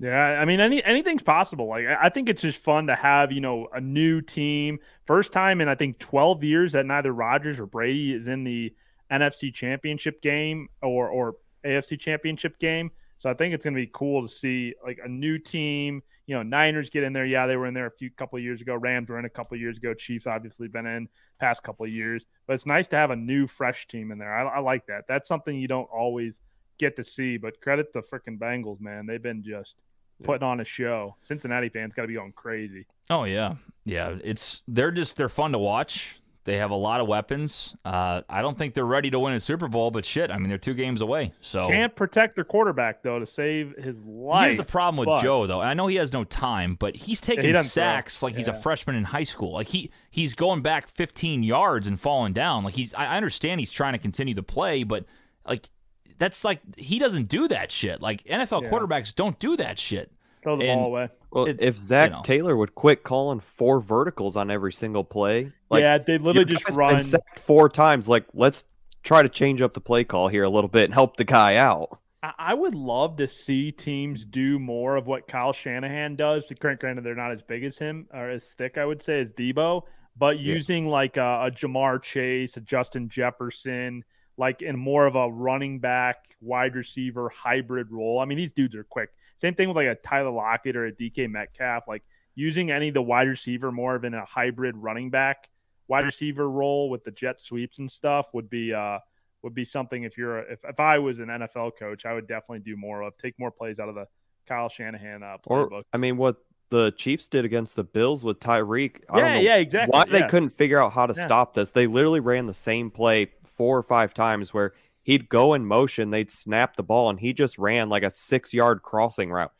Yeah, 0.00 0.40
I 0.40 0.44
mean, 0.44 0.60
any 0.60 0.82
anything's 0.82 1.22
possible. 1.22 1.68
Like, 1.68 1.86
I 1.86 2.08
think 2.08 2.28
it's 2.28 2.42
just 2.42 2.58
fun 2.58 2.88
to 2.88 2.96
have 2.96 3.30
you 3.30 3.40
know 3.40 3.68
a 3.72 3.80
new 3.80 4.20
team, 4.20 4.78
first 5.06 5.32
time 5.32 5.60
in 5.60 5.68
I 5.68 5.76
think 5.76 5.98
twelve 5.98 6.42
years 6.42 6.72
that 6.72 6.84
neither 6.84 7.12
Rodgers 7.12 7.60
or 7.60 7.66
Brady 7.66 8.12
is 8.12 8.26
in 8.26 8.42
the 8.44 8.74
NFC 9.10 9.54
Championship 9.54 10.20
game 10.20 10.68
or 10.82 11.08
or 11.08 11.36
AFC 11.64 11.98
Championship 11.98 12.58
game. 12.58 12.90
So 13.18 13.30
I 13.30 13.34
think 13.34 13.54
it's 13.54 13.64
going 13.64 13.74
to 13.74 13.80
be 13.80 13.90
cool 13.94 14.26
to 14.26 14.28
see 14.28 14.74
like 14.84 14.98
a 15.02 15.08
new 15.08 15.38
team. 15.38 16.02
You 16.26 16.34
know, 16.36 16.42
Niners 16.42 16.90
get 16.90 17.04
in 17.04 17.12
there. 17.12 17.24
Yeah, 17.24 17.46
they 17.46 17.56
were 17.56 17.66
in 17.66 17.74
there 17.74 17.86
a 17.86 17.90
few 17.90 18.10
couple 18.10 18.38
years 18.38 18.60
ago. 18.60 18.74
Rams 18.74 19.08
were 19.08 19.18
in 19.18 19.24
a 19.24 19.30
couple 19.30 19.56
years 19.56 19.76
ago. 19.78 19.94
Chiefs 19.94 20.26
obviously 20.26 20.68
been 20.68 20.86
in 20.86 21.08
past 21.38 21.62
couple 21.62 21.86
of 21.86 21.92
years. 21.92 22.26
But 22.46 22.54
it's 22.54 22.66
nice 22.66 22.88
to 22.88 22.96
have 22.96 23.10
a 23.10 23.16
new, 23.16 23.46
fresh 23.46 23.86
team 23.86 24.10
in 24.10 24.18
there. 24.18 24.34
I, 24.34 24.56
I 24.56 24.58
like 24.58 24.86
that. 24.86 25.04
That's 25.06 25.28
something 25.28 25.56
you 25.56 25.68
don't 25.68 25.88
always 25.94 26.38
get 26.78 26.96
to 26.96 27.04
see. 27.04 27.36
But 27.36 27.60
credit 27.60 27.92
the 27.92 28.00
freaking 28.02 28.38
Bengals, 28.38 28.80
man. 28.80 29.06
They've 29.06 29.22
been 29.22 29.42
just 29.42 29.74
putting 30.22 30.42
on 30.46 30.60
a 30.60 30.64
show. 30.64 31.16
Cincinnati 31.22 31.68
fans 31.68 31.94
got 31.94 32.02
to 32.02 32.08
be 32.08 32.14
going 32.14 32.32
crazy. 32.32 32.86
Oh 33.10 33.24
yeah, 33.24 33.54
yeah. 33.84 34.16
It's 34.22 34.62
they're 34.68 34.90
just 34.92 35.16
they're 35.16 35.28
fun 35.28 35.52
to 35.52 35.58
watch. 35.58 36.16
They 36.44 36.58
have 36.58 36.70
a 36.70 36.76
lot 36.76 37.00
of 37.00 37.06
weapons. 37.08 37.74
Uh, 37.86 38.20
I 38.28 38.42
don't 38.42 38.58
think 38.58 38.74
they're 38.74 38.84
ready 38.84 39.08
to 39.10 39.18
win 39.18 39.32
a 39.32 39.40
Super 39.40 39.66
Bowl, 39.66 39.90
but 39.90 40.04
shit, 40.04 40.30
I 40.30 40.36
mean 40.36 40.50
they're 40.50 40.58
two 40.58 40.74
games 40.74 41.00
away. 41.00 41.32
So 41.40 41.66
Can't 41.68 41.96
protect 41.96 42.34
their 42.34 42.44
quarterback 42.44 43.02
though 43.02 43.18
to 43.18 43.26
save 43.26 43.74
his 43.78 44.02
life. 44.04 44.44
here's 44.44 44.56
the 44.58 44.64
problem 44.64 44.98
with 44.98 45.06
but- 45.06 45.22
Joe 45.22 45.46
though. 45.46 45.62
I 45.62 45.72
know 45.72 45.86
he 45.86 45.96
has 45.96 46.12
no 46.12 46.22
time, 46.24 46.74
but 46.78 46.96
he's 46.96 47.20
taking 47.22 47.50
throw. 47.54 47.62
sacks 47.62 48.22
like 48.22 48.36
he's 48.36 48.48
a 48.48 48.52
freshman 48.52 48.94
in 48.94 49.04
high 49.04 49.24
school. 49.24 49.54
Like 49.54 49.68
he 49.68 49.90
he's 50.10 50.34
going 50.34 50.60
back 50.60 50.86
15 50.88 51.42
yards 51.42 51.86
and 51.86 51.98
falling 51.98 52.34
down. 52.34 52.62
Like 52.62 52.74
he's 52.74 52.92
I 52.92 53.06
I 53.06 53.16
understand 53.16 53.60
he's 53.60 53.72
trying 53.72 53.94
to 53.94 53.98
continue 53.98 54.34
to 54.34 54.42
play, 54.42 54.82
but 54.82 55.06
like 55.48 55.70
that's 56.18 56.44
like 56.44 56.60
he 56.76 56.98
doesn't 56.98 57.28
do 57.28 57.48
that 57.48 57.70
shit. 57.72 58.00
Like 58.00 58.22
NFL 58.24 58.62
Yeah. 58.62 58.70
quarterbacks 58.70 59.14
don't 59.14 59.38
do 59.38 59.56
that 59.56 59.78
shit. 59.78 60.10
Throw 60.42 60.56
the 60.56 60.66
and- 60.68 60.78
ball 60.80 60.86
away. 60.86 61.08
Well, 61.30 61.46
It- 61.46 61.60
if 61.60 61.76
Zach 61.76 62.12
know. 62.12 62.22
Taylor 62.22 62.56
would 62.56 62.74
quit 62.74 63.02
calling 63.02 63.40
four 63.40 63.80
verticals 63.80 64.36
on 64.36 64.50
every 64.50 64.72
single 64.72 65.02
play, 65.04 65.52
like 65.70 65.80
yeah, 65.82 65.98
they 65.98 66.18
literally 66.18 66.44
just 66.54 66.76
run. 66.76 67.00
sacked 67.00 67.40
four 67.40 67.68
times. 67.68 68.08
Like, 68.08 68.24
let's 68.34 68.64
try 69.02 69.22
to 69.22 69.28
change 69.28 69.60
up 69.60 69.74
the 69.74 69.80
play 69.80 70.04
call 70.04 70.28
here 70.28 70.44
a 70.44 70.48
little 70.50 70.68
bit 70.68 70.84
and 70.84 70.94
help 70.94 71.16
the 71.16 71.24
guy 71.24 71.56
out. 71.56 71.98
I 72.22 72.32
I 72.38 72.54
would 72.54 72.74
love 72.74 73.16
to 73.16 73.26
see 73.26 73.72
teams 73.72 74.24
do 74.24 74.58
more 74.58 74.96
of 74.96 75.06
what 75.06 75.26
Kyle 75.26 75.52
Shanahan 75.52 76.14
does. 76.16 76.46
To 76.46 76.54
granted, 76.54 77.02
they're 77.04 77.14
not 77.16 77.32
as 77.32 77.42
big 77.42 77.64
as 77.64 77.76
him 77.78 78.06
or 78.14 78.30
as 78.30 78.52
thick, 78.52 78.78
I 78.78 78.84
would 78.84 79.02
say, 79.02 79.20
as 79.20 79.30
Deebo, 79.32 79.82
but 80.16 80.38
Yeah. 80.38 80.54
using 80.54 80.86
like 80.88 81.16
a, 81.16 81.46
a 81.46 81.50
Jamar 81.50 82.00
Chase, 82.00 82.56
a 82.56 82.60
Justin 82.60 83.08
Jefferson, 83.08 84.04
like 84.36 84.62
in 84.62 84.78
more 84.78 85.06
of 85.06 85.14
a 85.16 85.30
running 85.30 85.78
back, 85.78 86.16
wide 86.40 86.74
receiver 86.74 87.28
hybrid 87.28 87.90
role. 87.90 88.18
I 88.20 88.24
mean, 88.24 88.38
these 88.38 88.52
dudes 88.52 88.74
are 88.74 88.84
quick. 88.84 89.10
Same 89.38 89.54
thing 89.54 89.68
with 89.68 89.76
like 89.76 89.86
a 89.86 89.94
Tyler 89.94 90.30
Lockett 90.30 90.76
or 90.76 90.86
a 90.86 90.92
DK 90.92 91.30
Metcalf. 91.30 91.84
Like 91.88 92.02
using 92.34 92.70
any 92.70 92.88
of 92.88 92.94
the 92.94 93.02
wide 93.02 93.28
receiver 93.28 93.70
more 93.72 93.94
of 93.94 94.04
in 94.04 94.14
a 94.14 94.24
hybrid 94.24 94.76
running 94.76 95.10
back, 95.10 95.48
wide 95.88 96.04
receiver 96.04 96.48
role 96.48 96.90
with 96.90 97.04
the 97.04 97.10
jet 97.10 97.40
sweeps 97.40 97.78
and 97.78 97.90
stuff 97.90 98.26
would 98.32 98.48
be 98.50 98.72
uh 98.72 98.98
would 99.42 99.54
be 99.54 99.64
something 99.64 100.04
if 100.04 100.16
you're 100.16 100.38
a, 100.38 100.52
if, 100.52 100.60
if 100.64 100.80
I 100.80 100.98
was 100.98 101.18
an 101.18 101.26
NFL 101.26 101.72
coach, 101.78 102.06
I 102.06 102.14
would 102.14 102.26
definitely 102.26 102.60
do 102.60 102.76
more 102.76 103.02
of 103.02 103.16
take 103.18 103.38
more 103.38 103.50
plays 103.50 103.78
out 103.78 103.88
of 103.90 103.94
the 103.94 104.06
Kyle 104.46 104.68
Shanahan 104.68 105.22
uh, 105.22 105.36
Or, 105.44 105.68
playbook. 105.68 105.82
I 105.92 105.98
mean, 105.98 106.16
what 106.16 106.36
the 106.70 106.92
Chiefs 106.92 107.28
did 107.28 107.44
against 107.44 107.76
the 107.76 107.84
Bills 107.84 108.24
with 108.24 108.40
Tyreek. 108.40 109.02
I 109.08 109.18
yeah, 109.18 109.24
don't 109.24 109.34
know 109.34 109.40
yeah, 109.40 109.56
exactly. 109.56 109.92
why 109.92 110.04
they 110.06 110.26
couldn't 110.26 110.50
figure 110.50 110.82
out 110.82 110.92
how 110.92 111.06
to 111.06 111.14
Yeah. 111.14 111.24
stop 111.26 111.54
this. 111.54 111.70
They 111.70 111.86
literally 111.86 112.20
ran 112.20 112.46
the 112.46 112.54
same 112.54 112.90
play 112.90 113.32
four 113.56 113.78
or 113.78 113.82
five 113.82 114.14
times 114.14 114.52
where 114.52 114.72
he'd 115.02 115.28
go 115.28 115.54
in 115.54 115.66
motion, 115.66 116.10
they'd 116.10 116.30
snap 116.30 116.76
the 116.76 116.82
ball, 116.82 117.10
and 117.10 117.20
he 117.20 117.32
just 117.32 117.58
ran 117.58 117.88
like 117.88 118.02
a 118.02 118.10
six 118.10 118.52
yard 118.52 118.82
crossing 118.82 119.30
route. 119.30 119.52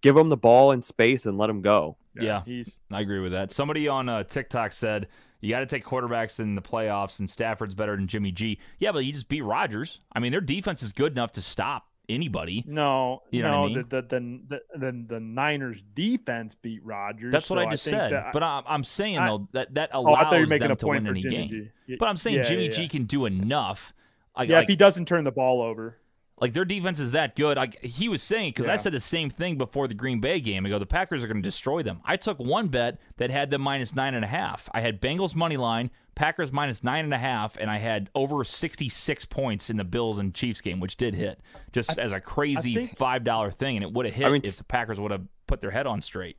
Give 0.00 0.16
him 0.16 0.30
the 0.30 0.36
ball 0.36 0.72
in 0.72 0.82
space 0.82 1.26
and 1.26 1.38
let 1.38 1.50
him 1.50 1.62
go. 1.62 1.96
Yeah. 2.14 2.42
he's 2.44 2.80
I 2.90 3.00
agree 3.00 3.20
with 3.20 3.32
that. 3.32 3.50
Somebody 3.50 3.88
on 3.88 4.08
uh, 4.08 4.24
TikTok 4.24 4.72
said 4.72 5.08
you 5.40 5.50
got 5.50 5.60
to 5.60 5.66
take 5.66 5.84
quarterbacks 5.84 6.40
in 6.40 6.54
the 6.54 6.62
playoffs, 6.62 7.18
and 7.18 7.28
Stafford's 7.28 7.74
better 7.74 7.96
than 7.96 8.06
Jimmy 8.06 8.32
G. 8.32 8.58
Yeah, 8.78 8.92
but 8.92 9.04
you 9.04 9.12
just 9.12 9.28
beat 9.28 9.42
Rodgers. 9.42 10.00
I 10.12 10.20
mean, 10.20 10.32
their 10.32 10.40
defense 10.40 10.82
is 10.82 10.92
good 10.92 11.12
enough 11.12 11.32
to 11.32 11.42
stop 11.42 11.86
anybody. 12.08 12.64
no, 12.66 13.22
You 13.30 13.42
know 13.42 13.50
no. 13.50 13.64
I 13.64 13.66
mean? 13.68 13.86
the, 13.88 14.02
the, 14.02 14.58
the 14.72 14.78
the 14.78 15.04
the 15.14 15.20
Niners 15.20 15.82
defense 15.94 16.54
beat 16.54 16.84
Rodgers. 16.84 17.32
That's 17.32 17.48
what 17.48 17.56
so 17.58 17.66
I 17.66 17.70
just 17.70 17.84
think 17.84 17.96
said. 17.96 18.12
that- 18.12 18.32
but 18.32 18.42
I'm, 18.42 18.64
I'm 18.66 18.84
saying 18.84 19.18
I- 19.18 19.26
though 19.28 19.48
that 19.52 19.74
that 19.74 19.90
oh, 19.92 20.00
allows 20.02 20.32
I 20.32 20.44
making 20.46 20.68
them 20.68 20.76
to 20.76 20.86
win 20.86 21.06
any 21.06 21.22
Jimmy 21.22 21.36
game. 21.48 21.70
G. 21.88 21.96
But 21.98 22.08
I'm 22.08 22.16
saying 22.16 22.36
yeah, 22.38 22.42
Jimmy 22.42 22.66
yeah, 22.66 22.72
G 22.72 22.82
yeah. 22.82 22.88
can 22.88 23.04
do 23.04 23.26
enough. 23.26 23.92
Like, 24.36 24.48
Yeah, 24.48 24.56
like- 24.56 24.64
if 24.64 24.68
he 24.70 24.76
doesn't 24.76 25.06
turn 25.06 25.24
the 25.24 25.30
ball 25.32 25.62
over. 25.62 25.98
Like 26.40 26.54
their 26.54 26.64
defense 26.64 26.98
is 26.98 27.12
that 27.12 27.36
good. 27.36 27.56
Like 27.56 27.80
he 27.84 28.08
was 28.08 28.20
saying, 28.20 28.48
because 28.50 28.66
I 28.66 28.74
said 28.74 28.92
the 28.92 28.98
same 28.98 29.30
thing 29.30 29.56
before 29.58 29.86
the 29.86 29.94
Green 29.94 30.18
Bay 30.20 30.40
game. 30.40 30.66
I 30.66 30.70
go, 30.70 30.78
the 30.80 30.86
Packers 30.86 31.22
are 31.22 31.28
going 31.28 31.36
to 31.36 31.42
destroy 31.42 31.84
them. 31.84 32.00
I 32.04 32.16
took 32.16 32.40
one 32.40 32.66
bet 32.66 32.98
that 33.18 33.30
had 33.30 33.50
them 33.50 33.60
minus 33.60 33.94
nine 33.94 34.14
and 34.14 34.24
a 34.24 34.28
half. 34.28 34.68
I 34.74 34.80
had 34.80 35.00
Bengals 35.00 35.36
money 35.36 35.56
line, 35.56 35.92
Packers 36.14 36.52
minus 36.52 36.84
nine 36.84 37.04
and 37.04 37.14
a 37.14 37.18
half, 37.18 37.56
and 37.56 37.70
I 37.70 37.78
had 37.78 38.10
over 38.14 38.44
sixty 38.44 38.88
six 38.88 39.24
points 39.24 39.70
in 39.70 39.76
the 39.76 39.84
Bills 39.84 40.18
and 40.18 40.34
Chiefs 40.34 40.60
game, 40.60 40.78
which 40.80 40.96
did 40.96 41.14
hit 41.14 41.40
just 41.72 41.98
as 41.98 42.12
a 42.12 42.20
crazy 42.20 42.74
think- 42.74 42.98
five 42.98 43.24
dollar 43.24 43.50
thing, 43.50 43.76
and 43.76 43.84
it 43.84 43.92
would 43.92 44.06
have 44.06 44.14
hit 44.14 44.26
I 44.26 44.30
mean, 44.30 44.42
if 44.44 44.56
the 44.56 44.64
Packers 44.64 45.00
would 45.00 45.10
have 45.10 45.22
put 45.46 45.60
their 45.60 45.70
head 45.70 45.86
on 45.86 46.02
straight. 46.02 46.36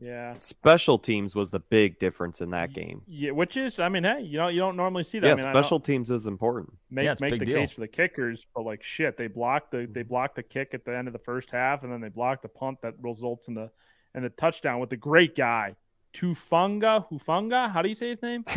Yeah. 0.00 0.34
Special 0.38 0.98
teams 0.98 1.34
was 1.36 1.50
the 1.50 1.60
big 1.60 1.98
difference 1.98 2.40
in 2.40 2.50
that 2.50 2.72
game. 2.72 3.02
Yeah, 3.06 3.32
which 3.32 3.58
is, 3.58 3.78
I 3.78 3.90
mean, 3.90 4.04
hey, 4.04 4.22
you 4.22 4.38
know, 4.38 4.48
you 4.48 4.58
don't 4.58 4.76
normally 4.76 5.02
see 5.02 5.18
that. 5.18 5.26
Yeah, 5.26 5.32
I 5.34 5.36
mean, 5.36 5.46
I 5.48 5.52
special 5.52 5.78
teams 5.78 6.10
is 6.10 6.26
important. 6.26 6.72
make 6.90 7.04
Yeah, 7.04 7.12
it's 7.12 7.20
a 7.20 7.24
make 7.24 7.32
big 7.32 7.40
the 7.40 7.46
deal. 7.46 7.58
case 7.58 7.72
for 7.72 7.82
the 7.82 7.88
kickers, 7.88 8.46
but 8.54 8.64
like 8.64 8.82
shit, 8.82 9.18
they 9.18 9.26
blocked 9.26 9.72
the 9.72 9.86
they 9.90 10.00
mm-hmm. 10.00 10.08
blocked 10.08 10.36
the 10.36 10.42
kick 10.42 10.70
at 10.72 10.86
the 10.86 10.96
end 10.96 11.06
of 11.06 11.12
the 11.12 11.18
first 11.18 11.50
half, 11.50 11.82
and 11.82 11.92
then 11.92 12.00
they 12.00 12.08
blocked 12.08 12.42
the 12.42 12.48
punt 12.48 12.80
that 12.80 12.94
results 13.02 13.48
in 13.48 13.54
the 13.54 13.70
in 14.14 14.22
the 14.22 14.30
touchdown 14.30 14.80
with 14.80 14.88
the 14.90 14.96
great 14.96 15.36
guy 15.36 15.76
Tufunga 16.14 17.06
Hufunga. 17.10 17.70
How 17.72 17.82
do 17.82 17.88
you 17.88 17.94
say 17.94 18.08
his 18.10 18.22
name? 18.22 18.44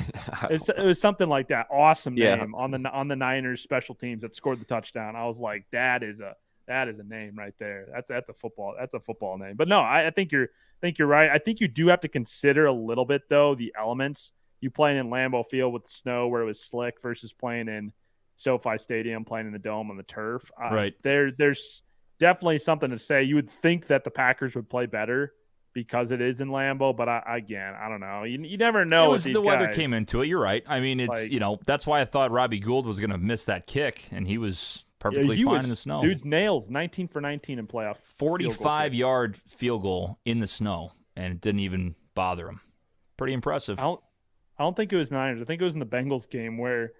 It's, 0.50 0.68
it 0.68 0.80
was 0.84 1.00
something 1.00 1.30
like 1.30 1.48
that. 1.50 1.68
Awesome 1.72 2.18
Yeah. 2.18 2.36
name 2.36 2.54
on 2.56 2.72
the 2.72 2.80
on 2.90 3.08
the 3.08 3.16
Niners 3.16 3.62
special 3.62 3.96
teams 3.96 4.24
that 4.24 4.36
scored 4.36 4.60
the 4.60 4.66
touchdown. 4.66 5.16
I 5.16 5.26
was 5.26 5.38
like, 5.40 5.66
that 5.72 6.04
is 6.04 6.20
a 6.22 6.36
that 6.68 6.88
is 6.88 7.00
a 7.00 7.04
name 7.04 7.36
right 7.38 7.54
there. 7.60 7.88
That's 7.94 8.08
that's 8.10 8.30
a 8.30 8.34
football 8.34 8.76
that's 8.78 8.94
a 8.94 9.00
football 9.00 9.38
name. 9.38 9.56
But 9.56 9.68
no, 9.68 9.80
I, 9.80 10.08
I 10.08 10.10
think 10.12 10.32
you're 10.32 10.46
I 10.46 10.80
think 10.82 10.98
you're 10.98 11.08
right. 11.08 11.30
I 11.30 11.38
think 11.38 11.60
you 11.62 11.68
do 11.68 11.88
have 11.88 12.02
to 12.02 12.08
consider 12.08 12.66
a 12.66 12.74
little 12.74 13.06
bit 13.06 13.24
though 13.30 13.56
the 13.56 13.74
elements. 13.80 14.32
You 14.60 14.70
playing 14.72 14.98
in 14.98 15.08
Lambeau 15.10 15.46
Field 15.48 15.74
with 15.74 15.88
snow 15.88 16.28
where 16.28 16.42
it 16.42 16.46
was 16.46 16.62
slick 16.62 17.02
versus 17.02 17.32
playing 17.34 17.68
in 17.68 17.92
SoFi 18.38 18.78
Stadium, 18.78 19.24
playing 19.26 19.48
in 19.48 19.54
the 19.54 19.60
dome 19.60 19.92
on 19.92 19.98
the 19.98 20.04
turf. 20.04 20.50
Uh, 20.62 20.74
Right. 20.74 20.94
There 21.04 21.32
there's 21.32 21.84
definitely 22.20 22.60
something 22.60 22.90
to 22.90 22.98
say. 23.00 23.24
You 23.24 23.36
would 23.36 23.50
think 23.50 23.88
that 23.88 24.04
the 24.04 24.12
Packers 24.12 24.56
would 24.56 24.70
play 24.70 24.86
better 24.88 25.34
because 25.74 26.12
it 26.12 26.22
is 26.22 26.40
in 26.42 26.50
Lambeau, 26.50 26.96
but 26.96 27.10
I, 27.10 27.24
again, 27.38 27.74
I 27.74 27.90
don't 27.90 28.00
know. 28.00 28.24
You, 28.24 28.40
you 28.44 28.58
never 28.58 28.86
know. 28.86 29.08
it 29.08 29.12
was 29.12 29.24
the 29.24 29.42
weather 29.42 29.66
guys. 29.68 29.76
came 29.76 29.94
into 29.94 30.22
it. 30.22 30.28
You're 30.28 30.40
right. 30.42 30.64
I 30.68 30.80
mean, 30.80 31.00
it's 31.00 31.10
Like- 31.10 31.32
you 31.32 31.40
know 31.40 31.60
that's 31.66 31.86
why 31.88 32.02
I 32.02 32.06
thought 32.06 32.32
Robbie 32.32 32.60
Gould 32.60 32.86
was 32.86 33.00
going 33.00 33.10
to 33.12 33.18
miss 33.18 33.46
that 33.46 33.66
kick, 33.68 34.06
and 34.12 34.28
he 34.28 34.38
was 34.38 34.84
Yeah, 34.86 34.94
perfectly 35.00 35.36
he 35.38 35.44
fine 35.44 35.54
was- 35.56 35.64
in 35.64 35.70
the 35.70 35.76
snow. 35.76 36.02
Dude's 36.02 36.24
nails, 36.24 36.70
19 36.70 37.08
for 37.08 37.22
19 37.22 37.60
in 37.60 37.68
playoff. 37.68 37.98
field 37.98 38.40
goal 38.42 38.52
45 38.52 38.92
kick. 38.92 39.00
yard 39.00 39.38
field 39.48 39.82
goal 39.82 40.20
in 40.26 40.40
the 40.40 40.48
snow, 40.48 40.92
and 41.16 41.34
it 41.34 41.42
didn't 41.42 41.60
even 41.62 41.96
bother 42.16 42.48
him. 42.48 42.62
Pretty 43.18 43.34
impressive. 43.34 43.80
I 43.80 43.84
don't, 43.84 44.02
I 44.60 44.64
don't 44.64 44.76
think 44.76 44.94
it 44.94 44.98
was 44.98 45.12
Niners. 45.12 45.42
I 45.42 45.46
think 45.46 45.62
it 45.62 45.66
was 45.66 45.74
in 45.74 45.80
the 45.80 45.86
Bengals 45.86 46.30
game 46.30 46.58
where 46.58 46.92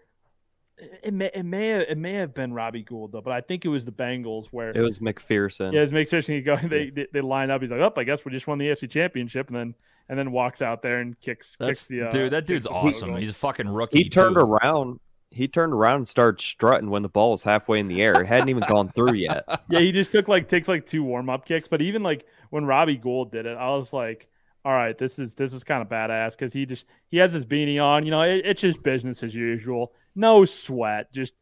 it 0.78 1.14
may, 1.14 1.30
it 1.34 1.44
may, 1.44 1.68
have, 1.70 1.82
it 1.82 1.98
may 1.98 2.14
have 2.14 2.34
been 2.34 2.54
Robbie 2.54 2.84
Gould 2.84 3.12
though, 3.12 3.22
but 3.22 3.32
I 3.32 3.42
think 3.42 3.66
it 3.66 3.70
was 3.70 3.86
the 3.86 3.92
Bengals 3.92 4.48
where 4.52 4.72
It 4.72 4.82
was 4.82 5.00
McPherson. 5.00 5.74
yeah, 5.74 5.82
it 5.82 5.92
makes 5.92 6.10
sense. 6.10 6.28
He 6.28 6.42
go, 6.42 6.56
they, 6.64 6.90
they 6.90 7.08
they 7.12 7.22
line 7.22 7.52
up. 7.52 7.62
He's 7.62 7.72
like, 7.72 7.80
oh, 7.80 7.94
I 7.96 8.04
guess 8.04 8.26
we 8.26 8.32
just 8.32 8.48
won 8.48 8.58
the 8.58 8.68
AFC 8.68 8.90
Championship, 8.90 9.48
and 9.48 9.56
then 9.56 9.76
and 10.10 10.20
then 10.20 10.32
walks 10.32 10.62
out 10.62 10.82
there 10.82 11.00
and 11.00 11.20
kicks 11.20 11.56
That's 11.60 11.70
kicks 11.70 11.88
the 11.88 12.04
uh, 12.04 12.10
dude. 12.10 12.34
That 12.34 12.46
dude's 12.46 12.68
awesome. 12.68 13.16
He's 13.18 13.30
a 13.30 13.34
fucking 13.34 13.70
rookie. 13.70 14.04
he 14.04 14.10
turned 14.10 14.36
too. 14.36 14.42
around. 14.42 15.00
He 15.30 15.48
turned 15.48 15.74
around 15.74 15.96
and 15.98 16.08
started 16.08 16.42
strutting 16.42 16.92
when 16.92 17.02
the 17.02 17.10
ball 17.10 17.32
was 17.32 17.44
halfway 17.44 17.80
in 17.80 17.88
the 17.88 18.04
air. 18.04 18.22
It 18.22 18.28
hadn't 18.28 18.50
even 18.50 18.64
gone 18.68 18.90
through 18.90 19.14
yet. 19.14 19.46
yeah, 19.70 19.80
he 19.80 19.92
just 19.92 20.12
took 20.12 20.28
like 20.28 20.48
takes 20.48 20.68
like 20.68 20.86
two 20.86 21.04
warm 21.04 21.30
up 21.30 21.46
kicks. 21.46 21.68
But 21.68 21.82
even 21.82 22.04
like 22.04 22.26
when 22.52 22.66
Robbie 22.66 22.98
Gould 22.98 23.32
did 23.32 23.48
it, 23.48 23.58
I 23.58 23.70
was 23.70 23.94
like, 23.94 24.28
all 24.64 24.74
right, 24.74 24.96
this 24.98 25.18
is 25.18 25.34
this 25.34 25.54
is 25.54 25.64
kind 25.64 25.82
of 25.82 25.90
badass 25.90 26.32
because 26.32 26.54
he 26.54 26.66
just 26.66 26.86
he 27.10 27.18
has 27.18 27.34
his 27.34 27.46
beanie 27.46 27.84
on. 27.84 28.06
You 28.06 28.12
know, 28.12 28.22
it, 28.22 28.44
it's 28.46 28.62
just 28.62 28.84
business 28.84 29.24
as 29.24 29.34
usual. 29.34 29.94
No 30.16 30.46
sweat, 30.46 31.12
just 31.14 31.34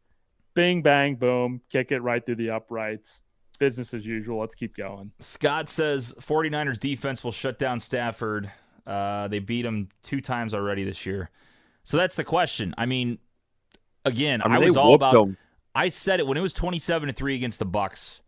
bing 0.54 0.82
bang 0.82 1.16
boom, 1.16 1.60
kick 1.70 1.92
it 1.92 2.00
right 2.00 2.24
through 2.24 2.36
the 2.36 2.50
uprights. 2.50 3.22
Business 3.58 3.94
as 3.94 4.04
usual. 4.04 4.40
Let's 4.40 4.54
keep 4.54 4.76
going. 4.76 5.12
Scott 5.20 5.68
says 5.68 6.14
49ers 6.18 6.80
defense 6.80 7.22
will 7.22 7.32
shut 7.32 7.58
down 7.58 7.78
Stafford. 7.78 8.50
Uh, 8.86 9.28
they 9.28 9.38
beat 9.38 9.64
him 9.64 9.88
two 10.02 10.20
times 10.20 10.52
already 10.52 10.82
this 10.84 11.06
year. 11.06 11.30
So 11.84 11.96
that's 11.96 12.16
the 12.16 12.24
question. 12.24 12.74
I 12.76 12.86
mean, 12.86 13.18
again, 14.04 14.42
I 14.42 14.46
I, 14.46 14.48
mean, 14.48 14.60
they 14.60 14.66
was 14.66 14.76
all 14.76 14.94
about. 14.94 15.14
them. 15.14 15.36
I 15.74 15.88
said 15.88 16.18
it 16.18 16.26
when 16.26 16.36
it 16.36 16.40
was 16.40 16.52
27 16.52 17.08
to 17.08 17.12
3 17.14 17.34
against 17.34 17.58
the 17.58 17.64
Bucks. 17.64 18.20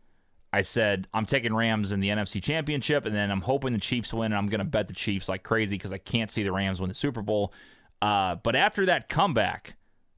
I 0.52 0.60
said 0.60 1.08
I'm 1.12 1.26
taking 1.26 1.52
Rams 1.52 1.90
in 1.90 1.98
the 1.98 2.10
NFC 2.10 2.40
Championship 2.40 3.04
and 3.04 3.14
then 3.14 3.32
I'm 3.32 3.40
hoping 3.40 3.72
the 3.72 3.80
Chiefs 3.80 4.14
win 4.14 4.26
and 4.26 4.36
I'm 4.36 4.46
going 4.46 4.60
to 4.60 4.64
bet 4.64 4.86
the 4.86 4.94
Chiefs 4.94 5.28
like 5.28 5.42
crazy 5.42 5.76
cuz 5.76 5.92
I 5.92 5.98
can't 5.98 6.30
see 6.30 6.44
the 6.44 6.52
Rams 6.52 6.80
win 6.80 6.88
the 6.88 6.94
Super 6.94 7.22
Bowl. 7.22 7.52
Uh, 8.00 8.36
but 8.36 8.54
after 8.54 8.86
that 8.86 9.08
comeback, 9.08 9.74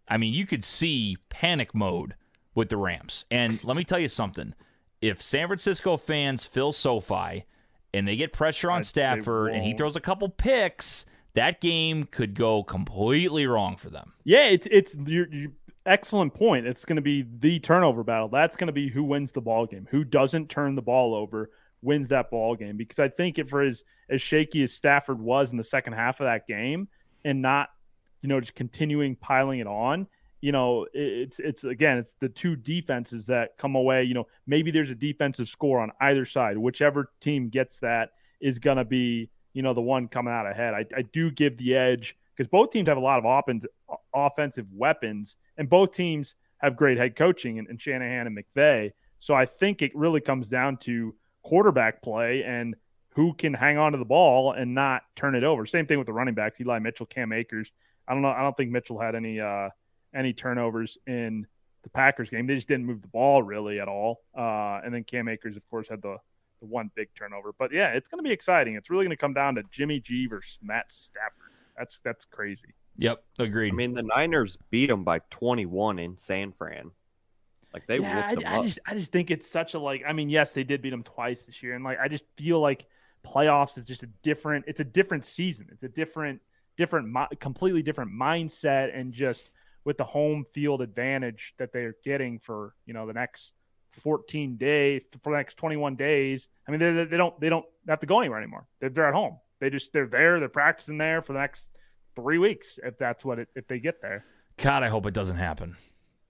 I 0.09 0.17
mean, 0.17 0.33
you 0.33 0.47
could 0.47 0.65
see 0.65 1.19
panic 1.29 1.75
mode 1.75 2.15
with 2.55 2.69
the 2.69 2.77
Rams. 2.77 3.25
And 3.31 3.63
let 3.65 3.77
me 3.77 3.85
tell 3.85 3.99
you 3.99 4.09
something. 4.09 4.55
If 5.01 5.23
San 5.23 5.47
Francisco 5.47 5.97
fans 5.97 6.45
fill 6.45 6.73
SoFi 6.73 7.45
and 7.93 8.09
they 8.09 8.17
get 8.17 8.33
pressure 8.33 8.71
on 8.71 8.81
I- 8.81 8.83
Stafford 8.83 9.53
and 9.53 9.65
he 9.65 9.75
throws 9.75 9.97
a 9.97 10.01
couple 10.01 10.29
picks, 10.29 11.05
that 11.35 11.61
game 11.61 12.05
could 12.05 12.35
go 12.35 12.63
completely 12.63 13.47
wrong 13.47 13.77
for 13.77 13.91
them. 13.91 14.15
Yeah, 14.25 14.47
it's 14.47 14.67
it's 14.71 14.95
you 14.95 15.27
you 15.31 15.53
excellent 15.85 16.35
point. 16.35 16.67
It's 16.67 16.85
going 16.85 16.97
to 16.97 17.03
be 17.03 17.27
the 17.41 17.61
turnover 17.61 18.03
battle. 18.03 18.29
That's 18.29 18.57
going 18.57 18.69
to 18.69 18.73
be 18.73 18.89
who 18.89 19.05
wins 19.05 19.33
the 19.33 19.41
ball 19.41 19.67
game. 19.67 19.87
Who 19.91 20.03
doesn't 20.03 20.49
turn 20.49 20.75
the 20.75 20.83
ball 20.83 21.15
over 21.15 21.51
wins 21.83 22.09
that 22.09 22.31
ball 22.31 22.57
game. 22.57 22.77
Because 22.77 22.99
I 22.99 23.09
think 23.09 23.39
if 23.39 23.49
for 23.49 23.63
as 23.63 23.85
as 24.09 24.23
shaky 24.23 24.63
as 24.63 24.73
Stafford 24.73 25.21
was 25.21 25.51
in 25.51 25.57
the 25.57 25.65
second 25.65 25.95
half 25.95 26.21
of 26.21 26.27
that 26.27 26.47
game, 26.47 26.89
and 27.25 27.43
not 27.43 27.71
you 28.27 28.29
know 28.29 28.41
just 28.41 28.57
continuing 28.57 29.15
piling 29.15 29.61
it 29.61 29.69
on. 29.69 30.09
You 30.41 30.51
know, 30.51 30.87
it's 30.93 31.39
it's 31.39 31.63
again, 31.63 31.99
it's 31.99 32.15
the 32.19 32.29
two 32.29 32.57
defenses 32.57 33.27
that 33.27 33.57
come 33.57 33.77
away. 33.77 34.03
You 34.03 34.15
know, 34.15 34.27
maybe 34.49 34.73
there's 34.73 34.91
a 34.91 34.97
defensive 34.97 35.49
score 35.49 35.79
on 35.79 35.93
either 36.01 36.25
side. 36.25 36.59
Whichever 36.59 37.13
team 37.21 37.51
gets 37.51 37.79
that 37.79 38.11
is 38.41 38.59
to 38.59 38.85
be 38.85 39.31
you 39.53 39.63
know 39.63 39.75
the 39.75 39.81
one 39.81 40.09
coming 40.09 40.35
out 40.35 40.51
ahead. 40.51 40.75
I, 40.75 40.85
I 40.97 41.03
do 41.03 41.31
give 41.31 41.57
the 41.57 41.77
edge 41.77 42.17
because 42.35 42.51
both 42.51 42.71
teams 42.71 42.89
have 42.89 42.97
a 42.97 43.01
lot 43.01 43.21
of 43.21 43.25
offense, 43.25 43.65
offensive 44.13 44.67
weapons, 44.73 45.37
and 45.57 45.71
both 45.71 45.93
teams 45.93 46.35
have 46.59 46.77
great 46.77 46.99
head 46.99 47.15
coaching 47.15 47.59
in, 47.59 47.71
in 47.71 47.79
Shanahan 47.79 48.27
and 48.27 48.37
McVay. 48.37 48.91
So 49.21 49.35
I 49.35 49.47
think 49.47 49.83
it 49.83 49.95
really 49.95 50.21
comes 50.21 50.49
down 50.49 50.79
to 50.79 51.15
quarterback 51.45 52.03
play 52.03 52.43
and 52.43 52.75
who 53.11 53.35
can 53.35 53.55
hang 53.55 53.79
on 53.79 53.93
to 53.93 53.99
the 53.99 54.05
ball 54.05 54.51
and 54.51 54.75
not 54.75 55.03
turn 55.15 55.37
it 55.37 55.45
over. 55.45 55.65
Same 55.65 55.87
thing 55.87 55.99
with 55.99 56.07
the 56.07 56.13
running 56.13 56.35
backs, 56.35 56.61
Eli 56.61 56.81
Mitchell, 56.81 57.07
Cam 57.07 57.33
Akers. 57.33 57.73
I 58.09 58.13
don't 58.13 58.23
know. 58.23 58.29
I 58.29 58.43
don't 58.43 58.57
think 58.57 58.71
Mitchell 58.71 59.01
had 59.01 59.15
any 59.15 59.41
uh, 59.41 59.71
any 60.15 60.33
turnovers 60.33 60.99
in 61.07 61.47
the 61.83 61.91
Packers 61.91 62.31
game. 62.31 62.47
They 62.47 62.55
just 62.55 62.69
didn't 62.69 62.87
move 62.87 63.03
the 63.03 63.09
ball 63.09 63.43
really 63.43 63.81
at 63.81 63.89
all. 63.89 64.23
Uh, 64.37 64.81
and 64.85 64.95
then 64.95 65.05
Cam 65.05 65.29
Akers, 65.29 65.57
of 65.57 65.69
course, 65.71 65.89
had 65.89 66.03
the 66.03 66.17
the 66.61 66.67
one 66.67 66.91
big 66.95 67.09
turnover. 67.15 67.53
But 67.59 67.73
yeah, 67.73 67.89
it's 67.89 68.09
going 68.09 68.19
to 68.19 68.29
be 68.29 68.33
exciting. 68.33 68.75
It's 68.75 68.91
really 68.91 69.05
going 69.05 69.17
to 69.17 69.21
come 69.21 69.35
down 69.35 69.57
to 69.57 69.63
Jimmy 69.71 70.01
G 70.01 70.27
versus 70.27 70.59
Matt 70.63 70.93
Stafford. 70.93 71.53
That's 71.77 72.01
that's 72.01 72.25
crazy. 72.25 72.75
Yep, 72.99 73.23
agreed. 73.39 73.73
I 73.73 73.77
mean, 73.77 73.95
the 73.95 74.03
Niners 74.03 74.57
beat 74.71 74.87
them 74.87 75.05
by 75.05 75.19
21 75.31 75.99
in 75.99 76.17
San 76.17 76.53
Fran. 76.53 76.93
Like 77.75 77.87
they 77.87 77.99
yeah, 77.99 78.31
whooped 78.31 78.41
them 78.41 78.53
I, 78.53 78.57
I 78.57 78.59
up. 78.59 78.65
just 78.65 78.79
I 78.87 78.95
just 78.95 79.13
think 79.13 79.31
it's 79.31 79.51
such 79.51 79.75
a 79.75 79.79
like. 79.79 80.03
I 80.09 80.13
mean, 80.13 80.31
yes, 80.31 80.55
they 80.55 80.65
did 80.65 80.81
beat 80.81 80.91
them 80.91 81.03
twice 81.03 81.45
this 81.45 81.63
year, 81.63 81.75
and 81.75 81.85
like 81.85 81.99
I 82.01 82.09
just 82.09 82.25
feel 82.37 82.59
like 82.59 82.87
playoffs 83.25 83.77
is 83.77 83.85
just 83.85 84.03
a 84.03 84.07
different. 84.23 84.65
It's 84.67 84.81
a 84.81 84.85
different 84.85 85.27
season. 85.27 85.69
It's 85.71 85.83
a 85.83 85.89
different, 85.89 86.41
different, 86.77 87.17
completely 87.41 87.83
different 87.83 88.13
mindset, 88.13 88.97
and 88.99 89.13
just 89.13 89.51
with 89.85 89.99
the 89.99 90.05
home 90.05 90.45
field 90.53 90.83
advantage 90.83 91.55
that 91.59 91.73
they're 91.73 91.95
getting 92.05 92.39
for 92.39 92.75
you 92.87 92.93
know 92.95 93.07
the 93.07 93.13
next 93.13 93.53
14 93.93 94.57
days 94.57 95.03
for 95.23 95.33
the 95.33 95.37
next 95.39 95.57
21 95.57 95.97
days. 95.97 96.49
I 96.67 96.71
mean, 96.71 96.81
they, 96.81 97.05
they 97.05 97.17
don't 97.17 97.39
they 97.41 97.49
don't 97.49 97.65
have 97.89 98.01
to 98.01 98.07
go 98.07 98.21
anywhere 98.21 98.39
anymore. 98.39 98.67
They're, 98.81 98.91
they're 98.91 99.09
at 99.09 99.15
home. 99.15 99.39
They 99.61 99.71
just 99.71 99.93
they're 99.93 100.07
there. 100.07 100.39
They're 100.39 100.49
practicing 100.49 100.99
there 100.99 101.23
for 101.23 101.33
the 101.33 101.39
next 101.39 101.69
three 102.15 102.39
weeks 102.39 102.79
if 102.83 102.99
that's 102.99 103.25
what 103.25 103.39
it 103.39 103.49
if 103.55 103.67
they 103.69 103.79
get 103.79 104.03
there. 104.03 104.25
God, 104.59 104.83
I 104.83 104.89
hope 104.89 105.07
it 105.07 105.15
doesn't 105.15 105.37
happen. 105.37 105.77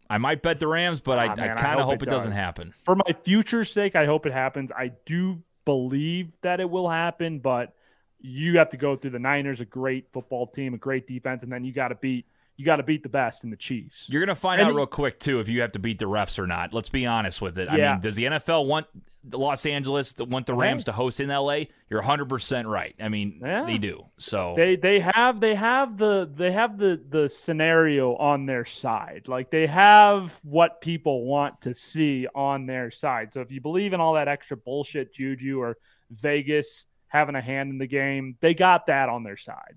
I 0.08 0.18
might 0.18 0.42
bet 0.42 0.60
the 0.60 0.68
Rams, 0.68 1.00
but 1.00 1.18
I, 1.18 1.26
Ah, 1.26 1.34
I 1.38 1.44
I 1.44 1.48
kind 1.54 1.80
of 1.80 1.86
hope 1.86 1.94
hope 1.94 2.02
it 2.02 2.08
it 2.08 2.10
doesn't 2.10 2.32
happen. 2.32 2.74
for 2.84 2.94
my 2.94 3.14
future's 3.24 3.72
sake, 3.72 3.96
I 3.96 4.04
hope 4.06 4.26
it 4.26 4.32
happens. 4.32 4.70
I 4.70 4.92
do 5.04 5.42
believe 5.64 6.30
that 6.42 6.60
it 6.60 6.70
will 6.70 6.88
happen, 6.88 7.40
but 7.40 7.74
you 8.20 8.58
have 8.58 8.70
to 8.70 8.76
go 8.76 8.96
through 8.96 9.10
the 9.10 9.18
Niners, 9.18 9.60
a 9.60 9.64
great 9.64 10.06
football 10.12 10.46
team, 10.46 10.74
a 10.74 10.78
great 10.78 11.06
defense, 11.06 11.42
and 11.42 11.52
then 11.52 11.64
you 11.64 11.72
got 11.72 11.88
to 11.88 11.94
beat 11.96 12.26
you 12.58 12.64
got 12.64 12.76
to 12.76 12.82
beat 12.82 13.02
the 13.02 13.08
best 13.10 13.44
in 13.44 13.50
the 13.50 13.56
Chiefs. 13.56 14.06
You're 14.08 14.22
gonna 14.24 14.34
find 14.34 14.58
And 14.62 14.68
out 14.68 14.70
the- 14.72 14.76
real 14.78 14.86
quick 14.86 15.20
too 15.20 15.40
if 15.40 15.48
you 15.48 15.60
have 15.60 15.72
to 15.72 15.78
beat 15.78 15.98
the 15.98 16.06
refs 16.06 16.38
or 16.38 16.46
not. 16.46 16.72
Let's 16.72 16.88
be 16.88 17.04
honest 17.04 17.42
with 17.42 17.58
it. 17.58 17.68
I 17.68 17.76
mean, 17.76 18.00
does 18.00 18.14
the 18.14 18.24
NFL 18.24 18.64
want 18.66 18.86
the 19.22 19.38
Los 19.38 19.66
Angeles 19.66 20.14
to 20.14 20.24
want 20.24 20.46
the 20.46 20.54
Rams 20.54 20.84
to 20.84 20.92
host 20.92 21.20
in 21.20 21.28
LA? 21.28 21.64
You're 21.90 22.00
100 22.00 22.30
percent 22.30 22.66
right. 22.66 22.94
I 22.98 23.10
mean, 23.10 23.40
Yeah. 23.44 23.66
they 23.66 23.76
do. 23.76 24.06
So 24.16 24.54
They 24.56 24.74
they 24.76 25.00
have 25.00 25.38
they 25.38 25.54
have 25.54 25.98
the 25.98 26.30
they 26.34 26.50
have 26.52 26.78
the 26.78 26.98
the 27.06 27.28
scenario 27.28 28.16
on 28.16 28.46
their 28.46 28.64
side. 28.64 29.24
Like 29.28 29.50
they 29.50 29.66
have 29.66 30.40
what 30.42 30.80
people 30.80 31.26
want 31.26 31.60
to 31.60 31.74
see 31.74 32.26
on 32.34 32.64
their 32.64 32.90
side. 32.90 33.34
So 33.34 33.42
if 33.42 33.50
you 33.52 33.60
believe 33.60 33.92
in 33.92 34.00
all 34.00 34.14
that 34.14 34.28
extra 34.28 34.56
bullshit 34.56 35.12
juju 35.12 35.60
or 35.60 35.76
Vegas 36.10 36.86
having 37.08 37.34
a 37.34 37.40
hand 37.40 37.70
in 37.70 37.78
the 37.78 37.86
game, 37.86 38.36
they 38.40 38.54
got 38.54 38.86
that 38.86 39.08
on 39.08 39.22
their 39.22 39.36
side. 39.36 39.76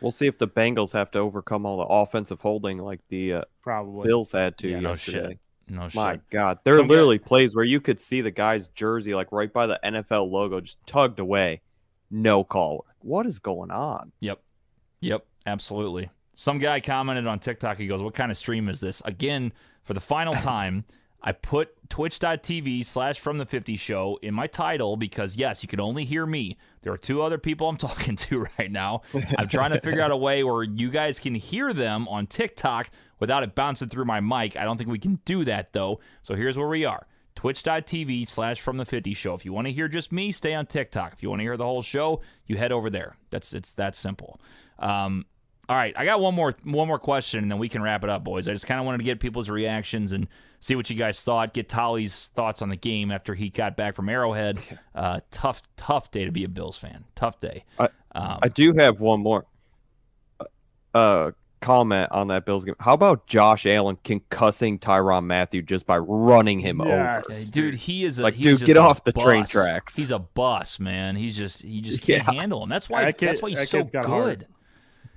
We'll 0.00 0.10
see 0.10 0.26
if 0.26 0.36
the 0.36 0.48
Bengals 0.48 0.92
have 0.92 1.10
to 1.12 1.20
overcome 1.20 1.64
all 1.64 1.78
the 1.78 1.84
offensive 1.84 2.40
holding 2.40 2.78
like 2.78 3.00
the 3.08 3.34
uh, 3.34 3.42
Probably. 3.62 4.08
Bills 4.08 4.32
had 4.32 4.58
to 4.58 4.68
Yeah, 4.68 4.80
no 4.80 4.94
shit. 4.94 5.38
No 5.68 5.88
shit. 5.88 5.94
My 5.94 6.20
God, 6.30 6.58
there 6.64 6.74
are 6.74 6.78
Some 6.78 6.86
guy- 6.88 6.94
literally 6.94 7.18
plays 7.18 7.54
where 7.54 7.64
you 7.64 7.80
could 7.80 8.00
see 8.00 8.20
the 8.20 8.32
guy's 8.32 8.66
jersey 8.68 9.14
like 9.14 9.30
right 9.30 9.52
by 9.52 9.66
the 9.68 9.78
NFL 9.84 10.28
logo, 10.30 10.60
just 10.60 10.78
tugged 10.86 11.20
away, 11.20 11.62
no 12.10 12.42
call. 12.42 12.84
What 12.98 13.26
is 13.26 13.38
going 13.38 13.70
on? 13.70 14.12
Yep. 14.20 14.40
Yep. 15.00 15.24
Absolutely. 15.46 16.10
Some 16.34 16.58
guy 16.58 16.80
commented 16.80 17.26
on 17.26 17.38
TikTok. 17.38 17.78
He 17.78 17.86
goes, 17.86 18.02
What 18.02 18.14
kind 18.14 18.30
of 18.30 18.36
stream 18.36 18.68
is 18.68 18.80
this? 18.80 19.02
Again, 19.04 19.52
for 19.84 19.94
the 19.94 20.00
final 20.00 20.34
time, 20.50 20.84
I 21.22 21.32
put 21.32 21.88
twitch.tv 21.88 22.84
slash 22.84 23.20
from 23.20 23.38
the 23.38 23.46
50 23.46 23.76
show 23.76 24.18
in 24.22 24.34
my 24.34 24.46
title 24.46 24.96
because, 24.96 25.36
yes, 25.36 25.62
you 25.62 25.68
can 25.68 25.78
only 25.78 26.04
hear 26.04 26.26
me. 26.26 26.56
There 26.82 26.92
are 26.92 26.98
two 26.98 27.22
other 27.22 27.38
people 27.38 27.68
I'm 27.68 27.76
talking 27.78 28.16
to 28.16 28.46
right 28.58 28.70
now. 28.70 29.02
I'm 29.38 29.48
trying 29.48 29.70
to 29.70 29.80
figure 29.80 30.02
out 30.02 30.10
a 30.10 30.16
way 30.16 30.42
where 30.42 30.64
you 30.64 30.90
guys 30.90 31.18
can 31.18 31.34
hear 31.34 31.72
them 31.72 32.08
on 32.08 32.26
TikTok 32.26 32.90
without 33.20 33.44
it 33.44 33.54
bouncing 33.54 33.88
through 33.88 34.04
my 34.04 34.20
mic. 34.20 34.56
I 34.56 34.64
don't 34.64 34.78
think 34.78 34.90
we 34.90 34.98
can 34.98 35.20
do 35.24 35.44
that, 35.44 35.72
though. 35.72 36.00
So 36.22 36.34
here's 36.34 36.58
where 36.58 36.68
we 36.68 36.84
are 36.84 37.06
twitch.tv 37.34 38.28
slash 38.28 38.60
from 38.60 38.76
the 38.76 38.84
50 38.84 39.14
show 39.14 39.32
if 39.32 39.44
you 39.44 39.54
want 39.54 39.66
to 39.66 39.72
hear 39.72 39.88
just 39.88 40.12
me 40.12 40.32
stay 40.32 40.52
on 40.52 40.66
tiktok 40.66 41.14
if 41.14 41.22
you 41.22 41.30
want 41.30 41.40
to 41.40 41.44
hear 41.44 41.56
the 41.56 41.64
whole 41.64 41.80
show 41.80 42.20
you 42.46 42.58
head 42.58 42.70
over 42.70 42.90
there 42.90 43.16
that's 43.30 43.54
it's 43.54 43.72
that 43.72 43.96
simple 43.96 44.38
um, 44.78 45.24
all 45.66 45.76
right 45.76 45.94
i 45.96 46.04
got 46.04 46.20
one 46.20 46.34
more 46.34 46.54
one 46.64 46.86
more 46.86 46.98
question 46.98 47.42
and 47.42 47.50
then 47.50 47.58
we 47.58 47.70
can 47.70 47.80
wrap 47.80 48.04
it 48.04 48.10
up 48.10 48.22
boys 48.22 48.48
i 48.48 48.52
just 48.52 48.66
kind 48.66 48.78
of 48.78 48.84
wanted 48.84 48.98
to 48.98 49.04
get 49.04 49.18
people's 49.18 49.48
reactions 49.48 50.12
and 50.12 50.28
see 50.62 50.74
what 50.76 50.88
you 50.88 50.96
guys 50.96 51.22
thought 51.22 51.52
get 51.52 51.68
Tolley's 51.68 52.28
thoughts 52.34 52.62
on 52.62 52.68
the 52.70 52.76
game 52.76 53.10
after 53.10 53.34
he 53.34 53.50
got 53.50 53.76
back 53.76 53.94
from 53.94 54.08
arrowhead 54.08 54.58
uh, 54.94 55.20
tough 55.30 55.60
tough 55.76 56.10
day 56.10 56.24
to 56.24 56.30
be 56.32 56.44
a 56.44 56.48
bills 56.48 56.78
fan 56.78 57.04
tough 57.16 57.38
day 57.40 57.64
I- 57.78 57.88
um, 58.14 58.38
I 58.42 58.48
do 58.48 58.72
have 58.74 59.00
one 59.00 59.20
more 59.20 59.44
uh 60.94 61.30
comment 61.60 62.10
on 62.10 62.26
that 62.26 62.44
Bills 62.44 62.64
game. 62.64 62.74
How 62.80 62.92
about 62.92 63.28
Josh 63.28 63.66
Allen 63.66 63.96
concussing 64.04 64.80
Tyrann 64.80 65.26
Mathieu 65.26 65.62
just 65.62 65.86
by 65.86 65.96
running 65.96 66.58
him 66.58 66.82
Yes. 66.84 67.24
over? 67.30 67.50
Dude, 67.52 67.74
he 67.76 68.04
is 68.04 68.18
a, 68.18 68.24
Like, 68.24 68.34
he's 68.34 68.42
dude, 68.44 68.52
just 68.58 68.66
get 68.66 68.76
a 68.76 68.80
off 68.80 69.04
the 69.04 69.12
train 69.12 69.46
tracks. 69.46 69.94
He's 69.96 70.10
a 70.10 70.18
bus, 70.18 70.80
man. 70.80 71.14
He's 71.14 71.36
just 71.36 71.62
he 71.62 71.80
just 71.80 72.02
can't 72.06 72.24
Yeah. 72.26 72.32
handle 72.40 72.64
him. 72.64 72.68
That's 72.68 72.90
why 72.90 73.04
That 73.04 73.16
kid- 73.16 73.28
that's 73.28 73.40
why 73.40 73.50
he's 73.50 73.58
that 73.60 73.68
so 73.68 73.78
kid's 73.78 73.90
got 73.92 74.06
heart. 74.06 74.24
good. 74.40 74.46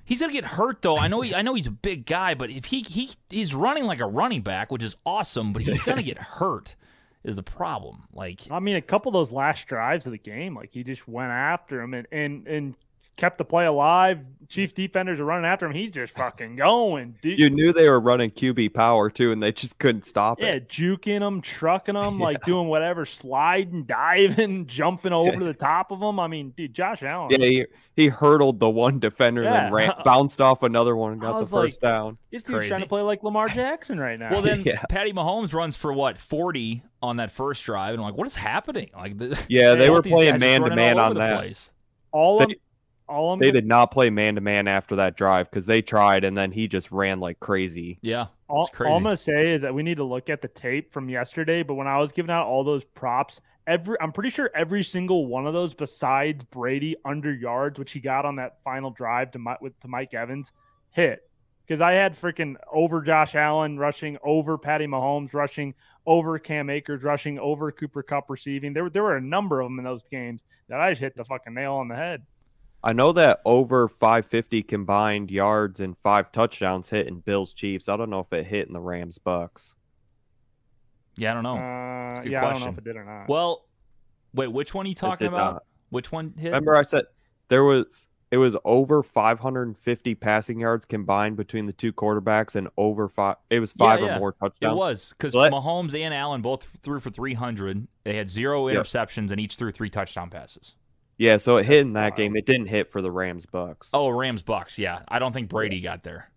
He's 0.05 0.21
gonna 0.21 0.33
get 0.33 0.45
hurt 0.45 0.81
though. 0.81 0.97
I 0.97 1.07
know 1.07 1.21
he 1.21 1.33
I 1.33 1.41
know 1.41 1.55
he's 1.55 1.67
a 1.67 1.71
big 1.71 2.05
guy, 2.05 2.35
but 2.35 2.49
if 2.49 2.65
he 2.65 2.81
he 2.81 3.11
he's 3.29 3.53
running 3.55 3.85
like 3.85 3.99
a 3.99 4.05
running 4.05 4.41
back, 4.41 4.71
which 4.71 4.83
is 4.83 4.95
awesome, 5.05 5.51
but 5.51 5.63
he's 5.63 5.81
gonna 5.81 6.03
get 6.03 6.17
hurt. 6.17 6.75
Is 7.23 7.35
the 7.35 7.43
problem? 7.43 8.03
Like 8.13 8.41
I 8.51 8.59
mean, 8.59 8.75
a 8.75 8.81
couple 8.81 9.09
of 9.09 9.13
those 9.13 9.31
last 9.31 9.67
drives 9.67 10.05
of 10.05 10.11
the 10.11 10.19
game, 10.19 10.55
like 10.55 10.69
he 10.71 10.83
just 10.83 11.07
went 11.07 11.31
after 11.31 11.81
him 11.81 11.95
and 11.95 12.07
and 12.11 12.47
and 12.47 12.75
kept 13.15 13.37
the 13.37 13.45
play 13.45 13.65
alive. 13.65 14.19
Chief 14.47 14.75
defenders 14.75 15.19
are 15.19 15.25
running 15.25 15.45
after 15.45 15.65
him. 15.65 15.73
He's 15.73 15.89
just 15.91 16.13
fucking 16.15 16.55
going, 16.55 17.15
dude. 17.19 17.39
You 17.39 17.49
knew 17.49 17.73
they 17.73 17.89
were 17.89 17.99
running 17.99 18.29
QB 18.29 18.75
power 18.75 19.09
too, 19.09 19.31
and 19.31 19.41
they 19.41 19.51
just 19.51 19.79
couldn't 19.79 20.05
stop 20.05 20.39
it. 20.39 20.43
yeah, 20.43 20.51
it. 20.51 20.69
juking 20.69 21.19
them, 21.21 21.41
trucking 21.41 21.95
them, 21.95 22.19
like 22.19 22.43
doing 22.45 22.67
whatever, 22.67 23.07
sliding, 23.07 23.85
diving, 23.85 24.67
jumping 24.67 25.13
over 25.13 25.43
the 25.43 25.53
top 25.55 25.89
of 25.91 25.99
them. 25.99 26.19
I 26.19 26.27
mean, 26.27 26.51
dude, 26.51 26.75
Josh 26.75 27.01
Allen. 27.01 27.31
Yeah, 27.31 27.37
he, 27.47 27.65
he 27.95 28.07
hurdled 28.07 28.59
the 28.59 28.69
one 28.69 28.99
defender, 28.99 29.41
and 29.41 29.51
Yeah. 29.51 29.63
then 29.63 29.73
ran, 29.73 29.91
bounced 30.05 30.39
off 30.41 30.61
another 30.61 30.95
one, 30.95 31.13
and 31.13 31.21
got 31.21 31.33
the 31.33 31.39
was 31.39 31.51
like, 31.51 31.69
first 31.69 31.81
down. 31.81 32.19
this 32.29 32.43
dude's 32.43 32.67
trying 32.67 32.81
to 32.81 32.87
play 32.87 33.01
like 33.01 33.23
Lamar 33.23 33.47
Jackson 33.47 33.99
right 33.99 34.19
now. 34.19 34.29
well 34.29 34.43
then 34.43 34.61
Yeah. 34.65 34.83
Patty 34.89 35.11
Mahomes 35.11 35.53
runs 35.55 35.75
for 35.75 35.91
what, 35.91 36.19
forty 36.19 36.83
on 37.01 37.17
that 37.17 37.31
first 37.31 37.63
drive, 37.63 37.95
and 37.95 37.99
I'm 37.99 38.05
like, 38.09 38.15
what 38.17 38.27
is 38.27 38.35
happening? 38.35 38.91
Like 38.95 39.17
the, 39.17 39.39
Yeah, 39.49 39.73
they 39.73 39.87
both 39.87 40.05
were 40.05 40.11
playing 40.11 40.39
man 40.39 40.61
to 40.61 40.75
man 40.75 40.99
on 40.99 41.15
the 41.15 41.19
that. 41.21 41.39
place. 41.39 41.71
all 42.11 42.43
I'm, 42.43 42.49
they- 42.49 42.55
all 43.07 43.33
I'm 43.33 43.39
They 43.39 43.47
gonna- 43.47 43.61
did 43.61 43.67
not 43.67 43.91
play 43.91 44.09
man 44.09 44.35
to 44.35 44.41
man 44.41 44.67
after 44.67 44.95
that 44.97 45.15
drive 45.15 45.49
because 45.49 45.65
they 45.65 45.81
tried, 45.81 46.23
and 46.23 46.37
then 46.37 46.51
he 46.51 46.67
just 46.67 46.91
ran 46.91 47.19
like 47.19 47.39
crazy. 47.39 47.99
Yeah. 48.01 48.27
All, 48.47 48.67
crazy. 48.67 48.89
all 48.91 48.97
I'm 48.97 49.03
gonna 49.03 49.17
say 49.17 49.51
is 49.53 49.61
that 49.63 49.73
we 49.73 49.83
need 49.83 49.97
to 49.97 50.03
look 50.03 50.29
at 50.29 50.41
the 50.41 50.47
tape 50.47 50.91
from 50.93 51.09
yesterday. 51.09 51.63
But 51.63 51.75
when 51.75 51.87
I 51.87 51.97
was 51.97 52.11
giving 52.11 52.31
out 52.31 52.47
all 52.47 52.63
those 52.63 52.83
props, 52.83 53.41
every 53.67 53.97
I'm 53.99 54.11
pretty 54.11 54.29
sure 54.29 54.49
every 54.55 54.83
single 54.83 55.25
one 55.27 55.47
of 55.47 55.53
those, 55.53 55.73
besides 55.73 56.43
Brady 56.43 56.95
under 57.05 57.33
yards, 57.33 57.79
which 57.79 57.91
he 57.91 57.99
got 57.99 58.25
on 58.25 58.35
that 58.37 58.61
final 58.63 58.91
drive 58.91 59.31
to 59.31 59.39
Mi- 59.39 59.55
with 59.61 59.79
to 59.81 59.87
Mike 59.87 60.13
Evans, 60.13 60.51
hit. 60.91 61.29
Because 61.67 61.81
I 61.81 61.93
had 61.93 62.15
freaking 62.15 62.57
over 62.71 63.01
Josh 63.01 63.33
Allen 63.33 63.79
rushing, 63.79 64.19
over 64.23 64.55
Patty 64.55 64.85
Mahomes 64.85 65.33
rushing, 65.33 65.73
over 66.05 66.37
Cam 66.37 66.69
Akers 66.69 67.01
rushing, 67.01 67.39
over 67.39 67.71
Cooper 67.71 68.03
Kupp 68.03 68.29
receiving. 68.29 68.73
There, 68.73 68.83
were- 68.83 68.89
there 68.91 69.01
were 69.01 69.17
a 69.17 69.21
number 69.21 69.61
of 69.61 69.65
them 69.65 69.79
in 69.79 69.85
those 69.85 70.03
games 70.03 70.43
that 70.69 70.79
I 70.79 70.91
just 70.91 71.01
hit 71.01 71.15
the 71.15 71.25
fucking 71.25 71.55
nail 71.55 71.73
on 71.73 71.87
the 71.87 71.95
head. 71.95 72.21
I 72.85 72.93
know 72.93 73.11
that 73.13 73.41
over 73.45 73.87
550 73.87 74.61
combined 74.61 75.31
yards 75.31 75.79
and 75.79 75.97
five 75.97 76.31
touchdowns 76.31 76.89
hit 76.89 77.07
in 77.07 77.21
Bills 77.21 77.51
Chiefs. 77.51 77.89
I 77.89 77.97
don't 77.97 78.11
know 78.11 78.19
if 78.19 78.31
it 78.31 78.45
hit 78.45 78.67
in 78.67 78.73
the 78.73 78.79
Rams 78.79 79.17
Bucks. 79.17 79.75
Yeah, 81.17 81.31
I 81.31 81.33
don't 81.33 81.43
know. 81.43 81.57
Uh, 81.57 82.19
a 82.19 82.21
good 82.21 82.31
yeah, 82.31 82.39
I 82.39 82.41
don't 82.41 82.53
know 82.53 82.57
question. 82.59 82.73
if 82.73 82.77
it 82.77 82.83
did 82.83 82.95
or 82.95 83.03
not. 83.03 83.27
well, 83.27 83.65
wait, 84.35 84.51
which 84.51 84.75
one 84.75 84.85
are 84.85 84.89
you 84.89 84.95
talking 84.95 85.27
about? 85.27 85.53
not. 85.53 85.63
Which 85.89 86.11
one 86.11 86.35
hit? 86.37 86.49
Remember, 86.49 86.75
I 86.75 86.83
said 86.83 87.05
there 87.47 87.63
was 87.63 88.07
it 88.29 88.37
was 88.37 88.55
over 88.63 89.01
550 89.01 90.15
passing 90.15 90.59
yards 90.59 90.85
combined 90.85 91.37
between 91.37 91.65
the 91.65 91.73
two 91.73 91.91
quarterbacks, 91.91 92.55
and 92.55 92.67
over 92.77 93.07
five. 93.07 93.37
It 93.49 93.61
was 93.61 93.71
five 93.73 94.01
yeah. 94.01 94.17
or 94.17 94.19
more 94.19 94.31
touchdowns. 94.33 94.73
It 94.73 94.75
was 94.75 95.15
because 95.17 95.31
So 95.33 95.39
Mahomes 95.49 95.99
and 95.99 96.13
Allen 96.13 96.41
both 96.41 96.67
threw 96.83 96.99
for 96.99 97.09
300. 97.09 97.87
They 98.03 98.17
had 98.17 98.29
zero 98.29 98.67
Yep. 98.67 98.77
interceptions 98.83 99.31
and 99.31 99.39
each 99.39 99.55
threw 99.55 99.71
three 99.71 99.89
touchdown 99.89 100.29
passes. 100.29 100.75
Yeah, 101.17 101.37
so 101.37 101.57
it 101.57 101.65
hit 101.65 101.79
in 101.81 101.93
that 101.93 102.15
game. 102.17 102.35
It 102.35 102.45
didn't 102.45 102.67
hit 102.67 102.91
for 102.91 103.01
the 103.01 103.11
Rams 103.11 103.45
Bucks. 103.45 103.89
Oh, 103.93 104.09
Rams 104.09 104.41
Bucks. 104.41 104.77
Yeah, 104.77 104.99
I 105.07 105.19
don't 105.19 105.31
think 105.31 105.47
Brady 105.49 105.79
got 105.79 106.03
there. 106.03 106.29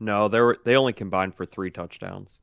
No, 0.00 0.28
they 0.28 0.40
were 0.40 0.58
they 0.64 0.76
only 0.76 0.92
combined 0.92 1.34
for 1.34 1.44
three 1.44 1.70
touchdowns. 1.70 2.40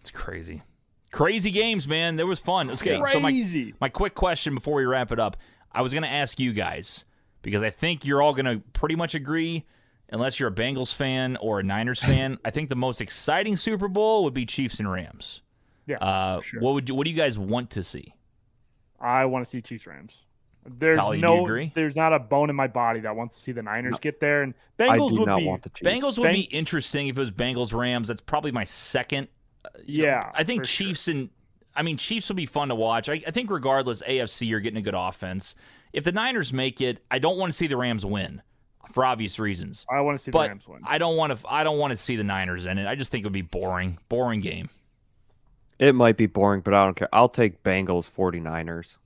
It's 0.00 0.10
crazy, 0.10 0.62
crazy 1.10 1.50
games, 1.50 1.88
man. 1.88 2.16
There 2.16 2.26
was 2.26 2.38
fun. 2.38 2.70
Okay, 2.70 3.02
so 3.10 3.18
my 3.20 3.30
Crazy. 3.32 3.74
my 3.80 3.88
quick 3.88 4.14
question 4.14 4.54
before 4.54 4.74
we 4.74 4.84
wrap 4.84 5.10
it 5.10 5.18
up, 5.18 5.36
I 5.72 5.80
was 5.82 5.92
gonna 5.94 6.06
ask 6.06 6.38
you 6.38 6.52
guys 6.52 7.04
because 7.42 7.62
I 7.62 7.70
think 7.70 8.04
you're 8.04 8.20
all 8.22 8.34
gonna 8.34 8.60
pretty 8.74 8.94
much 8.96 9.14
agree. 9.14 9.64
Unless 10.10 10.38
you're 10.38 10.50
a 10.50 10.54
Bengals 10.54 10.94
fan 10.94 11.36
or 11.38 11.60
a 11.60 11.62
Niners 11.62 11.98
fan, 12.02 12.38
I 12.44 12.50
think 12.50 12.68
the 12.68 12.76
most 12.76 13.00
exciting 13.00 13.56
Super 13.56 13.88
Bowl 13.88 14.22
would 14.24 14.34
be 14.34 14.44
Chiefs 14.46 14.78
and 14.78 14.88
Rams. 14.92 15.40
Yeah, 15.86 15.96
Uh, 15.96 16.40
sure. 16.42 16.60
What 16.60 16.74
would 16.74 16.88
you, 16.88 16.94
What 16.94 17.04
do 17.04 17.10
you 17.10 17.16
guys 17.16 17.38
want 17.38 17.70
to 17.70 17.82
see? 17.82 18.14
I 19.00 19.24
want 19.24 19.44
to 19.46 19.50
see 19.50 19.60
Chiefs 19.62 19.86
Rams. 19.86 20.12
There's 20.66 20.96
Tolley, 20.96 21.18
do 21.18 21.22
no, 21.22 21.34
you 21.36 21.42
agree? 21.42 21.72
there's 21.74 21.94
not 21.94 22.12
a 22.12 22.18
bone 22.18 22.48
in 22.50 22.56
my 22.56 22.66
body 22.66 23.00
that 23.00 23.14
wants 23.14 23.36
to 23.36 23.42
see 23.42 23.52
the 23.52 23.62
Niners 23.62 23.92
No. 23.92 23.98
get 23.98 24.18
there. 24.20 24.42
And 24.42 24.54
I 24.78 24.82
Bengals 24.98 25.10
do 25.10 25.18
would 25.20 25.26
not 25.26 25.38
be, 25.38 25.46
want 25.46 25.62
the 25.62 25.68
Chiefs. 25.70 25.90
Bengals 25.90 26.18
would 26.18 26.28
Beng- 26.30 26.34
be 26.34 26.40
interesting 26.42 27.08
if 27.08 27.16
it 27.16 27.20
was 27.20 27.30
Bengals 27.30 27.74
Rams. 27.74 28.08
That's 28.08 28.20
probably 28.22 28.50
my 28.52 28.64
second. 28.64 29.28
uh, 29.64 29.68
you 29.84 30.02
know, 30.02 30.08
Yeah, 30.08 30.30
I 30.34 30.42
think 30.44 30.62
for 30.62 30.68
sure. 30.68 30.86
Chiefs 30.88 31.08
and 31.08 31.30
I 31.76 31.82
mean 31.82 31.96
Chiefs 31.96 32.28
will 32.28 32.36
be 32.36 32.46
fun 32.46 32.68
to 32.68 32.74
watch. 32.74 33.08
I, 33.08 33.22
I 33.26 33.30
think 33.30 33.50
regardless, 33.50 34.02
AFC 34.02 34.48
you're 34.48 34.60
getting 34.60 34.78
a 34.78 34.82
good 34.82 34.94
offense. 34.94 35.54
If 35.92 36.04
the 36.04 36.12
Niners 36.12 36.52
make 36.52 36.80
it, 36.80 37.04
I 37.10 37.18
don't 37.18 37.36
want 37.38 37.52
to 37.52 37.56
see 37.56 37.66
the 37.66 37.76
Rams 37.76 38.04
win 38.06 38.40
for 38.92 39.04
obvious 39.04 39.38
reasons. 39.38 39.84
I 39.90 40.00
want 40.00 40.18
to 40.18 40.22
see 40.24 40.30
the 40.30 40.38
But 40.38 40.48
Rams 40.48 40.66
win. 40.66 40.80
I 40.84 40.98
don't 40.98 41.16
want 41.16 41.38
to. 41.38 41.46
I 41.48 41.62
don't 41.64 41.78
want 41.78 41.90
to 41.90 41.96
see 41.96 42.16
the 42.16 42.24
Niners 42.24 42.64
in 42.64 42.78
it. 42.78 42.86
I 42.86 42.94
just 42.94 43.10
think 43.12 43.22
it 43.22 43.26
would 43.26 43.32
be 43.32 43.42
boring. 43.42 43.98
Boring 44.08 44.40
game. 44.40 44.70
It 45.78 45.94
might 45.94 46.16
be 46.16 46.26
boring, 46.26 46.60
but 46.62 46.72
I 46.72 46.84
don't 46.84 46.94
care. 46.94 47.08
I'll 47.12 47.28
take 47.28 47.62
Bengals 47.64 48.08
49ers. 48.10 48.98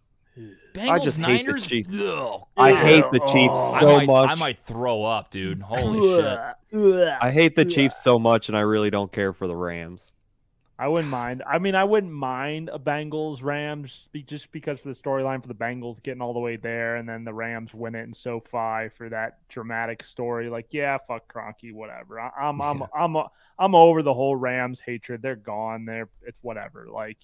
Bengals 0.74 1.04
just 1.04 1.18
hate 1.18 1.46
the 1.46 1.60
Chiefs. 1.60 1.88
Ugh. 1.92 2.42
I 2.56 2.70
Ew. 2.70 2.76
hate 2.76 3.04
the 3.12 3.20
Chiefs 3.20 3.58
Oh. 3.58 3.72
I 3.74 3.80
so 3.80 3.96
might, 3.96 4.06
much. 4.06 4.30
I 4.30 4.34
might 4.34 4.58
throw 4.64 5.04
up, 5.04 5.30
dude. 5.30 5.62
Holy 5.62 6.22
shit. 6.22 7.08
I 7.20 7.30
hate 7.30 7.56
the 7.56 7.64
Chiefs 7.64 8.02
so 8.02 8.18
much, 8.18 8.48
and 8.48 8.56
I 8.56 8.60
really 8.60 8.90
don't 8.90 9.10
care 9.12 9.32
for 9.32 9.46
the 9.46 9.56
Rams. 9.56 10.12
I 10.80 10.86
wouldn't 10.86 11.08
mind. 11.10 11.42
I 11.44 11.58
mean, 11.58 11.74
I 11.74 11.82
wouldn't 11.82 12.12
mind 12.12 12.70
a 12.72 12.78
Bengals 12.78 13.42
Rams 13.42 14.08
be- 14.12 14.22
just 14.22 14.52
because 14.52 14.78
for 14.78 14.90
the 14.90 14.94
storyline 14.94 15.42
for 15.42 15.48
the 15.48 15.54
Bengals 15.54 16.00
getting 16.00 16.22
all 16.22 16.32
the 16.32 16.38
way 16.38 16.54
there, 16.54 16.94
and 16.94 17.08
then 17.08 17.24
the 17.24 17.34
Rams 17.34 17.74
win 17.74 17.96
it 17.96 18.04
in 18.04 18.14
SoFi 18.14 18.88
for 18.96 19.08
that 19.10 19.38
dramatic 19.48 20.04
story. 20.04 20.48
Like, 20.48 20.68
yeah, 20.70 20.96
fuck 21.08 21.32
Kroenke, 21.32 21.72
whatever. 21.72 22.20
I, 22.20 22.30
I'm 22.40 22.62
I'm 22.62 22.84
I'm 22.94 23.16
I'm 23.58 23.74
over 23.74 24.02
the 24.02 24.14
whole 24.14 24.36
Rams 24.36 24.78
hatred. 24.78 25.20
They're 25.20 25.34
gone. 25.34 25.84
They're 25.84 26.08
it's 26.24 26.38
whatever. 26.42 26.86
Like, 26.88 27.18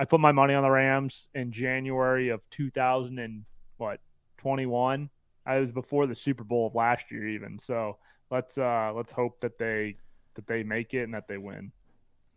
I 0.00 0.06
put 0.06 0.18
my 0.18 0.32
money 0.32 0.54
on 0.54 0.62
the 0.62 0.70
Rams 0.70 1.28
in 1.34 1.52
January 1.52 2.30
of 2.30 2.40
2000 2.52 3.18
and 3.18 3.44
what 3.76 4.00
21. 4.38 5.10
I 5.44 5.58
was 5.58 5.70
before 5.70 6.06
the 6.06 6.14
Super 6.14 6.42
Bowl 6.42 6.66
of 6.68 6.74
last 6.74 7.10
year, 7.10 7.28
even. 7.28 7.58
So 7.58 7.98
let's 8.30 8.56
uh 8.56 8.92
let's 8.96 9.12
hope 9.12 9.40
that 9.42 9.58
they 9.58 9.96
that 10.36 10.46
they 10.46 10.62
make 10.62 10.94
it 10.94 11.02
and 11.02 11.12
that 11.12 11.28
they 11.28 11.36
win. 11.36 11.72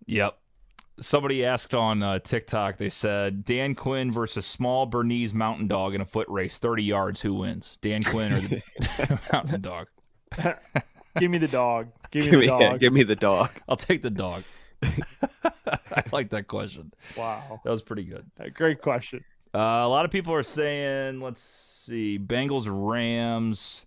Yep. 0.08 0.38
Somebody 1.00 1.46
asked 1.46 1.74
on 1.74 2.04
uh, 2.04 2.20
TikTok. 2.20 2.78
They 2.78 2.90
said 2.90 3.46
Dan 3.46 3.76
Quinn 3.76 4.12
versus 4.12 4.46
small 4.46 4.86
Bernese 4.86 5.34
Mountain 5.34 5.68
Dog 5.68 5.96
in 5.96 6.02
a 6.02 6.06
foot 6.06 6.28
race, 6.28 6.60
thirty 6.60 6.84
yards. 6.84 7.22
Who 7.22 7.34
wins? 7.36 7.78
Dan 7.82 8.04
Quinn 8.04 8.34
or 8.34 8.42
the 8.42 9.20
Mountain 9.32 9.62
Dog? 9.62 9.88
Give 11.18 11.32
me 11.32 11.38
the 11.38 11.48
dog. 11.48 11.88
Give 12.12 12.26
me 12.26 12.32
Give 12.32 12.34
the 12.34 12.40
me, 12.40 12.48
dog. 12.48 12.62
yeah, 12.62 12.78
give 12.78 12.92
me 12.92 13.04
the 13.04 13.16
dog. 13.16 13.52
I'll 13.70 13.78
take 13.78 14.02
the 14.02 14.10
dog. 14.10 14.44
I 15.92 16.04
like 16.12 16.30
that 16.32 16.48
question. 16.48 16.94
wow. 17.18 17.62
That 17.64 17.70
was 17.70 17.82
pretty 17.82 18.04
good. 18.04 18.30
A 18.40 18.50
Great 18.50 18.82
question. 18.82 19.24
Uh, 19.54 19.58
a 19.60 19.88
lot 19.88 20.06
of 20.06 20.12
people 20.12 20.34
are 20.34 20.44
saying, 20.44 21.22
let's 21.22 21.42
see, 21.86 22.18
Bengals 22.20 22.66
Rams, 22.68 23.86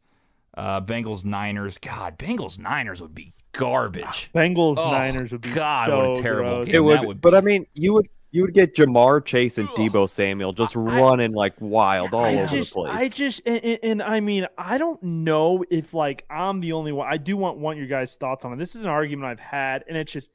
uh, 0.57 0.81
Bengals 0.81 1.25
Niners. 1.25 1.79
God, 1.79 2.19
Bengals 2.19 2.59
Niners 2.59 3.01
would 3.03 3.15
be 3.15 3.33
garbage. 3.53 4.31
Bengals 4.35 4.77
Oh, 4.79 4.91
Niners 4.91 5.33
would 5.33 5.41
be 5.41 5.53
God, 5.53 5.87
so 5.87 6.11
what 6.11 6.19
a 6.19 6.23
terrible 6.23 6.51
gross. 6.57 6.67
game. 6.67 6.75
It 6.77 6.85
would, 6.85 6.99
that 6.99 7.07
would 7.07 7.21
but 7.21 7.35
I 7.35 7.41
mean, 7.41 7.67
you 7.75 7.93
would 7.95 8.09
you 8.33 8.43
would 8.43 8.53
get 8.55 8.75
Ja'Marr 8.75 9.25
Chase 9.25 9.57
and 9.57 9.69
Ugh. 9.71 9.77
Deebo 9.77 10.09
Samuel 10.09 10.53
just 10.53 10.77
I- 10.77 10.81
running 10.81 11.33
like 11.33 11.55
wild 11.59 12.13
all 12.13 12.25
I 12.25 12.35
over 12.37 12.47
just, 12.57 12.71
the 12.71 12.75
place. 12.75 12.93
I 12.95 13.09
just, 13.09 13.41
and, 13.47 13.65
and- 13.65 13.79
and 13.83 14.03
I 14.03 14.21
mean, 14.21 14.47
I 14.59 14.77
don't 14.79 15.03
know 15.03 15.65
if 15.71 15.95
like 15.95 16.25
I'm 16.29 16.61
the 16.61 16.73
only 16.73 16.93
one. 16.93 17.09
I 17.11 17.17
do 17.17 17.37
want 17.37 17.59
want 17.59 17.79
your 17.79 17.87
guys' 17.87 18.15
thoughts 18.15 18.45
on 18.45 18.53
it. 18.53 18.57
This 18.59 18.75
is 18.77 18.83
an 18.83 18.89
argument 18.89 19.27
I've 19.31 19.41
had, 19.41 19.85
and 19.89 19.97
it's 19.97 20.13
just, 20.13 20.29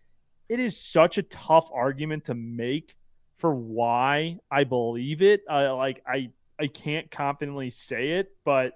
it 0.52 0.60
is 0.60 0.78
such 0.78 1.18
a 1.18 1.24
tough 1.24 1.70
argument 1.74 2.26
to 2.26 2.34
make 2.34 2.98
for 3.38 3.56
why 3.56 4.38
I 4.52 4.66
believe 4.66 5.22
it. 5.22 5.44
Uh, 5.50 5.74
like 5.78 6.04
I, 6.06 6.30
I 6.60 6.68
can't 6.68 7.10
confidently 7.10 7.70
say 7.70 8.12
it, 8.20 8.34
but 8.44 8.74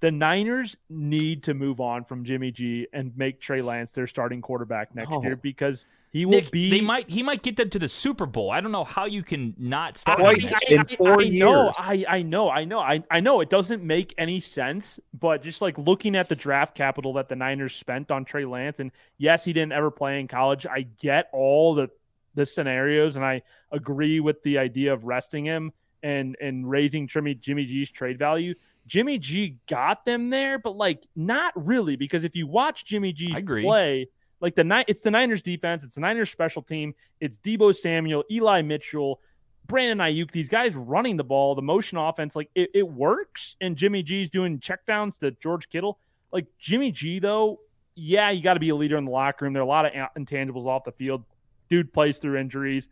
the 0.00 0.10
Niners 0.10 0.78
need 0.88 1.42
to 1.42 1.52
move 1.52 1.78
on 1.78 2.04
from 2.04 2.24
Jimmy 2.24 2.50
G 2.52 2.86
and 2.94 3.12
make 3.18 3.38
Trey 3.38 3.60
Lance 3.60 3.90
their 3.90 4.06
starting 4.06 4.40
quarterback 4.40 4.94
next 4.94 5.10
No. 5.10 5.22
year 5.22 5.36
because 5.36 5.84
he 6.12 6.26
will 6.26 6.32
Nick, 6.40 6.50
be. 6.50 6.70
they 6.70 6.80
might 6.80 7.08
he 7.08 7.22
might 7.22 7.42
get 7.42 7.56
them 7.56 7.70
to 7.70 7.78
the 7.78 7.88
Super 7.88 8.26
Bowl. 8.26 8.50
I 8.50 8.60
don't 8.60 8.72
know 8.72 8.84
how 8.84 9.04
you 9.06 9.22
can 9.22 9.54
not 9.56 9.96
start 9.96 10.18
Twice 10.18 10.48
him. 10.66 10.80
in 10.80 10.96
four 10.96 11.20
I 11.20 11.28
know, 11.28 11.64
years. 11.64 11.74
I, 11.78 12.04
I 12.08 12.22
know, 12.22 12.50
I 12.50 12.64
know, 12.64 12.80
I, 12.80 13.04
I 13.10 13.20
know. 13.20 13.40
It 13.40 13.48
doesn't 13.48 13.84
make 13.84 14.12
any 14.18 14.40
sense, 14.40 14.98
but 15.18 15.42
just 15.42 15.60
like 15.60 15.78
looking 15.78 16.16
at 16.16 16.28
the 16.28 16.34
draft 16.34 16.74
capital 16.74 17.12
that 17.14 17.28
the 17.28 17.36
Niners 17.36 17.76
spent 17.76 18.10
on 18.10 18.24
Trey 18.24 18.44
Lance, 18.44 18.80
and 18.80 18.90
yes, 19.18 19.44
he 19.44 19.52
didn't 19.52 19.72
ever 19.72 19.90
play 19.92 20.18
in 20.18 20.26
college. 20.26 20.66
I 20.66 20.82
get 20.82 21.28
all 21.32 21.74
the 21.74 21.90
the 22.34 22.44
scenarios, 22.44 23.14
and 23.16 23.24
I 23.24 23.42
agree 23.70 24.18
with 24.20 24.42
the 24.42 24.58
idea 24.58 24.92
of 24.92 25.04
resting 25.04 25.44
him 25.44 25.72
and 26.02 26.36
and 26.40 26.68
raising 26.68 27.06
Jimmy 27.06 27.34
Jimmy 27.34 27.66
G's 27.66 27.90
trade 27.90 28.18
value. 28.18 28.54
Jimmy 28.86 29.18
G 29.18 29.58
got 29.68 30.04
them 30.04 30.30
there, 30.30 30.58
but 30.58 30.76
like 30.76 31.04
not 31.14 31.52
really, 31.54 31.94
because 31.94 32.24
if 32.24 32.34
you 32.34 32.48
watch 32.48 32.84
Jimmy 32.84 33.12
G's 33.12 33.36
I 33.36 33.38
agree. 33.38 33.62
play, 33.62 34.08
like 34.40 34.54
the 34.54 34.64
night, 34.64 34.86
it's 34.88 35.02
the 35.02 35.10
Niners 35.10 35.42
defense, 35.42 35.84
it's 35.84 35.94
the 35.94 36.00
Niners 36.00 36.30
special 36.30 36.62
team, 36.62 36.94
it's 37.20 37.38
Deebo 37.38 37.74
Samuel, 37.76 38.24
Eli 38.30 38.62
Mitchell, 38.62 39.20
Brandon 39.66 39.98
Aiyuk, 39.98 40.30
these 40.32 40.48
guys 40.48 40.74
running 40.74 41.16
the 41.16 41.24
ball, 41.24 41.54
the 41.54 41.62
motion 41.62 41.98
offense, 41.98 42.34
like 42.34 42.50
it, 42.54 42.70
it 42.74 42.88
works. 42.88 43.56
And 43.60 43.76
Jimmy 43.76 44.02
G's 44.02 44.30
doing 44.30 44.58
checkdowns 44.58 45.18
to 45.18 45.30
George 45.32 45.68
Kittle. 45.68 45.98
Like 46.32 46.46
Jimmy 46.58 46.90
G, 46.90 47.18
though, 47.18 47.60
yeah, 47.94 48.30
you 48.30 48.42
got 48.42 48.54
to 48.54 48.60
be 48.60 48.70
a 48.70 48.74
leader 48.74 48.96
in 48.96 49.04
the 49.04 49.10
locker 49.10 49.44
room. 49.44 49.52
There 49.52 49.62
are 49.62 49.64
a 49.64 49.68
lot 49.68 49.86
of 49.86 49.92
intangibles 50.16 50.66
off 50.66 50.84
the 50.84 50.92
field. 50.92 51.24
Dude 51.68 51.92
plays 51.92 52.18
through 52.18 52.38
injuries, 52.38 52.88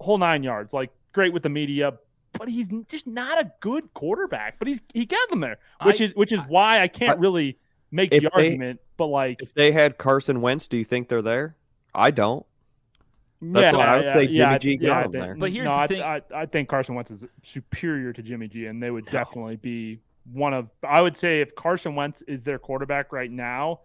whole 0.00 0.18
nine 0.18 0.42
yards. 0.42 0.72
Like 0.72 0.90
great 1.12 1.32
with 1.32 1.42
the 1.42 1.48
media, 1.48 1.94
but 2.32 2.48
he's 2.48 2.68
just 2.88 3.06
not 3.06 3.40
a 3.40 3.50
good 3.60 3.92
quarterback. 3.94 4.58
But 4.58 4.68
he's 4.68 4.80
he 4.92 5.06
got 5.06 5.28
them 5.30 5.40
there, 5.40 5.58
which 5.82 6.00
I- 6.00 6.04
is 6.04 6.14
which 6.14 6.30
is 6.30 6.40
why 6.46 6.80
I 6.80 6.88
can't 6.88 7.18
really 7.18 7.58
make 7.90 8.10
the 8.10 8.28
argument. 8.32 8.80
But 8.96 9.06
like, 9.06 9.42
if 9.42 9.54
they 9.54 9.72
had 9.72 9.98
Carson 9.98 10.40
Wentz, 10.40 10.66
do 10.66 10.76
you 10.76 10.84
think 10.84 11.08
they're 11.08 11.22
there? 11.22 11.56
I 11.94 12.10
don't. 12.10 12.44
That's 13.42 13.76
what 13.76 13.88
I 13.88 13.96
would 13.98 14.10
say 14.10 14.22
yeah, 14.24 14.56
Jimmy 14.56 14.78
G 14.78 14.84
yeah, 14.84 14.88
got 14.88 14.96
I 14.96 15.04
him 15.04 15.12
think- 15.12 15.24
there. 15.24 15.34
But 15.34 15.52
here's 15.52 15.66
no, 15.66 15.72
the 15.72 15.78
I, 15.82 15.86
thing- 15.86 16.02
I, 16.02 16.22
I 16.34 16.46
think 16.46 16.68
Carson 16.68 16.94
Wentz 16.94 17.10
is 17.10 17.24
superior 17.42 18.12
to 18.12 18.22
Jimmy 18.22 18.48
G, 18.48 18.66
and 18.66 18.82
they 18.82 18.90
would 18.90 19.06
definitely 19.06 19.56
be 19.56 20.00
one 20.32 20.54
of. 20.54 20.68
I 20.82 21.00
would 21.02 21.16
say 21.16 21.40
if 21.40 21.54
Carson 21.54 21.94
Wentz 21.94 22.22
is 22.22 22.42
their 22.44 22.58
quarterback 22.58 23.12
right 23.12 23.30
now, 23.30 23.80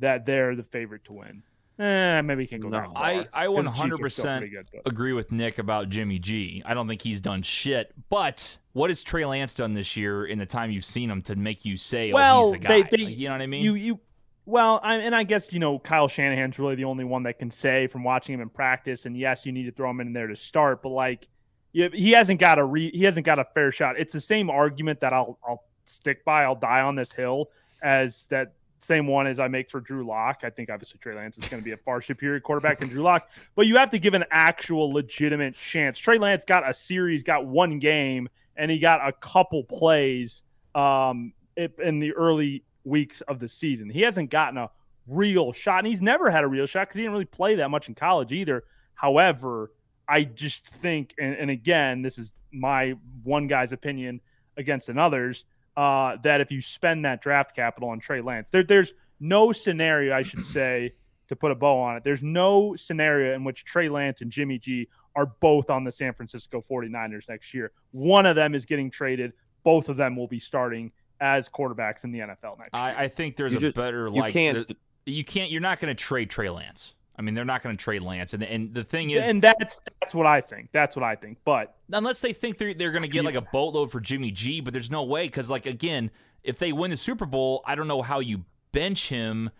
that 0.00 0.26
they're 0.26 0.56
the 0.56 0.64
favorite 0.64 1.04
to 1.04 1.12
win. 1.12 1.42
Eh, 1.78 2.20
maybe 2.22 2.44
he 2.44 2.46
can 2.48 2.60
go 2.60 2.68
No. 2.68 2.80
that 2.80 2.92
far. 2.94 3.02
I 3.04 3.26
I 3.32 3.46
'cause 3.46 3.64
the 3.64 3.70
Chiefs 3.70 4.00
are 4.00 4.08
still 4.08 4.24
100% 4.26 4.38
pretty 4.38 4.54
good, 4.54 4.68
agree 4.86 5.12
with 5.12 5.30
Nick 5.32 5.58
about 5.58 5.88
Jimmy 5.90 6.18
G. 6.18 6.62
I 6.64 6.72
don't 6.74 6.88
think 6.88 7.02
he's 7.02 7.20
done 7.20 7.42
shit. 7.42 7.92
But 8.08 8.58
what 8.72 8.90
has 8.90 9.02
Trey 9.02 9.24
Lance 9.24 9.54
done 9.54 9.74
this 9.74 9.96
year 9.96 10.24
in 10.24 10.38
the 10.38 10.46
time 10.46 10.70
you've 10.72 10.84
seen 10.84 11.10
him 11.10 11.20
to 11.22 11.36
make 11.36 11.64
you 11.64 11.76
say, 11.76 12.10
"Oh, 12.10 12.14
Well, 12.14 12.42
he's 12.44 12.52
the 12.52 12.58
guy"? 12.58 12.82
they- 12.82 12.96
they- 12.96 13.04
Like, 13.04 13.18
you 13.18 13.28
know 13.28 13.34
what 13.34 13.42
I 13.42 13.46
mean? 13.46 13.62
You 13.64 13.74
you 13.74 14.00
well, 14.46 14.80
I, 14.82 14.96
and 14.96 15.14
I 15.14 15.24
guess 15.24 15.52
you 15.52 15.58
know 15.58 15.78
Kyle 15.78 16.08
Shanahan's 16.08 16.58
really 16.58 16.74
the 16.74 16.84
only 16.84 17.04
one 17.04 17.22
that 17.24 17.38
can 17.38 17.50
say 17.50 17.86
from 17.86 18.04
watching 18.04 18.34
him 18.34 18.40
in 18.40 18.48
practice. 18.48 19.06
And 19.06 19.16
yes, 19.16 19.46
you 19.46 19.52
need 19.52 19.64
to 19.64 19.72
throw 19.72 19.90
him 19.90 20.00
in 20.00 20.12
there 20.12 20.26
to 20.26 20.36
start, 20.36 20.82
but 20.82 20.90
like, 20.90 21.28
he 21.72 22.12
hasn't 22.12 22.38
got 22.38 22.58
a 22.58 22.64
re, 22.64 22.90
he 22.92 23.04
hasn't 23.04 23.26
got 23.26 23.38
a 23.38 23.44
fair 23.52 23.72
shot. 23.72 23.98
It's 23.98 24.12
the 24.12 24.20
same 24.20 24.50
argument 24.50 25.00
that 25.00 25.12
I'll 25.12 25.38
I'll 25.46 25.64
stick 25.86 26.24
by. 26.24 26.44
I'll 26.44 26.54
die 26.54 26.80
on 26.80 26.94
this 26.94 27.12
hill 27.12 27.50
as 27.82 28.26
that 28.30 28.52
same 28.80 29.06
one 29.06 29.26
as 29.26 29.40
I 29.40 29.48
make 29.48 29.70
for 29.70 29.80
Drew 29.80 30.06
Lock. 30.06 30.40
I 30.44 30.50
think 30.50 30.70
obviously 30.70 30.98
Trey 30.98 31.14
Lance 31.14 31.38
is 31.38 31.48
going 31.48 31.60
to 31.60 31.64
be 31.64 31.72
a 31.72 31.76
far 31.78 32.02
superior 32.02 32.38
quarterback 32.38 32.78
than 32.78 32.90
Drew 32.90 33.02
Lock, 33.02 33.28
but 33.56 33.66
you 33.66 33.76
have 33.76 33.90
to 33.90 33.98
give 33.98 34.14
an 34.14 34.24
actual 34.30 34.92
legitimate 34.92 35.54
chance. 35.54 35.98
Trey 35.98 36.18
Lance 36.18 36.44
got 36.44 36.68
a 36.68 36.74
series, 36.74 37.22
got 37.22 37.46
one 37.46 37.78
game, 37.78 38.28
and 38.56 38.70
he 38.70 38.78
got 38.78 39.06
a 39.06 39.12
couple 39.12 39.64
plays 39.64 40.42
um, 40.74 41.32
in 41.56 41.98
the 41.98 42.12
early 42.12 42.62
weeks 42.84 43.20
of 43.22 43.38
the 43.38 43.48
season. 43.48 43.90
He 43.90 44.02
hasn't 44.02 44.30
gotten 44.30 44.58
a 44.58 44.70
real 45.06 45.52
shot, 45.52 45.78
and 45.78 45.86
he's 45.86 46.00
never 46.00 46.30
had 46.30 46.44
a 46.44 46.46
real 46.46 46.66
shot 46.66 46.88
because 46.88 46.96
he 46.96 47.02
didn't 47.02 47.12
really 47.12 47.24
play 47.24 47.56
that 47.56 47.70
much 47.70 47.88
in 47.88 47.94
college 47.94 48.32
either. 48.32 48.64
However, 48.94 49.72
I 50.08 50.24
just 50.24 50.66
think, 50.66 51.14
and, 51.18 51.34
and 51.34 51.50
again, 51.50 52.02
this 52.02 52.18
is 52.18 52.32
my 52.52 52.94
one 53.22 53.46
guy's 53.46 53.72
opinion 53.72 54.20
against 54.56 54.88
another's, 54.88 55.44
uh, 55.76 56.16
that 56.22 56.40
if 56.40 56.50
you 56.52 56.62
spend 56.62 57.04
that 57.04 57.20
draft 57.20 57.56
capital 57.56 57.88
on 57.88 58.00
Trey 58.00 58.20
Lance, 58.20 58.48
there, 58.50 58.62
there's 58.62 58.94
no 59.18 59.52
scenario, 59.52 60.14
I 60.14 60.22
should 60.22 60.46
say, 60.46 60.94
to 61.28 61.36
put 61.36 61.50
a 61.50 61.54
bow 61.54 61.80
on 61.80 61.96
it. 61.96 62.04
There's 62.04 62.22
no 62.22 62.76
scenario 62.76 63.34
in 63.34 63.44
which 63.44 63.64
Trey 63.64 63.88
Lance 63.88 64.20
and 64.20 64.30
Jimmy 64.30 64.58
G 64.58 64.88
are 65.16 65.26
both 65.26 65.70
on 65.70 65.84
the 65.84 65.92
San 65.92 66.12
Francisco 66.12 66.62
49ers 66.68 67.28
next 67.28 67.54
year. 67.54 67.72
One 67.92 68.26
of 68.26 68.36
them 68.36 68.54
is 68.54 68.64
getting 68.64 68.90
traded. 68.90 69.32
Both 69.62 69.88
of 69.88 69.96
them 69.96 70.16
will 70.16 70.26
be 70.26 70.38
starting 70.38 70.92
as 71.24 71.48
quarterbacks 71.48 72.04
in 72.04 72.12
the 72.12 72.18
NFL 72.20 72.58
next 72.58 72.74
year. 72.74 72.82
I, 72.82 73.04
I 73.04 73.08
think 73.08 73.36
there's 73.36 73.52
You 73.52 73.58
a 73.58 73.60
just- 73.62 73.76
better 73.76 74.06
You 74.08 74.20
like 74.20 74.32
can't. 74.32 74.68
the- 74.68 74.76
you 75.06 75.24
can't 75.24 75.50
you're 75.50 75.60
not 75.60 75.80
going 75.80 75.94
to 75.94 76.00
trade 76.02 76.30
Trey 76.30 76.48
Lance. 76.50 76.94
I 77.16 77.22
mean, 77.22 77.34
they're 77.34 77.44
not 77.44 77.62
going 77.62 77.76
to 77.76 77.82
trade 77.82 78.02
Lance, 78.02 78.34
and 78.34 78.42
and 78.42 78.74
the 78.74 78.82
thing 78.84 79.10
is, 79.10 79.24
and 79.24 79.40
that's 79.40 79.80
that's 80.00 80.14
what 80.14 80.26
I 80.26 80.40
think. 80.40 80.70
That's 80.72 80.96
what 80.96 81.02
I 81.04 81.14
think. 81.14 81.38
But 81.44 81.76
unless 81.92 82.20
they 82.20 82.32
think 82.32 82.58
they're 82.58 82.74
they're 82.74 82.90
going 82.90 83.02
to 83.02 83.08
get 83.08 83.24
like 83.24 83.34
a 83.36 83.40
boatload 83.52 83.90
for 83.92 84.00
Jimmy 84.00 84.30
G, 84.32 84.60
but 84.60 84.72
there's 84.72 84.90
no 84.90 85.02
way 85.04 85.26
because 85.26 85.48
like 85.50 85.64
again, 85.66 86.10
if 86.42 86.58
they 86.58 86.72
win 86.72 86.90
the 86.90 86.96
Super 86.96 87.24
Bowl, 87.26 87.62
I 87.66 87.74
don't 87.76 87.86
know 87.88 88.02
how 88.02 88.18
you 88.20 88.44
bench 88.72 89.08
him. 89.10 89.50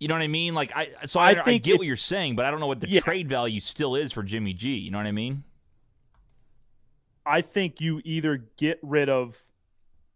You 0.00 0.08
know 0.08 0.14
what 0.14 0.22
I 0.22 0.28
mean? 0.28 0.54
Like 0.54 0.72
I 0.74 0.88
so 1.06 1.20
I, 1.20 1.32
I 1.34 1.42
I, 1.44 1.58
get 1.58 1.74
it- 1.74 1.78
what 1.78 1.86
you're 1.86 1.96
saying, 1.96 2.34
but 2.36 2.44
I 2.46 2.50
don't 2.50 2.60
know 2.60 2.66
what 2.66 2.80
the 2.80 2.88
Yeah. 2.88 3.00
trade 3.00 3.28
value 3.28 3.60
still 3.60 3.94
is 3.94 4.10
for 4.12 4.22
Jimmy 4.22 4.54
G. 4.54 4.70
You 4.76 4.90
know 4.90 4.98
what 4.98 5.06
I 5.06 5.12
mean? 5.12 5.42
I 7.26 7.42
think 7.42 7.80
you 7.80 8.00
either 8.04 8.44
get 8.56 8.78
rid 8.82 9.08
of 9.08 9.38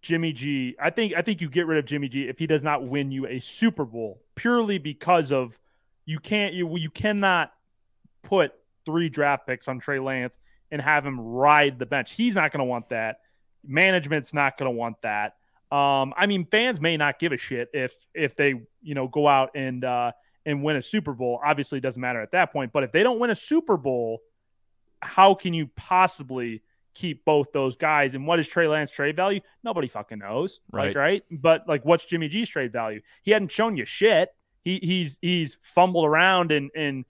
Jimmy 0.06 0.32
G. 0.32 0.76
I 0.80 0.90
think 0.90 1.14
I 1.16 1.22
think 1.22 1.40
you 1.40 1.48
get 1.48 1.66
rid 1.66 1.78
of 1.78 1.84
Jimmy 1.84 2.08
G 2.08 2.28
if 2.28 2.38
he 2.38 2.46
does 2.46 2.62
not 2.62 2.86
win 2.86 3.10
you 3.10 3.26
a 3.26 3.40
Super 3.40 3.84
Bowl 3.84 4.22
purely 4.36 4.78
because 4.78 5.32
of 5.32 5.58
you 6.04 6.20
can't 6.20 6.54
you 6.54 6.76
you 6.76 6.90
cannot 6.90 7.52
put 8.22 8.52
three 8.84 9.08
draft 9.08 9.48
picks 9.48 9.66
on 9.66 9.80
Trey 9.80 9.98
Lance 9.98 10.38
and 10.70 10.80
have 10.80 11.04
him 11.04 11.18
ride 11.18 11.80
the 11.80 11.86
bench. 11.86 12.12
He's 12.12 12.36
not 12.36 12.52
going 12.52 12.60
to 12.60 12.64
want 12.64 12.90
that. 12.90 13.18
Management's 13.66 14.32
not 14.32 14.56
going 14.56 14.70
to 14.70 14.76
want 14.76 15.02
that. 15.02 15.34
Um, 15.72 16.14
I 16.16 16.26
mean, 16.26 16.46
fans 16.46 16.80
may 16.80 16.96
not 16.96 17.18
give 17.18 17.32
a 17.32 17.36
shit 17.36 17.70
if 17.74 17.92
if 18.14 18.36
they 18.36 18.54
you 18.82 18.94
know 18.94 19.08
go 19.08 19.26
out 19.26 19.50
and 19.56 19.84
uh, 19.84 20.12
and 20.44 20.62
win 20.62 20.76
a 20.76 20.82
Super 20.82 21.14
Bowl. 21.14 21.40
Obviously, 21.44 21.78
it 21.78 21.82
doesn't 21.82 22.00
matter 22.00 22.22
at 22.22 22.30
that 22.30 22.52
point. 22.52 22.72
But 22.72 22.84
if 22.84 22.92
they 22.92 23.02
don't 23.02 23.18
win 23.18 23.30
a 23.30 23.34
Super 23.34 23.76
Bowl, 23.76 24.20
how 25.02 25.34
can 25.34 25.52
you 25.52 25.68
possibly 25.74 26.62
keep 26.96 27.24
both 27.24 27.52
those 27.52 27.76
guys? 27.76 28.14
And 28.14 28.26
what 28.26 28.38
is 28.40 28.48
Trey 28.48 28.66
Lance 28.66 28.90
trade 28.90 29.16
value? 29.16 29.40
Nobody 29.62 29.88
fucking 29.88 30.18
knows, 30.18 30.60
Right. 30.72 30.88
Like, 30.88 30.96
right? 30.96 31.22
But 31.30 31.68
like, 31.68 31.84
what's 31.84 32.04
Jimmy 32.04 32.28
G's 32.28 32.48
trade 32.48 32.72
value? 32.72 33.00
He 33.22 33.30
hadn't 33.30 33.52
shown 33.52 33.76
you 33.76 33.84
shit. 33.84 34.30
He 34.62 34.80
he's 34.82 35.18
he's 35.22 35.58
fumbled 35.62 36.06
around 36.06 36.50
and 36.52 36.70
and 36.74 37.04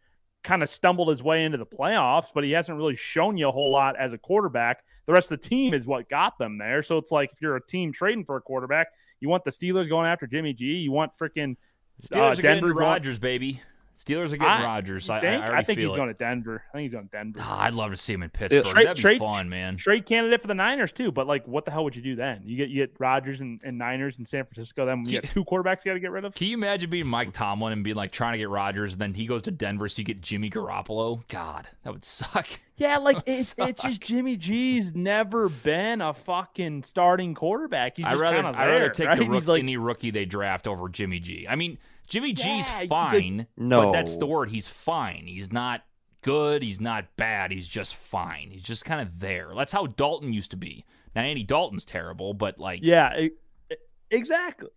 kind 0.45 0.62
of 0.62 0.68
stumbled 0.70 1.09
his 1.09 1.22
way 1.22 1.45
into 1.45 1.59
the 1.59 1.66
playoffs, 1.66 2.26
but 2.34 2.45
he 2.45 2.53
hasn't 2.53 2.76
really 2.76 2.95
shown 2.97 3.37
you 3.37 3.49
a 3.49 3.53
whole 3.53 3.72
lot 3.72 3.97
as 3.99 4.12
a 4.12 4.18
quarterback. 4.18 4.84
The 5.07 5.12
rest 5.12 5.30
of 5.30 5.41
the 5.41 5.49
team 5.49 5.72
is 5.74 5.87
what 5.87 6.09
got 6.09 6.39
them 6.39 6.59
there. 6.59 6.82
So 6.82 6.99
it's 6.99 7.11
like 7.11 7.32
if 7.32 7.41
you're 7.41 7.57
a 7.57 7.66
team 7.66 7.93
trading 7.93 8.24
for 8.24 8.37
a 8.37 8.41
quarterback, 8.41 8.89
you 9.20 9.28
want 9.28 9.45
the 9.45 9.51
Steelers 9.51 9.89
going 9.89 10.07
after 10.07 10.26
Jimmy 10.26 10.53
G. 10.53 10.64
You 10.64 10.93
want 10.93 11.12
freaking 11.18 11.57
Steelers 12.05 12.39
Uh, 12.39 12.43
Denver 12.43 12.72
Rodgers, 12.74 13.18
baby. 13.18 13.61
Steelers 13.97 14.26
are 14.26 14.36
getting 14.36 14.47
I- 14.47 14.62
Rodgers. 14.62 15.09
you 15.09 15.14
I, 15.14 15.16
I, 15.18 15.20
think? 15.57 15.66
think 15.68 15.78
he's 15.80 15.92
it. 15.92 15.97
going 15.97 16.09
to 16.09 16.14
Denver. 16.14 16.62
I 16.68 16.72
think 16.76 16.82
he's 16.84 16.92
going 16.92 17.07
to 17.09 17.11
Denver. 17.11 17.38
Ah, 17.42 17.62
I'd 17.62 17.72
love 17.72 17.92
to 17.92 17.97
see 17.97 18.12
him 18.12 18.22
in 18.22 18.28
Pittsburgh. 18.30 18.64
Trade- 18.64 18.86
That'd 18.86 18.97
be 18.97 19.03
trade- 19.03 19.18
fun, 19.18 19.49
man. 19.49 19.76
Trade 19.78 20.05
candidate 20.05 20.42
for 20.42 20.49
the 20.49 20.55
Niners 20.55 20.92
too, 20.92 21.11
but 21.11 21.26
like, 21.26 21.47
what 21.49 21.64
the 21.64 21.70
hell 21.70 21.82
would 21.84 21.97
you 21.97 22.03
do 22.03 22.14
then? 22.14 22.42
You 22.44 22.57
get 22.59 22.68
you 22.68 22.86
get 22.86 22.94
Rodgers 22.99 23.40
and, 23.40 23.61
and 23.64 23.78
Niners 23.78 24.16
in 24.18 24.26
San 24.26 24.44
Francisco. 24.44 24.84
Then 24.84 25.05
you 25.07 25.20
got 25.20 25.30
two 25.30 25.44
quarterbacks 25.44 25.84
you 25.84 25.90
got 25.90 25.94
to 25.94 26.01
get 26.01 26.11
rid 26.11 26.24
of. 26.26 26.34
Can 26.34 26.49
you 26.49 26.55
imagine 26.57 26.90
being 26.90 27.07
Mike 27.07 27.32
Tomlin 27.32 27.72
and 27.72 27.82
being 27.82 27.97
like 27.97 28.12
trying 28.12 28.32
to 28.32 28.38
get 28.38 28.51
Rodgers, 28.51 28.92
and 28.92 29.01
then 29.01 29.14
he 29.14 29.26
goes 29.26 29.42
to 29.42 29.51
Denver, 29.51 29.88
so 29.88 30.01
you 30.01 30.05
get 30.05 30.20
Jimmy 30.20 30.51
Garoppolo? 30.51 31.26
God, 31.28 31.68
that 31.84 31.92
would 31.92 32.05
suck. 32.05 32.47
Yeah, 32.78 32.99
like 32.99 33.22
it's, 33.24 33.55
it's 33.57 33.82
just 33.82 34.03
Jimmy 34.03 34.36
G's 34.36 34.94
never 34.94 35.49
been 35.49 36.03
a 36.03 36.12
fucking 36.12 36.82
starting 36.82 37.34
quarterback. 37.34 37.97
He's 37.97 38.05
I'd 38.05 38.18
rather 38.18 38.42
kind 38.42 38.55
I'd 38.55 38.68
rather 38.68 38.90
take 38.90 39.09
right? 39.09 39.18
the 39.18 39.24
rook, 39.26 39.47
like, 39.47 39.62
any 39.62 39.78
rookie 39.78 40.11
they 40.11 40.26
draft 40.26 40.66
over 40.66 40.90
Jimmy 40.90 41.18
G. 41.18 41.47
I 41.49 41.57
mean, 41.57 41.78
Jimmy 42.07 42.32
G's 42.32 42.68
Yeah, 42.68 42.82
you 42.82 42.88
fine, 42.88 43.46
but 43.57 43.64
No. 43.64 43.92
that's 43.92 44.16
the 44.16 44.26
word. 44.26 44.50
He's 44.50 44.68
fine. 44.68 45.26
He's 45.26 45.52
not 45.52 45.82
good. 46.22 46.62
He's 46.62 46.80
not 46.80 47.16
bad. 47.16 47.52
He's 47.52 47.68
just 47.68 47.94
fine. 47.94 48.50
He's 48.50 48.62
just 48.62 48.84
kind 48.84 49.00
of 49.00 49.18
there. 49.20 49.50
That's 49.57 49.72
how 49.72 49.86
Dalton 49.86 50.32
used 50.32 50.50
to 50.52 50.57
be. 50.57 50.84
Now 51.14 51.22
Andy 51.22 51.42
Dalton's 51.44 51.84
terrible, 51.84 52.34
but 52.34 52.59
like, 52.59 52.80
yeah, 52.82 53.16
e- 53.18 53.30
e- 53.72 53.76
exactly. 54.11 54.70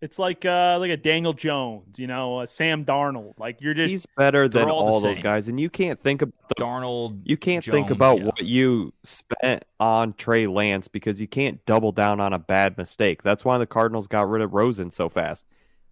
It's 0.00 0.16
like 0.16 0.44
uh 0.44 0.78
like 0.78 0.92
a 0.92 0.96
Daniel 0.96 1.32
Jones, 1.32 1.98
you 1.98 2.06
know, 2.06 2.40
a 2.42 2.46
Sam 2.46 2.84
Darnold. 2.84 3.34
Like 3.36 3.60
you're 3.60 3.74
just 3.74 3.90
He's 3.90 4.06
better 4.16 4.48
than 4.48 4.70
all 4.70 4.88
all 4.88 5.00
those 5.00 5.16
same. 5.16 5.22
guys, 5.24 5.48
and 5.48 5.58
you 5.58 5.68
can't 5.68 6.00
think 6.00 6.22
of 6.22 6.32
the 6.48 6.54
Darnold. 6.54 7.20
You 7.24 7.36
can't 7.36 7.64
think 7.64 7.90
about 7.90 8.18
yeah. 8.18 8.24
what 8.26 8.44
you 8.44 8.92
spent 9.02 9.64
on 9.80 10.12
Trey 10.12 10.46
Lance 10.46 10.86
because 10.86 11.20
you 11.20 11.26
can't 11.26 11.64
double 11.66 11.90
down 11.90 12.20
on 12.20 12.32
a 12.32 12.38
bad 12.38 12.78
mistake. 12.78 13.24
That's 13.24 13.44
why 13.44 13.58
the 13.58 13.66
Cardinals 13.66 14.06
got 14.06 14.28
rid 14.30 14.40
of 14.40 14.54
Rosen 14.54 14.92
so 14.92 15.08
fast. 15.08 15.44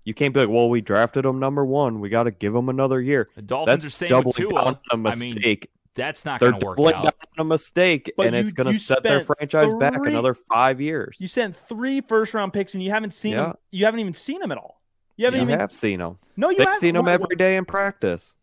You 0.06 0.14
can't 0.14 0.32
be 0.32 0.40
like, 0.40 0.48
well, 0.48 0.70
we 0.70 0.80
drafted 0.80 1.24
him 1.26 1.38
number 1.38 1.64
one. 1.66 2.00
We 2.00 2.08
got 2.08 2.22
to 2.22 2.30
give 2.30 2.54
him 2.54 2.68
another 2.70 3.00
year. 3.02 3.28
The 3.34 3.42
Dolphins 3.42 3.82
That's 3.82 3.86
are 3.86 3.90
staying 3.90 4.10
doubling 4.10 4.26
with 4.28 4.36
Tua. 4.36 4.52
down 4.64 4.78
on 4.92 5.06
a 5.06 5.10
I 5.10 5.14
mean, 5.16 5.58
that's 5.94 6.24
not 6.24 6.40
going 6.40 6.58
to 6.58 6.64
work 6.64 6.76
doubling 6.78 6.94
out. 6.94 7.02
down 7.04 7.12
on 7.38 7.40
a 7.40 7.44
mistake, 7.44 8.12
But 8.16 8.28
and 8.28 8.36
you- 8.36 8.42
it's 8.42 8.52
going 8.52 8.72
to 8.72 8.78
set 8.78 9.02
their 9.02 9.22
spent 9.24 9.38
franchise 9.38 9.74
back 9.74 9.96
another 10.06 10.32
five 10.34 10.80
years. 10.80 11.16
you 11.20 11.26
sent 11.28 11.56
three 11.56 12.00
first 12.00 12.32
round 12.34 12.52
picks 12.52 12.72
and 12.74 12.82
you 12.82 12.90
haven't 12.90 13.14
seen 13.14 13.32
Yeah. 13.32 13.42
them. 13.46 13.54
You 13.72 13.84
haven't 13.84 14.00
even 14.00 14.14
seen 14.14 14.40
them 14.40 14.52
at 14.52 14.58
all. 14.58 14.80
You 15.16 15.24
haven't 15.24 15.40
you 15.40 15.46
even 15.46 15.58
have 15.58 15.72
seen 15.72 15.98
them. 15.98 16.18
no. 16.36 16.50
You 16.50 16.58
They've 16.58 16.66
haven't. 16.66 16.80
seen 16.80 16.94
them 16.94 17.08
every 17.08 17.34
day 17.36 17.56
in 17.56 17.64
practice. 17.64 18.36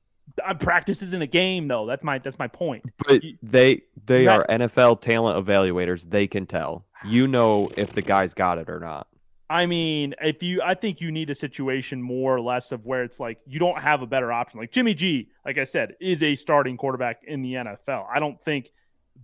Uh, 0.43 0.53
practice 0.55 1.01
isn't 1.03 1.21
a 1.21 1.27
game 1.27 1.67
though. 1.67 1.85
That's 1.85 2.03
my 2.03 2.17
that's 2.17 2.39
my 2.39 2.47
point. 2.47 2.83
But 3.07 3.23
You- 3.23 3.37
they 3.43 3.83
they 4.05 4.25
Right. 4.27 4.39
are 4.39 4.45
NFL 4.49 4.99
talent 4.99 5.45
evaluators. 5.45 6.09
They 6.09 6.27
can 6.27 6.45
tell. 6.45 6.85
You 7.05 7.27
know 7.27 7.69
if 7.77 7.91
the 7.93 8.01
guy's 8.01 8.33
got 8.33 8.57
it 8.57 8.69
or 8.69 8.79
not. 8.79 9.07
I 9.49 9.65
mean, 9.65 10.15
if 10.21 10.41
you, 10.41 10.61
I 10.61 10.73
think 10.73 11.01
you 11.01 11.11
need 11.11 11.29
a 11.29 11.35
situation 11.35 12.01
more 12.01 12.35
or 12.35 12.41
less 12.41 12.71
of 12.71 12.85
where 12.85 13.03
it's 13.03 13.19
like 13.19 13.39
you 13.45 13.59
don't 13.59 13.79
have 13.81 14.01
a 14.01 14.07
better 14.07 14.31
option. 14.31 14.59
Like 14.59 14.71
Jimmy 14.71 14.93
G, 14.93 15.29
like 15.45 15.57
I 15.57 15.65
said, 15.65 15.95
is 15.99 16.23
a 16.23 16.35
starting 16.35 16.77
quarterback 16.77 17.21
in 17.25 17.41
the 17.41 17.53
NFL. 17.53 18.05
I 18.13 18.19
don't 18.19 18.41
think 18.41 18.71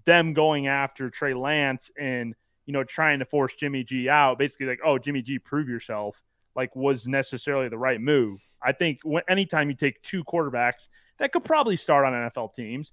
them 0.06 0.34
going 0.34 0.68
after 0.68 1.10
Trey 1.10 1.34
Lance 1.34 1.90
and 2.00 2.36
you 2.66 2.74
know 2.74 2.84
trying 2.84 3.20
to 3.20 3.26
force 3.26 3.56
Jimmy 3.56 3.84
G 3.84 4.10
out, 4.10 4.38
basically 4.38 4.68
like, 4.68 4.82
oh, 4.86 4.98
Jimmy 4.98 5.22
G, 5.22 5.40
prove 5.40 5.68
yourself, 5.68 6.22
like 6.56 6.76
was 6.76 7.08
necessarily 7.08 7.70
the 7.70 7.78
right 7.78 8.00
move. 8.00 8.40
I 8.62 8.74
think 8.74 9.00
when, 9.04 9.24
anytime 9.28 9.70
you 9.70 9.76
take 9.76 10.02
two 10.04 10.24
quarterbacks 10.24 10.90
that 11.20 11.32
could 11.32 11.44
probably 11.44 11.76
start 11.76 12.06
on 12.06 12.14
NFL 12.14 12.56
teams 12.56 12.92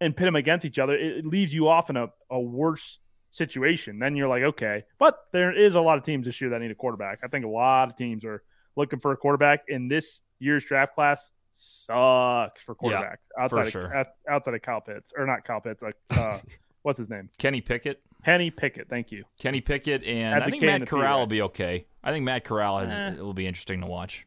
and 0.00 0.16
pit 0.16 0.26
them 0.26 0.36
against 0.36 0.64
each 0.64 0.78
other, 0.78 0.94
it, 0.94 1.18
it 1.18 1.26
leaves 1.26 1.52
you 1.52 1.68
off 1.68 1.90
in 1.90 1.96
a, 1.96 2.08
a 2.30 2.40
worse 2.40 2.98
situation. 3.34 3.98
Then 3.98 4.14
you're 4.16 4.28
like, 4.28 4.42
okay, 4.42 4.84
but 4.98 5.18
there 5.32 5.52
is 5.52 5.74
a 5.74 5.80
lot 5.80 5.98
of 5.98 6.04
teams 6.04 6.24
this 6.26 6.40
year 6.40 6.50
that 6.50 6.60
need 6.60 6.70
a 6.70 6.74
quarterback. 6.74 7.18
I 7.24 7.28
think 7.28 7.44
a 7.44 7.48
lot 7.48 7.90
of 7.90 7.96
teams 7.96 8.24
are 8.24 8.42
looking 8.76 9.00
for 9.00 9.12
a 9.12 9.16
quarterback, 9.16 9.64
in 9.68 9.88
this 9.88 10.20
year's 10.38 10.64
draft 10.64 10.94
class 10.94 11.30
sucks 11.52 12.62
for 12.62 12.76
Yeah, 12.82 12.90
quarterbacks 13.02 13.28
outside 13.38 13.70
sure. 13.70 13.84
of 13.86 13.92
out- 13.92 14.06
outside 14.28 14.54
of 14.54 14.62
Kyle 14.62 14.80
Pitts 14.80 15.12
or 15.16 15.26
not 15.26 15.44
Kyle 15.44 15.60
Pitts, 15.60 15.82
like 15.82 15.96
uh, 16.10 16.38
what's 16.82 16.98
his 16.98 17.10
name, 17.10 17.28
Kenny 17.38 17.60
Pickett. 17.60 18.00
Kenny 18.24 18.50
Pickett. 18.50 18.88
Thank 18.88 19.12
you. 19.12 19.24
Kenny 19.38 19.60
Pickett, 19.60 20.02
and 20.04 20.42
I 20.42 20.48
think 20.48 20.62
Matt 20.62 20.86
Corral 20.88 21.18
will 21.20 21.26
be 21.26 21.42
okay. 21.42 21.86
I 22.02 22.10
think 22.12 22.24
Matt 22.24 22.44
Corral 22.44 22.78
has 22.78 22.90
Eh. 22.90 23.18
it 23.18 23.22
will 23.22 23.34
be 23.34 23.46
interesting 23.46 23.80
to 23.82 23.86
watch. 23.86 24.26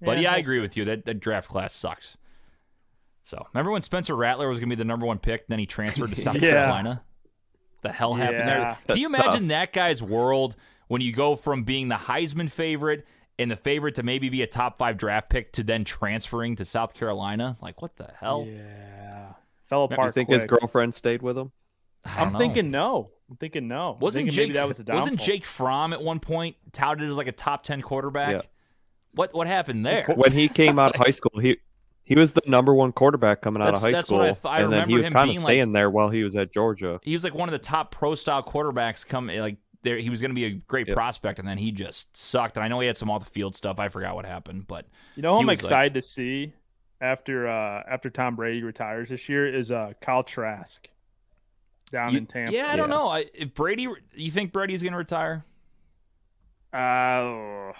But 0.00 0.18
yeah, 0.18 0.30
I 0.30 0.34
we'll 0.34 0.40
agree 0.40 0.60
with 0.60 0.76
you. 0.76 0.84
That 0.84 1.04
that 1.06 1.20
draft 1.20 1.48
class 1.48 1.72
sucks. 1.74 2.16
So 3.24 3.46
remember 3.52 3.70
when 3.72 3.82
Spencer 3.82 4.16
Rattler 4.16 4.48
was 4.48 4.58
going 4.58 4.70
to 4.70 4.76
be 4.76 4.78
the 4.80 4.84
number 4.86 5.04
one 5.06 5.18
pick, 5.18 5.46
then 5.48 5.58
he 5.58 5.66
transferred 5.66 6.10
to 6.10 6.20
South 6.20 6.34
Yeah. 6.42 6.50
Carolina. 6.52 7.02
The 7.82 7.92
hell 7.92 8.14
happened 8.14 8.48
there? 8.48 8.78
Can 8.86 8.96
you 8.96 9.06
imagine 9.06 9.42
tough. 9.42 9.48
that 9.48 9.72
guy's 9.72 10.02
world 10.02 10.56
when 10.88 11.00
you 11.00 11.12
go 11.12 11.36
from 11.36 11.62
being 11.62 11.88
the 11.88 11.94
Heisman 11.96 12.50
favorite 12.50 13.06
and 13.38 13.50
the 13.50 13.56
favorite 13.56 13.94
to 13.96 14.02
maybe 14.02 14.28
be 14.28 14.42
a 14.42 14.46
top 14.46 14.78
five 14.78 14.96
draft 14.96 15.30
pick 15.30 15.52
to 15.52 15.62
then 15.62 15.84
transferring 15.84 16.56
to 16.56 16.64
South 16.64 16.94
Carolina? 16.94 17.56
Like 17.60 17.80
what 17.80 17.96
the 17.96 18.10
hell? 18.18 18.46
Yeah, 18.48 19.34
fell 19.66 19.84
apart. 19.84 20.08
You 20.08 20.12
think 20.12 20.28
quick. 20.28 20.40
his 20.40 20.48
girlfriend 20.48 20.94
stayed 20.94 21.22
with 21.22 21.38
him? 21.38 21.52
I 22.04 22.18
don't 22.18 22.26
I'm 22.26 22.32
know. 22.32 22.38
thinking 22.38 22.70
no. 22.70 23.10
I'm 23.30 23.36
thinking 23.36 23.68
no. 23.68 23.92
I'm 23.92 23.98
Wasn't 24.00 24.24
thinking 24.24 24.34
Jake 24.34 24.48
maybe 24.48 24.54
that 24.54 24.68
was 24.68 24.76
the 24.78 24.92
wasn't. 24.92 25.20
Jake 25.20 25.44
Fromm 25.44 25.92
at 25.92 26.02
one 26.02 26.18
point 26.18 26.56
touted 26.72 27.08
as 27.08 27.16
like 27.16 27.26
a 27.26 27.32
top 27.32 27.62
ten 27.62 27.82
quarterback? 27.82 28.32
Yeah. 28.32 28.40
What 29.12 29.34
what 29.34 29.46
happened 29.46 29.84
there? 29.86 30.06
When 30.14 30.32
he 30.32 30.48
came 30.48 30.78
out 30.78 30.94
of 30.94 31.00
high 31.04 31.12
school, 31.12 31.40
he 31.40 31.58
he 32.08 32.14
was 32.16 32.32
the 32.32 32.40
number 32.46 32.74
one 32.74 32.90
quarterback 32.92 33.42
coming 33.42 33.62
out 33.62 33.74
of 33.74 33.80
high 33.80 33.90
that's 33.92 34.06
school, 34.08 34.18
what 34.18 34.38
I 34.44 34.48
I 34.48 34.60
and 34.62 34.72
then 34.72 34.88
he 34.88 34.96
was 34.96 35.06
kind 35.08 35.16
of 35.30 35.34
being 35.34 35.40
like- 35.42 35.52
staying 35.52 35.72
there 35.72 35.90
while 35.90 36.08
he 36.10 36.24
was 36.24 36.34
at 36.36 36.52
Georgia. 36.52 36.98
he 37.02 37.12
was 37.12 37.22
like 37.22 37.34
one 37.34 37.48
of 37.48 37.52
the 37.52 37.58
top 37.58 37.90
pro 37.92 38.14
style 38.14 38.42
quarterbacks 38.42 39.06
come 39.06 39.26
like 39.28 39.58
there 39.82 39.98
he 39.98 40.10
was 40.10 40.20
going 40.20 40.30
to 40.30 40.34
be 40.34 40.44
a 40.46 40.50
great 40.50 40.88
Yep. 40.88 40.96
prospect 40.96 41.38
and 41.38 41.46
then 41.46 41.58
he 41.58 41.70
just 41.70 42.16
sucked 42.16 42.56
and 42.56 42.64
i 42.64 42.68
know 42.68 42.80
he 42.80 42.86
had 42.88 42.96
some 42.96 43.10
off 43.10 43.24
the 43.24 43.30
field 43.30 43.54
stuff 43.54 43.78
i 43.78 43.88
forgot 43.88 44.16
what 44.16 44.26
happened 44.26 44.66
but 44.66 44.86
You 45.14 45.22
know, 45.22 45.34
who 45.34 45.40
I'm 45.42 45.46
was 45.46 45.58
like- 45.62 45.70
excited 45.70 45.94
to 45.94 46.02
see 46.02 46.52
after 47.00 47.46
uh 47.46 47.84
after 47.88 48.10
Tom 48.10 48.34
Brady 48.34 48.62
retires 48.64 49.08
this 49.10 49.28
year 49.28 49.46
is 49.46 49.70
uh 49.70 49.92
Kyle 50.00 50.24
Trask 50.24 50.88
down 51.92 52.10
you- 52.12 52.18
in 52.18 52.26
Tampa. 52.26 52.52
yeah 52.52 52.72
i 52.72 52.76
don't 52.76 52.90
Yeah. 52.90 52.96
know 52.96 53.08
I, 53.08 53.26
if 53.34 53.54
brady 53.54 53.86
you 54.16 54.30
think 54.32 54.52
brady's 54.52 54.82
going 54.82 54.92
to 54.92 54.98
retire 54.98 55.44
Uh, 56.72 57.72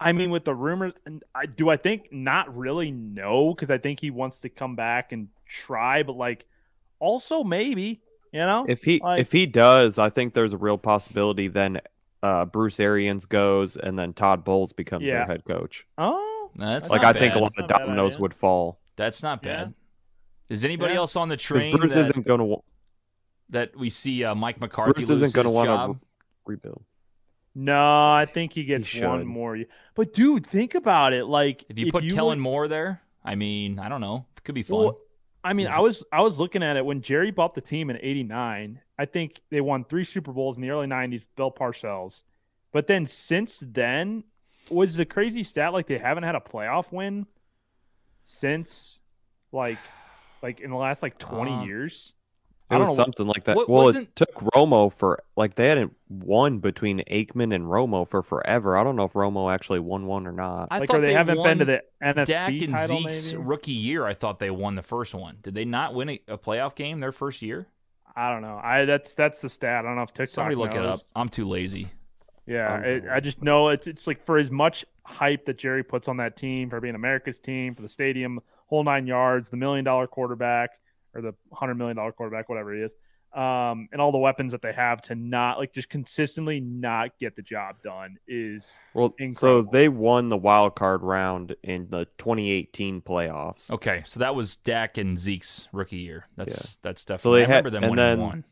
I 0.00 0.12
mean, 0.12 0.30
with 0.30 0.44
the 0.44 0.54
rumors, 0.54 0.94
and 1.04 1.22
I 1.34 1.46
do 1.46 1.68
I 1.68 1.76
think 1.76 2.10
not 2.12 2.56
really 2.56 2.90
no 2.90 3.54
because 3.54 3.70
I 3.70 3.78
think 3.78 4.00
he 4.00 4.10
wants 4.10 4.38
to 4.40 4.48
come 4.48 4.74
back 4.76 5.12
and 5.12 5.28
try, 5.46 6.02
but 6.02 6.16
like 6.16 6.46
also 6.98 7.44
maybe 7.44 8.00
you 8.32 8.40
know 8.40 8.64
If 8.68 8.82
he 8.84 9.00
Like- 9.00 9.20
if 9.20 9.32
he 9.32 9.46
does, 9.46 9.98
I 9.98 10.08
think 10.10 10.34
there's 10.34 10.52
a 10.52 10.58
real 10.58 10.78
possibility 10.78 11.48
then 11.48 11.80
uh, 12.22 12.44
Bruce 12.44 12.78
Arians 12.80 13.24
goes 13.24 13.76
and 13.76 13.98
then 13.98 14.12
Todd 14.12 14.44
Bowles 14.44 14.72
becomes 14.74 15.04
Yeah. 15.04 15.18
their 15.18 15.26
head 15.26 15.44
coach. 15.44 15.86
oh 15.98 16.50
No, 16.54 16.66
that's 16.66 16.90
like 16.90 17.02
not 17.02 17.16
I 17.16 17.18
think 17.18 17.34
a 17.34 17.38
lot 17.38 17.52
That's 17.56 17.64
of 17.64 17.70
not 17.70 17.76
a 17.76 17.78
bad 17.80 17.86
dominoes 17.86 18.18
would 18.18 18.34
fall 18.34 18.78
that's 18.96 19.22
not 19.22 19.40
Yeah. 19.44 19.64
bad 19.64 19.74
is 20.50 20.64
anybody 20.64 20.92
Yeah. 20.94 20.98
else 21.00 21.16
on 21.16 21.28
the 21.28 21.36
because 21.36 21.46
train 21.62 21.76
Bruce 21.76 21.94
that, 21.94 22.10
isn't 22.10 22.26
going 22.26 22.40
to 22.40 22.62
that 23.50 23.74
we 23.76 23.88
see 23.90 24.24
uh, 24.24 24.34
mike 24.34 24.60
mccarthy 24.60 24.92
Bruce 24.92 25.08
lose 25.08 25.22
isn't 25.22 25.34
going 25.34 25.46
to 25.46 25.50
want 25.52 25.68
to 25.68 26.06
rebuild. 26.46 26.82
No, 27.54 28.12
I 28.12 28.26
think 28.32 28.52
he 28.52 28.64
gets 28.64 28.86
He 28.88 29.04
one 29.04 29.26
more. 29.26 29.58
But 29.94 30.12
dude, 30.12 30.46
think 30.46 30.74
about 30.74 31.12
it. 31.12 31.24
Like 31.26 31.64
if 31.68 31.78
you 31.78 31.90
put 31.92 32.04
would- 32.04 32.14
kellen 32.14 32.40
moore 32.40 32.68
there 32.68 33.02
i 33.22 33.34
mean 33.34 33.78
i 33.78 33.86
don't 33.90 34.00
know 34.00 34.24
it 34.36 34.42
could 34.44 34.54
be 34.54 34.62
fun 34.62 34.78
Well, 34.78 34.98
I 35.44 35.52
mean, 35.54 35.66
I 35.68 35.80
was 35.80 36.02
I 36.12 36.20
was 36.20 36.38
looking 36.38 36.62
at 36.62 36.76
it 36.76 36.84
when 36.84 37.00
Jerry 37.00 37.30
bought 37.30 37.54
the 37.54 37.62
team 37.62 37.88
in 37.88 37.96
'89. 37.96 38.80
I 38.98 39.04
think 39.06 39.40
they 39.50 39.62
won 39.62 39.84
three 39.84 40.04
Super 40.04 40.32
Bowls 40.32 40.56
in 40.56 40.62
the 40.62 40.68
early 40.68 40.86
'90s. 40.86 41.22
Bill 41.34 41.50
Parcells, 41.50 42.22
but 42.72 42.86
then 42.86 43.06
since 43.06 43.62
then, 43.66 44.24
was 44.68 44.96
the 44.96 45.06
crazy 45.06 45.42
stat 45.42 45.72
like 45.72 45.86
they 45.86 45.96
haven't 45.96 46.24
had 46.24 46.34
a 46.34 46.40
playoff 46.40 46.92
win 46.92 47.26
since 48.26 48.98
like 49.52 49.78
like 50.42 50.60
in 50.60 50.70
the 50.70 50.76
last 50.76 51.02
like 51.02 51.18
20 51.18 51.50
Uh, 51.52 51.62
years. 51.64 52.12
It 52.70 52.78
was 52.78 52.88
know. 52.88 52.94
something 52.94 53.26
like 53.26 53.44
that. 53.44 53.56
What- 53.56 53.68
well, 53.68 53.88
it 53.88 54.14
took 54.14 54.32
Romo 54.34 54.92
for 54.92 55.22
like 55.36 55.56
they 55.56 55.68
hadn't 55.68 55.96
won 56.08 56.60
between 56.60 57.02
Aikman 57.10 57.54
and 57.54 57.64
Romo 57.64 58.06
for 58.06 58.22
forever. 58.22 58.76
I 58.76 58.84
don't 58.84 58.96
know 58.96 59.04
if 59.04 59.12
Romo 59.12 59.52
actually 59.52 59.80
won 59.80 60.06
one 60.06 60.26
or 60.26 60.32
not. 60.32 60.68
I 60.70 60.78
like, 60.78 60.88
thought 60.88 60.98
or 60.98 61.00
they, 61.00 61.12
haven't 61.12 61.42
been 61.42 61.58
to 61.58 61.64
the 61.64 61.82
NFC 62.02 62.26
Dak 62.26 62.48
and 62.48 62.74
title. 62.74 63.02
Zeke's 63.02 63.32
maybe 63.32 63.42
rookie 63.42 63.72
year, 63.72 64.06
I 64.06 64.14
thought 64.14 64.38
they 64.38 64.50
won 64.50 64.76
the 64.76 64.82
first 64.82 65.14
one. 65.14 65.38
Did 65.42 65.54
they 65.54 65.64
not 65.64 65.94
win 65.94 66.10
a, 66.10 66.20
a 66.28 66.38
playoff 66.38 66.74
game 66.76 67.00
their 67.00 67.12
first 67.12 67.42
year? 67.42 67.66
I 68.14 68.32
don't 68.32 68.42
know. 68.42 68.60
I 68.62 68.84
that's 68.84 69.14
that's 69.14 69.40
the 69.40 69.48
stat. 69.48 69.84
I 69.84 69.88
don't 69.88 69.96
know 69.96 70.02
if 70.02 70.12
TikTok. 70.12 70.28
Somebody 70.28 70.56
look 70.56 70.74
it 70.74 70.84
up. 70.84 71.00
I'm 71.16 71.28
too 71.28 71.48
lazy. 71.48 71.88
Yeah, 72.46 72.74
Um, 72.74 72.84
it, 72.84 73.04
I 73.10 73.20
just 73.20 73.42
know 73.42 73.68
it's 73.68 73.86
it's 73.86 74.06
like 74.06 74.24
for 74.24 74.38
as 74.38 74.50
much 74.50 74.84
hype 75.04 75.44
that 75.46 75.58
Jerry 75.58 75.84
puts 75.84 76.08
on 76.08 76.16
that 76.18 76.36
team 76.36 76.70
for 76.70 76.80
being 76.80 76.94
America's 76.94 77.38
team 77.38 77.74
for 77.74 77.82
the 77.82 77.88
stadium, 77.88 78.40
whole 78.66 78.82
nine 78.82 79.06
yards, 79.06 79.48
the 79.48 79.56
million 79.56 79.84
dollar 79.84 80.06
quarterback 80.06 80.70
or 81.14 81.22
the 81.22 81.34
hundred 81.52 81.74
million 81.76 81.96
dollar 81.96 82.12
quarterback, 82.12 82.48
whatever 82.48 82.74
he 82.74 82.80
is, 82.82 82.94
um, 83.34 83.88
and 83.92 84.00
all 84.00 84.10
the 84.12 84.18
weapons 84.18 84.52
that 84.52 84.60
they 84.62 84.72
have 84.72 85.00
to 85.02 85.14
not 85.14 85.58
like 85.58 85.72
just 85.72 85.88
consistently 85.88 86.60
not 86.60 87.10
get 87.20 87.36
the 87.36 87.42
job 87.42 87.76
done 87.84 88.16
is 88.26 88.72
Well, 88.94 89.14
so 89.32 89.62
they 89.62 89.88
won 89.88 90.28
the 90.28 90.36
wild 90.36 90.74
card 90.74 91.02
round 91.02 91.54
in 91.62 91.88
the 91.90 92.06
2018 92.18 93.00
playoffs. 93.02 93.70
Okay, 93.70 94.02
so 94.04 94.18
that 94.20 94.34
was 94.34 94.56
Dak 94.56 94.98
and 94.98 95.18
Zeke's 95.18 95.68
rookie 95.72 95.96
year. 95.98 96.26
That's 96.36 96.52
Yeah. 96.54 96.70
that's 96.82 97.04
definitely. 97.04 97.22
So 97.22 97.32
they 97.34 97.38
I 97.44 97.58
remember 97.58 97.68
had- 97.68 97.72
them 97.74 97.84
and 97.84 97.90
winning 97.92 98.04
then- 98.18 98.20
one. 98.20 98.44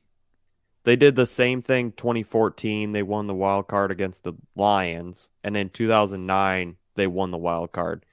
They 0.85 0.95
did 0.97 1.17
the 1.17 1.27
same 1.27 1.61
thing 1.61 1.93
2014. 1.93 2.93
They 2.93 3.03
won 3.03 3.27
the 3.27 3.35
wild 3.35 3.67
card 3.69 3.91
against 3.91 4.23
the 4.23 4.33
Lions, 4.57 5.31
and 5.45 5.55
in 5.57 5.69
2009 5.69 6.77
they 6.95 7.07
won 7.07 7.31
the 7.31 7.37
wild 7.37 7.73
card. 7.73 8.07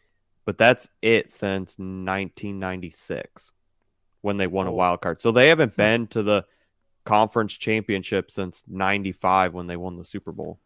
But 0.45 0.57
that's 0.57 0.89
it 1.01 1.29
since 1.31 1.77
1996 1.79 3.51
when 4.25 4.37
they 4.37 4.47
won 4.47 4.65
a 4.65 4.71
Oh. 4.71 4.73
wild 4.73 5.01
card. 5.01 5.21
So 5.21 5.31
they 5.31 5.49
haven't 5.49 5.73
hmm. 5.73 5.81
been 5.81 6.07
to 6.07 6.23
the 6.23 6.45
conference 7.05 7.53
championship 7.53 8.31
since 8.31 8.63
95 8.67 9.53
when 9.53 9.67
they 9.67 9.77
won 9.77 9.97
the 9.97 10.03
Super 10.03 10.31
Bowl. 10.31 10.59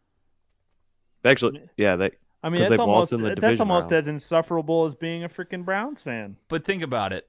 Actually, 1.22 1.60
yeah, 1.76 1.96
they 1.96 2.12
I 2.42 2.48
mean, 2.48 2.62
that's 2.62 2.80
almost 2.80 3.12
in 3.12 3.20
the 3.20 3.34
that's 3.38 3.60
almost 3.60 3.90
round. 3.90 4.02
as 4.02 4.08
insufferable 4.08 4.86
as 4.86 4.94
being 4.94 5.22
a 5.22 5.28
freaking 5.28 5.66
Browns 5.66 6.02
fan. 6.02 6.36
But 6.48 6.64
think 6.64 6.82
about 6.82 7.12
it. 7.12 7.28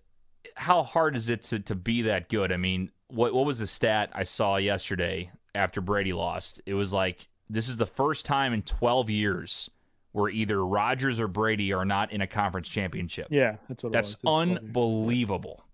How 0.56 0.84
hard 0.84 1.18
is 1.18 1.28
it 1.28 1.44
to, 1.44 1.60
to 1.60 1.76
be 1.76 2.04
that 2.04 2.30
good? 2.30 2.54
I 2.54 2.58
mean, 2.58 2.92
what 3.10 3.34
what 3.34 3.46
was 3.46 3.60
the 3.60 3.68
stat 3.68 4.10
I 4.14 4.24
saw 4.24 4.56
yesterday 4.56 5.32
after 5.54 5.82
Brady 5.82 6.14
lost? 6.14 6.62
It 6.66 6.76
was 6.76 6.94
like 6.94 7.28
this 7.50 7.68
is 7.68 7.76
the 7.76 7.86
first 7.86 8.26
time 8.26 8.54
in 8.54 8.62
12 8.62 9.10
years 9.10 9.70
where 10.14 10.30
either 10.30 10.66
Rodgers 10.66 11.20
or 11.20 11.28
Brady 11.28 11.74
are 11.74 11.84
not 11.84 12.14
in 12.14 12.22
a 12.22 12.28
conference 12.28 12.70
championship. 12.70 13.28
Yeah, 13.30 13.58
that's 13.68 13.84
what 13.84 13.90
it 13.90 13.94
That's 13.94 14.08
was. 14.08 14.14
It's 14.14 14.22
funny. 14.22 14.58
unbelievable. 14.58 15.66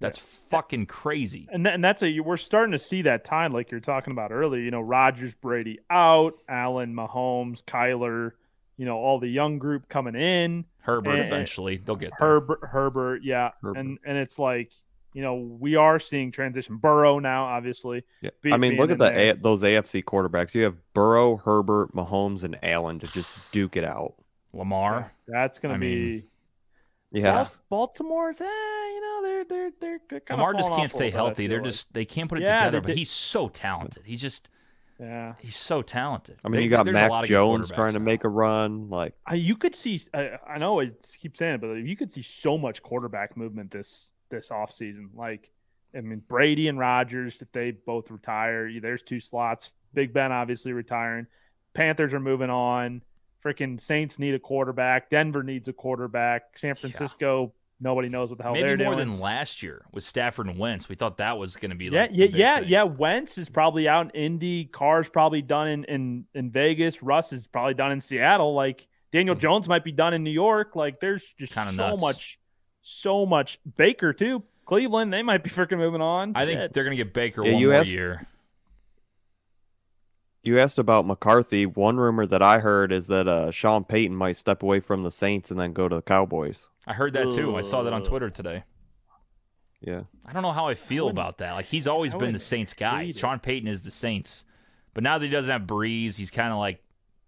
That's 0.00 0.18
fucking 0.18 0.86
crazy. 0.86 1.48
And, 1.50 1.64
th- 1.64 1.74
and 1.74 1.82
that's 1.82 2.02
a 2.02 2.20
we're 2.20 2.36
starting 2.36 2.72
to 2.72 2.78
see 2.78 3.02
that 3.02 3.24
time 3.24 3.52
like 3.52 3.70
you're 3.70 3.80
talking 3.80 4.12
about 4.12 4.30
earlier. 4.30 4.60
You 4.62 4.70
know, 4.70 4.80
Rodgers, 4.80 5.34
Brady 5.34 5.80
out, 5.90 6.34
Allen, 6.48 6.94
Mahomes, 6.94 7.62
Kyler. 7.64 8.32
You 8.76 8.84
know, 8.86 8.96
all 8.96 9.18
the 9.18 9.26
young 9.28 9.58
group 9.58 9.88
coming 9.88 10.14
in. 10.14 10.64
Herbert 10.82 11.16
And- 11.16 11.26
eventually 11.26 11.78
they'll 11.78 11.96
get 11.96 12.12
there. 12.18 12.28
Herbert, 12.28 12.60
Herbert, 12.62 13.22
yeah, 13.24 13.50
Herbert. 13.60 13.78
and 13.80 13.98
and 14.06 14.16
it's 14.16 14.38
like 14.38 14.70
you 15.14 15.22
know 15.22 15.34
we 15.34 15.74
are 15.74 15.98
seeing 15.98 16.30
transition. 16.30 16.76
Burrow 16.76 17.18
now, 17.18 17.46
obviously. 17.46 18.04
Yeah. 18.20 18.30
be- 18.40 18.52
I 18.52 18.56
mean, 18.56 18.76
look 18.76 18.92
at 18.92 18.98
the. 18.98 19.10
A- 19.10 19.34
those 19.34 19.62
AFC 19.64 20.04
quarterbacks. 20.04 20.54
You 20.54 20.62
have 20.64 20.76
Burrow, 20.94 21.38
Herbert, 21.38 21.92
Mahomes, 21.92 22.44
and 22.44 22.56
Allen 22.62 23.00
to 23.00 23.08
just 23.08 23.32
duke 23.50 23.76
it 23.76 23.82
out. 23.84 24.14
Lamar. 24.54 25.12
That's 25.26 25.58
gonna 25.58 25.74
I 25.74 25.78
be. 25.78 26.24
Yeah. 27.10 27.32
Bal- 27.32 27.52
Baltimore's, 27.70 28.40
eh, 28.40 28.44
you 28.44 29.00
know, 29.00 29.20
they're 29.22 29.44
they're 29.44 29.70
they're, 29.80 30.00
they're 30.10 30.20
kind 30.20 30.38
Lamar 30.38 30.52
of 30.52 30.58
just 30.58 30.70
can't 30.72 30.90
stay 30.92 31.10
healthy. 31.10 31.46
They're 31.46 31.58
like. 31.58 31.64
just 31.70 31.92
they 31.92 32.04
can't 32.04 32.28
put 32.28 32.38
it 32.38 32.42
Yeah, 32.44 32.58
together. 32.66 32.80
But 32.82 32.96
he's 32.96 33.10
so 33.10 33.48
talented. 33.48 34.02
He 34.04 34.16
just 34.16 34.48
yeah. 35.00 35.34
he's 35.40 35.56
so 35.56 35.80
talented. 35.80 36.36
I 36.44 36.48
mean, 36.48 36.58
They- 36.58 36.64
you 36.64 36.70
got 36.70 36.84
there's 36.84 36.94
Mac 36.94 37.24
Jones 37.24 37.70
quarterbacks 37.70 37.74
trying 37.74 37.92
to 37.94 37.98
now. 38.00 38.04
make 38.04 38.24
a 38.24 38.28
run. 38.28 38.90
Like, 38.90 39.14
I, 39.26 39.34
you 39.34 39.56
could 39.56 39.74
see. 39.74 40.00
I, 40.12 40.32
I 40.46 40.58
know 40.58 40.80
I 40.80 40.90
keep 41.18 41.36
saying 41.36 41.54
it, 41.54 41.60
but 41.60 41.72
you 41.74 41.96
could 41.96 42.12
see 42.12 42.22
so 42.22 42.58
much 42.58 42.82
quarterback 42.82 43.36
movement 43.36 43.70
this 43.70 44.10
this 44.30 44.48
offseason. 44.50 45.08
Like, 45.14 45.50
I 45.96 46.02
mean, 46.02 46.22
Brady 46.28 46.68
and 46.68 46.78
Rodgers, 46.78 47.40
if 47.40 47.50
they 47.52 47.70
both 47.70 48.10
retire, 48.10 48.70
there's 48.80 49.02
two 49.02 49.20
slots. 49.20 49.72
Big 49.94 50.12
Ben 50.12 50.30
obviously 50.32 50.72
retiring. 50.74 51.26
Panthers 51.72 52.12
are 52.12 52.20
moving 52.20 52.50
on. 52.50 53.02
Freaking 53.44 53.80
Saints 53.80 54.18
need 54.18 54.34
a 54.34 54.38
quarterback. 54.38 55.10
Denver 55.10 55.42
needs 55.42 55.68
a 55.68 55.72
quarterback. 55.72 56.58
San 56.58 56.74
Francisco, 56.74 57.52
nobody 57.80 58.08
knows 58.08 58.28
what 58.30 58.38
the 58.38 58.44
hell 58.44 58.52
Maybe 58.52 58.66
they're 58.68 58.76
more 58.78 58.96
doing. 58.96 59.10
than 59.10 59.20
last 59.20 59.62
year 59.62 59.84
with 59.92 60.02
Stafford 60.04 60.48
and 60.48 60.58
Wentz. 60.58 60.88
We 60.88 60.94
thought 60.96 61.18
that 61.18 61.38
was 61.38 61.54
going 61.56 61.70
to 61.70 61.76
be 61.76 61.86
Yeah, 61.86 62.02
like 62.02 62.10
the 62.10 62.16
yeah, 62.16 62.26
yeah, 62.30 62.60
yeah. 62.60 62.82
Wentz 62.82 63.38
is 63.38 63.48
probably 63.48 63.88
out 63.88 64.06
in 64.14 64.20
Indy. 64.22 64.64
Carr's 64.64 65.08
probably 65.08 65.42
done 65.42 65.68
in, 65.68 65.84
in 65.84 66.24
in 66.34 66.50
Vegas. 66.50 67.02
Russ 67.02 67.32
is 67.32 67.46
probably 67.46 67.74
done 67.74 67.92
in 67.92 68.00
Seattle. 68.00 68.54
Like 68.54 68.86
Daniel 69.12 69.34
hmm. 69.36 69.40
Jones 69.40 69.68
might 69.68 69.84
be 69.84 69.92
done 69.92 70.14
in 70.14 70.24
New 70.24 70.30
York. 70.32 70.74
Like 70.74 70.98
there's 71.00 71.22
just 71.38 71.52
Kinda 71.52 71.70
so 71.72 71.76
nuts. 71.76 72.02
much, 72.02 72.38
so 72.82 73.24
much. 73.26 73.58
Baker 73.76 74.12
too. 74.12 74.42
Cleveland, 74.64 75.12
they 75.12 75.22
might 75.22 75.42
be 75.42 75.48
freaking 75.48 75.78
moving 75.78 76.02
on. 76.02 76.32
I 76.34 76.44
think 76.44 76.72
they're 76.72 76.84
going 76.84 76.96
to 76.96 77.02
get 77.02 77.14
Baker 77.14 77.42
Yeah, 77.42 77.52
one 77.52 77.60
you 77.62 77.68
more 77.70 77.80
asked- 77.80 77.90
year. 77.92 78.26
You 80.42 80.58
asked 80.58 80.78
about 80.78 81.06
McCarthy. 81.06 81.66
One 81.66 81.96
rumor 81.96 82.24
that 82.26 82.42
I 82.42 82.60
heard 82.60 82.92
is 82.92 83.08
that 83.08 83.26
uh, 83.28 83.50
Sean 83.50 83.84
Payton 83.84 84.14
might 84.16 84.36
step 84.36 84.62
away 84.62 84.80
from 84.80 85.02
the 85.02 85.10
Saints 85.10 85.50
and 85.50 85.58
then 85.58 85.72
go 85.72 85.88
to 85.88 85.96
the 85.96 86.02
Cowboys. 86.02 86.68
I 86.86 86.94
heard 86.94 87.12
that 87.14 87.30
too. 87.30 87.56
I 87.56 87.60
saw 87.60 87.82
that 87.82 87.92
on 87.92 88.02
Twitter 88.02 88.30
today. 88.30 88.64
Yeah. 89.80 90.02
I 90.24 90.32
don't 90.32 90.42
know 90.42 90.52
how 90.52 90.66
I 90.68 90.74
feel 90.74 91.04
wouldn't- 91.06 91.18
about 91.18 91.38
that. 91.38 91.52
Like 91.52 91.66
he's 91.66 91.86
always 91.86 92.14
been 92.14 92.32
the 92.32 92.38
Saints 92.38 92.74
guy. 92.74 93.10
Sean 93.10 93.38
Payton 93.40 93.68
is 93.68 93.82
the 93.82 93.90
Saints, 93.90 94.44
but 94.94 95.02
now 95.04 95.18
that 95.18 95.24
he 95.24 95.30
doesn't 95.30 95.50
have 95.50 95.62
Brees, 95.62 96.16
he's 96.16 96.30
kind 96.30 96.52
of 96.52 96.58
like 96.58 96.82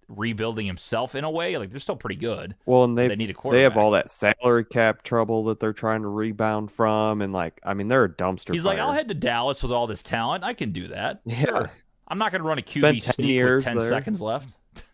rebuilding 0.09 0.67
himself 0.67 1.15
in 1.15 1.23
a 1.23 1.31
way. 1.31 1.57
Like 1.59 1.71
they're 1.71 1.79
still 1.79 1.97
pretty 1.97 2.17
good. 2.17 2.57
Well, 2.67 2.85
and 2.85 2.97
They 2.99 3.09
they 3.09 3.17
need 3.17 3.31
a 3.31 3.35
quarterback. 3.35 3.59
they 3.59 3.63
have 3.63 3.77
all 3.77 3.93
that 3.93 4.11
salary 4.11 4.65
cap 4.65 5.03
trouble 5.05 5.45
that 5.45 5.61
they're 5.61 5.73
trying 5.73 6.03
to 6.03 6.09
rebound 6.09 6.73
from, 6.73 7.23
and 7.23 7.33
like, 7.33 7.61
I 7.65 7.75
mean, 7.75 7.87
they're 7.89 8.05
a 8.05 8.09
dumpster. 8.09 8.53
He's 8.53 8.65
like. 8.65 8.79
I'll 8.79 8.93
head 8.93 9.09
to 9.09 9.15
Dallas 9.15 9.63
with 9.63 9.71
all 9.73 9.87
this 9.87 10.03
talent. 10.03 10.43
I 10.43 10.55
can 10.55 10.73
do 10.73 10.89
that. 10.89 11.21
Yeah. 11.27 11.45
Sure. 11.45 11.71
I'm 12.11 12.19
not 12.19 12.33
going 12.33 12.43
to 12.43 12.49
run 12.49 12.59
a 12.59 12.63
Spent 12.67 12.97
QB 12.99 13.05
10 13.05 13.15
sneak 13.15 13.29
years 13.29 13.61
with 13.65 13.73
10 13.73 13.79
there. 13.79 13.89
seconds 13.89 14.21
left 14.21 14.55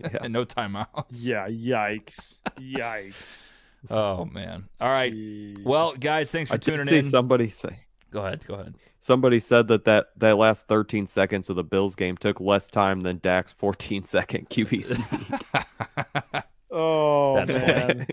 Yeah. 0.00 0.18
and 0.22 0.32
no 0.32 0.44
timeouts. 0.44 1.24
yeah, 1.24 1.48
yikes, 1.48 2.38
yikes. 2.58 3.48
Oh 3.88 4.26
man. 4.26 4.68
All 4.80 4.88
right. 4.88 5.12
Jeez. 5.12 5.62
Well, 5.64 5.94
guys, 5.94 6.30
thanks 6.30 6.50
for 6.50 6.54
I 6.54 6.58
did 6.58 6.66
tuning 6.76 6.84
see 6.84 6.98
in. 6.98 7.04
somebody 7.04 7.48
say 7.48 7.80
Go 8.10 8.20
ahead. 8.26 8.44
Go 8.46 8.54
ahead. 8.54 8.74
somebody 8.98 9.40
said 9.40 9.68
that, 9.68 9.84
that 9.86 10.08
that 10.18 10.36
last 10.36 10.66
13 10.68 11.06
seconds 11.06 11.48
of 11.48 11.56
the 11.56 11.64
Bills 11.64 11.94
game 11.94 12.16
took 12.16 12.40
less 12.40 12.66
time 12.66 13.00
than 13.00 13.20
Dak's 13.22 13.52
14 13.52 14.04
second 14.04 14.50
QB 14.50 14.84
sneak. 14.84 16.44
oh 16.70 17.36
That's 17.36 17.54
man, 17.54 18.06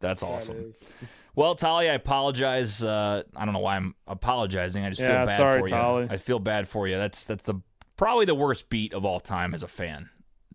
That's 0.00 0.22
awesome. 0.22 0.56
is- 0.58 0.82
Well, 1.34 1.54
Tolley, 1.56 1.90
I 1.90 1.94
apologize. 1.94 2.82
Uh, 2.82 3.24
I 3.34 3.44
don't 3.44 3.54
know 3.54 3.60
why 3.60 3.76
I'm 3.76 3.94
apologizing. 4.06 4.84
I 4.84 4.88
just 4.90 5.00
Yeah, 5.00 5.18
feel 5.18 5.26
bad 5.26 5.36
sorry, 5.36 5.60
for 5.60 5.68
you. 5.68 5.74
Tolley. 5.74 6.06
I 6.10 6.16
feel 6.16 6.38
bad 6.38 6.68
for 6.68 6.86
you. 6.86 6.96
That's 6.96 7.26
that's 7.26 7.42
the 7.42 7.56
probably 8.04 8.26
the 8.26 8.34
worst 8.34 8.68
beat 8.68 8.92
of 8.92 9.04
all 9.04 9.18
time 9.20 9.54
as 9.54 9.62
a 9.62 9.68
fan. 9.68 10.10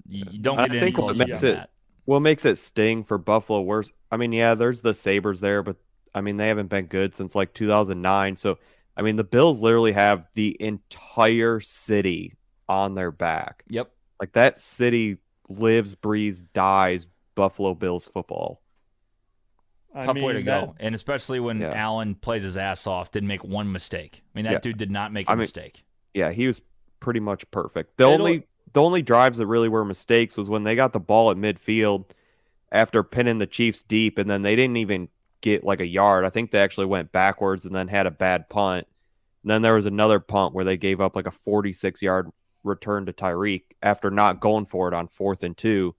You, 0.07 0.25
you 0.31 0.39
don't 0.39 0.59
I 0.59 0.67
get 0.67 0.77
any 0.77 0.79
think 0.85 0.97
what 0.97 1.03
closer 1.15 1.25
makes 1.25 1.41
than 1.41 1.49
it- 1.51 1.55
that. 1.55 1.69
what 2.05 2.19
makes 2.19 2.45
it 2.45 2.57
sting 2.57 3.03
for 3.03 3.17
Buffalo 3.17 3.61
worse? 3.61 3.91
I 4.11 4.17
mean, 4.17 4.31
yeah, 4.33 4.53
there's 4.55 4.81
the 4.81 4.93
Sabres 4.93 5.39
there, 5.41 5.63
but 5.63 5.77
I 6.13 6.21
mean, 6.21 6.37
they 6.37 6.47
haven't 6.47 6.67
been 6.67 6.85
good 6.85 7.13
since 7.15 7.33
like 7.35 7.53
2009. 7.53 8.37
So, 8.37 8.57
I 8.95 9.01
mean, 9.01 9.15
the 9.15 9.23
Bills 9.23 9.59
literally 9.59 9.91
have 9.93 10.25
the 10.35 10.55
entire 10.59 11.59
city 11.59 12.35
on 12.67 12.93
their 12.95 13.11
back. 13.11 13.63
Yep. 13.69 13.91
Like 14.19 14.33
that 14.33 14.59
city 14.59 15.17
lives, 15.47 15.95
breathes, 15.95 16.41
dies 16.41 17.07
Buffalo 17.35 17.73
Bills 17.73 18.05
football. 18.05 18.61
I 19.95 20.05
Tough 20.05 20.17
way 20.17 20.33
to 20.33 20.39
mean, 20.39 20.45
go, 20.45 20.75
and 20.79 20.93
especially 20.93 21.39
when 21.39 21.61
Yeah. 21.61 21.71
Allen 21.73 22.13
plays 22.13 22.43
his 22.43 22.57
ass 22.57 22.85
off, 22.85 23.09
didn't 23.11 23.27
make 23.27 23.43
one 23.43 23.71
mistake. 23.71 24.21
I 24.23 24.37
mean, 24.37 24.45
that 24.45 24.51
Yeah. 24.53 24.59
dude 24.59 24.77
did 24.77 24.91
not 24.91 25.11
make 25.11 25.27
a 25.27 25.31
I 25.31 25.35
mean, 25.35 25.39
mistake. 25.39 25.83
Yeah, 26.13 26.31
he 26.31 26.45
was 26.47 26.61
pretty 26.99 27.19
much 27.19 27.49
perfect. 27.51 27.97
The 27.97 28.03
It'll- 28.05 28.13
only 28.15 28.47
the 28.73 28.81
only 28.83 29.01
drives 29.01 29.39
that 29.39 29.47
really 29.47 29.69
were 29.69 29.83
mistakes 29.83 30.37
was 30.37 30.47
when 30.49 30.63
they 30.63 30.75
got 30.75 30.93
the 30.93 30.99
ball 30.99 31.31
at 31.31 31.37
midfield 31.37 32.05
after 32.71 33.01
pinning 33.01 33.39
the 33.39 33.47
Chiefs 33.47 33.81
deep, 33.81 34.19
and 34.19 34.29
then 34.29 34.43
they 34.43 34.55
didn't 34.55 34.77
even 34.77 35.09
get 35.41 35.63
like 35.63 35.79
a 35.79 35.87
yard. 35.87 36.23
I 36.23 36.29
think 36.29 36.51
they 36.51 36.59
actually 36.59 36.85
went 36.85 37.11
backwards 37.11 37.65
and 37.65 37.73
then 37.73 37.87
had 37.87 38.05
a 38.05 38.11
bad 38.11 38.47
punt. 38.47 38.85
And 39.43 39.49
then 39.49 39.61
there 39.63 39.75
was 39.75 39.85
another 39.87 40.19
punt 40.19 40.53
where 40.53 40.65
they 40.65 40.77
gave 40.77 41.01
up 41.01 41.15
like 41.15 41.25
a 41.25 41.31
46 41.31 42.01
yard 42.01 42.29
return 42.63 43.05
to 43.07 43.13
Tyreek 43.13 43.63
after 43.81 44.11
not 44.11 44.39
going 44.41 44.65
for 44.65 44.87
it 44.87 44.93
on 44.93 45.07
fourth 45.07 45.41
and 45.43 45.57
two. 45.57 45.95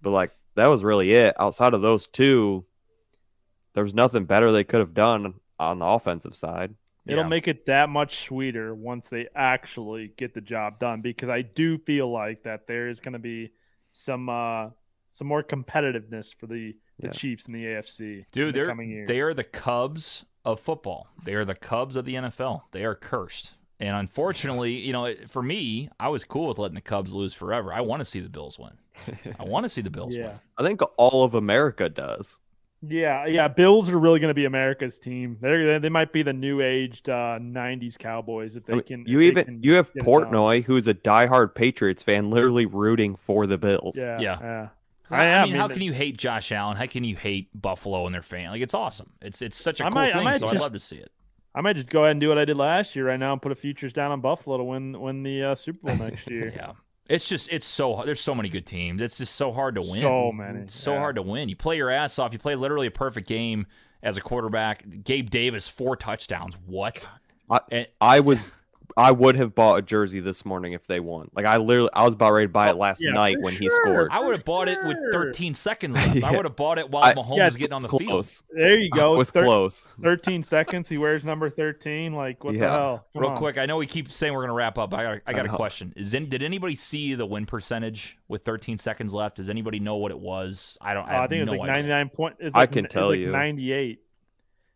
But 0.00 0.10
like 0.10 0.32
that 0.56 0.70
was 0.70 0.82
really 0.82 1.12
it. 1.12 1.36
Outside 1.38 1.74
of 1.74 1.82
those 1.82 2.08
two, 2.08 2.64
there 3.74 3.84
was 3.84 3.94
nothing 3.94 4.24
better 4.24 4.50
they 4.50 4.64
could 4.64 4.80
have 4.80 4.94
done 4.94 5.34
on 5.58 5.78
the 5.78 5.86
offensive 5.86 6.34
side. 6.34 6.74
It'll 7.06 7.24
Yeah. 7.24 7.28
make 7.28 7.48
it 7.48 7.66
that 7.66 7.88
much 7.88 8.24
sweeter 8.24 8.74
once 8.74 9.08
they 9.08 9.26
actually 9.34 10.08
get 10.16 10.34
the 10.34 10.40
job 10.40 10.78
done 10.78 11.00
because 11.00 11.28
I 11.28 11.42
do 11.42 11.78
feel 11.78 12.10
like 12.10 12.44
that 12.44 12.66
there 12.66 12.88
is 12.88 13.00
going 13.00 13.14
to 13.14 13.18
be 13.18 13.50
some 13.90 14.28
uh 14.28 14.70
some 15.10 15.26
more 15.26 15.42
competitiveness 15.42 16.34
for 16.34 16.46
the, 16.46 16.74
the 16.98 17.08
Yeah. 17.08 17.10
Chiefs 17.12 17.46
in 17.46 17.52
the 17.52 17.64
AFC 17.64 18.00
in 18.00 18.26
Dude, 18.32 18.48
the 18.54 18.58
they're 18.60 18.68
coming 18.68 18.88
years. 18.90 19.08
they 19.08 19.20
are 19.20 19.34
the 19.34 19.44
Cubs 19.44 20.24
of 20.44 20.58
football. 20.60 21.08
They 21.24 21.34
are 21.34 21.44
the 21.44 21.54
Cubs 21.54 21.96
of 21.96 22.04
the 22.04 22.14
NFL. 22.14 22.62
They 22.72 22.84
are 22.84 22.94
cursed. 22.94 23.54
And 23.78 23.96
unfortunately, 23.96 24.72
you 24.86 24.92
know, 24.92 25.12
for 25.28 25.42
me, 25.42 25.90
I 26.00 26.08
was 26.08 26.24
cool 26.24 26.48
with 26.48 26.58
letting 26.58 26.76
the 26.76 26.80
Cubs 26.80 27.12
lose 27.12 27.34
forever. 27.34 27.72
I 27.72 27.80
want 27.82 28.00
to 28.00 28.04
see 28.04 28.20
the 28.20 28.28
Bills 28.30 28.58
win. 28.58 28.72
I 29.38 29.44
want 29.44 29.64
to 29.64 29.68
see 29.68 29.80
the 29.82 29.90
Bills 29.90 30.14
yeah. 30.16 30.28
win. 30.28 30.40
I 30.58 30.62
think 30.62 30.80
all 30.96 31.24
of 31.24 31.34
America 31.34 31.88
does. 31.88 32.38
Yeah, 32.86 33.26
yeah. 33.26 33.46
Bills 33.48 33.88
are 33.88 33.98
really 33.98 34.18
going 34.18 34.30
to 34.30 34.34
be 34.34 34.44
America's 34.44 34.98
team. 34.98 35.36
They're 35.40 35.78
they 35.78 35.88
might 35.88 36.12
be 36.12 36.22
the 36.22 36.32
new 36.32 36.60
aged 36.60 37.08
uh, 37.08 37.38
'90s 37.40 37.96
Cowboys 37.96 38.56
if 38.56 38.64
they 38.64 38.72
I 38.72 38.76
mean, 38.76 38.84
can. 38.84 39.04
you 39.06 39.20
even 39.20 39.44
can 39.44 39.62
you 39.62 39.74
have 39.74 39.92
get 39.92 40.02
it 40.02 40.04
done. 40.04 40.24
Portnoy, 40.24 40.64
who's 40.64 40.88
a 40.88 40.94
diehard 40.94 41.54
Patriots 41.54 42.02
fan, 42.02 42.30
literally 42.30 42.66
rooting 42.66 43.14
for 43.16 43.46
the 43.46 43.56
Bills. 43.58 43.96
Yeah, 43.96 44.18
Yeah. 44.20 44.38
yeah. 44.40 44.68
I, 45.10 45.16
I 45.22 45.24
am, 45.26 45.48
mean, 45.50 45.56
how 45.58 45.68
man. 45.68 45.76
can 45.76 45.82
you 45.86 45.92
hate 45.92 46.16
Josh 46.16 46.50
Allen? 46.52 46.76
How 46.78 46.86
can 46.86 47.04
you 47.04 47.16
hate 47.16 47.48
Buffalo 47.60 48.06
and 48.06 48.14
their 48.14 48.22
fan? 48.22 48.50
Like, 48.50 48.62
it's 48.62 48.74
awesome. 48.74 49.12
It's 49.20 49.42
it's 49.42 49.56
such 49.56 49.80
a 49.80 49.84
I 49.86 49.90
cool 49.90 49.94
might- 50.00 50.10
I 50.10 50.14
thing. 50.14 50.24
might 50.24 50.40
so 50.40 50.48
I'd 50.48 50.56
love 50.58 50.72
to 50.72 50.78
see 50.78 50.96
it. 50.96 51.12
I 51.54 51.60
might 51.60 51.76
just 51.76 51.90
go 51.90 52.00
ahead 52.04 52.12
and 52.12 52.20
do 52.20 52.28
what 52.30 52.38
I 52.38 52.46
did 52.46 52.56
last 52.56 52.96
year 52.96 53.06
right 53.06 53.20
now 53.20 53.32
and 53.34 53.42
put 53.42 53.52
a 53.52 53.54
futures 53.54 53.92
down 53.92 54.10
on 54.10 54.20
Buffalo 54.22 54.56
to 54.56 54.64
win 54.64 54.98
win 54.98 55.22
the 55.22 55.42
uh, 55.44 55.54
Super 55.54 55.86
Bowl 55.86 55.96
next 55.96 56.26
year. 56.30 56.50
Yeah. 56.56 56.72
It's 57.12 57.28
just 57.28 57.52
it's 57.52 57.66
so 57.66 58.02
there's 58.06 58.20
so 58.20 58.34
many 58.34 58.48
good 58.48 58.64
teams. 58.66 59.02
It's 59.02 59.18
just 59.18 59.34
so 59.36 59.52
hard 59.52 59.74
to 59.74 59.82
win. 59.82 60.00
So 60.00 60.32
many, 60.32 60.60
It's 60.60 60.74
so 60.74 60.94
yeah. 60.94 60.98
hard 61.00 61.16
to 61.16 61.22
win. 61.22 61.48
You 61.50 61.56
play 61.56 61.76
your 61.76 61.90
ass 61.90 62.18
off. 62.18 62.32
You 62.32 62.38
play 62.38 62.54
literally 62.54 62.86
a 62.86 62.90
perfect 62.90 63.28
game 63.28 63.66
as 64.02 64.16
a 64.16 64.20
quarterback. 64.22 64.84
Gabe 65.04 65.28
Davis 65.28 65.68
four 65.68 65.94
touchdowns. 65.96 66.54
What? 66.66 67.06
I- 67.50 67.60
And- 67.70 67.86
I 68.00 68.20
was 68.20 68.44
I 68.96 69.10
would 69.12 69.36
have 69.36 69.54
bought 69.54 69.76
a 69.78 69.82
jersey 69.82 70.20
this 70.20 70.44
morning 70.44 70.72
if 70.72 70.86
they 70.86 71.00
won. 71.00 71.30
Like 71.34 71.46
I 71.46 71.56
literally 71.56 71.90
I 71.94 72.04
was 72.04 72.14
about 72.14 72.32
ready 72.32 72.46
to 72.46 72.52
buy 72.52 72.70
it 72.70 72.76
last 72.76 73.02
yeah, 73.02 73.12
night 73.12 73.36
for 73.36 73.42
when 73.44 73.54
he 73.54 73.68
scored. 73.70 74.10
I 74.10 74.20
would 74.20 74.32
have 74.36 74.44
bought 74.44 74.68
it 74.68 74.78
with 74.86 74.96
13 75.12 75.54
seconds 75.54 75.94
left. 75.96 76.22
I 76.24 76.32
would 76.36 76.44
have 76.44 76.56
bought 76.56 76.78
it 76.78 76.90
while 76.90 77.04
I- 77.04 77.14
Mahomes 77.14 77.36
yeah, 77.36 77.44
was 77.46 77.56
getting 77.56 77.72
on 77.72 77.82
the 77.82 77.88
It's 77.88 77.96
field. 77.98 78.10
close. 78.10 78.42
There 78.50 78.78
you 78.78 78.90
go. 78.90 79.14
It 79.14 79.18
was 79.18 79.30
Thir- 79.30 79.44
close. 79.44 79.92
13 80.02 80.42
seconds. 80.42 80.88
He 80.88 80.98
wears 80.98 81.24
number 81.24 81.48
13. 81.50 82.12
Like 82.14 82.42
what 82.44 82.52
the 82.54 82.58
hell? 82.60 83.06
Come 83.12 83.22
Real 83.22 83.30
on. 83.32 83.36
quick, 83.36 83.58
I 83.58 83.66
know 83.66 83.76
we 83.76 83.86
keep 83.86 84.10
saying 84.12 84.32
we're 84.32 84.40
going 84.40 84.48
to 84.48 84.54
wrap 84.54 84.78
up. 84.78 84.92
I 84.94 85.02
got, 85.02 85.18
I 85.26 85.32
got 85.32 85.46
a 85.46 85.50
question. 85.50 85.92
Is 85.96 86.14
in, 86.14 86.28
did 86.28 86.42
anybody 86.42 86.74
see 86.74 87.14
the 87.14 87.26
win 87.26 87.46
percentage 87.46 88.16
with 88.28 88.44
13 88.44 88.78
seconds 88.78 89.14
left? 89.14 89.36
Does 89.36 89.50
anybody 89.50 89.80
know 89.80 89.96
what 89.96 90.10
it 90.10 90.18
was? 90.18 90.76
I 90.80 90.94
don't. 90.94 91.04
I, 91.08 91.12
Uh, 91.14 91.18
I 91.18 91.20
have 91.22 91.30
think 91.30 91.38
it 91.40 91.50
was 91.50 91.52
no 91.52 91.58
like 91.58 91.70
idea. 91.70 91.88
99 91.88 92.08
point. 92.10 92.36
It's 92.40 92.54
I 92.54 92.60
like, 92.60 92.72
can 92.72 92.84
it's 92.84 92.94
tell 92.94 93.08
like 93.10 93.18
you. 93.18 93.30
98. 93.32 93.98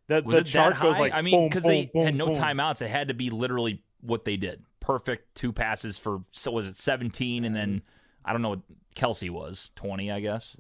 The, 0.09 0.23
Was 0.25 0.35
the 0.37 0.41
it 0.43 0.53
that 0.53 0.73
high? 0.75 0.99
like 1.01 1.13
I 1.13 1.21
mean, 1.23 1.49
because 1.49 1.65
they 1.65 1.87
boom, 1.93 2.05
had 2.05 2.15
no 2.15 2.27
boom. 2.27 2.35
timeouts. 2.37 2.81
It 2.81 2.89
had 2.89 3.09
to 3.09 3.15
be 3.15 3.29
literally 3.31 3.83
what 4.07 4.25
they 4.25 4.37
did. 4.37 4.63
Perfect 4.81 5.35
two 5.35 5.53
passes 5.53 5.99
for 5.99 6.23
so 6.31 6.53
was 6.53 6.67
it 6.69 6.77
17 6.77 7.45
and 7.45 7.55
then 7.57 7.83
I 8.25 8.33
don't 8.33 8.43
know 8.43 8.51
what 8.51 8.61
Kelce 8.95 9.31
was 9.31 9.71
20, 9.77 10.11
I 10.11 10.21
guess. 10.21 10.57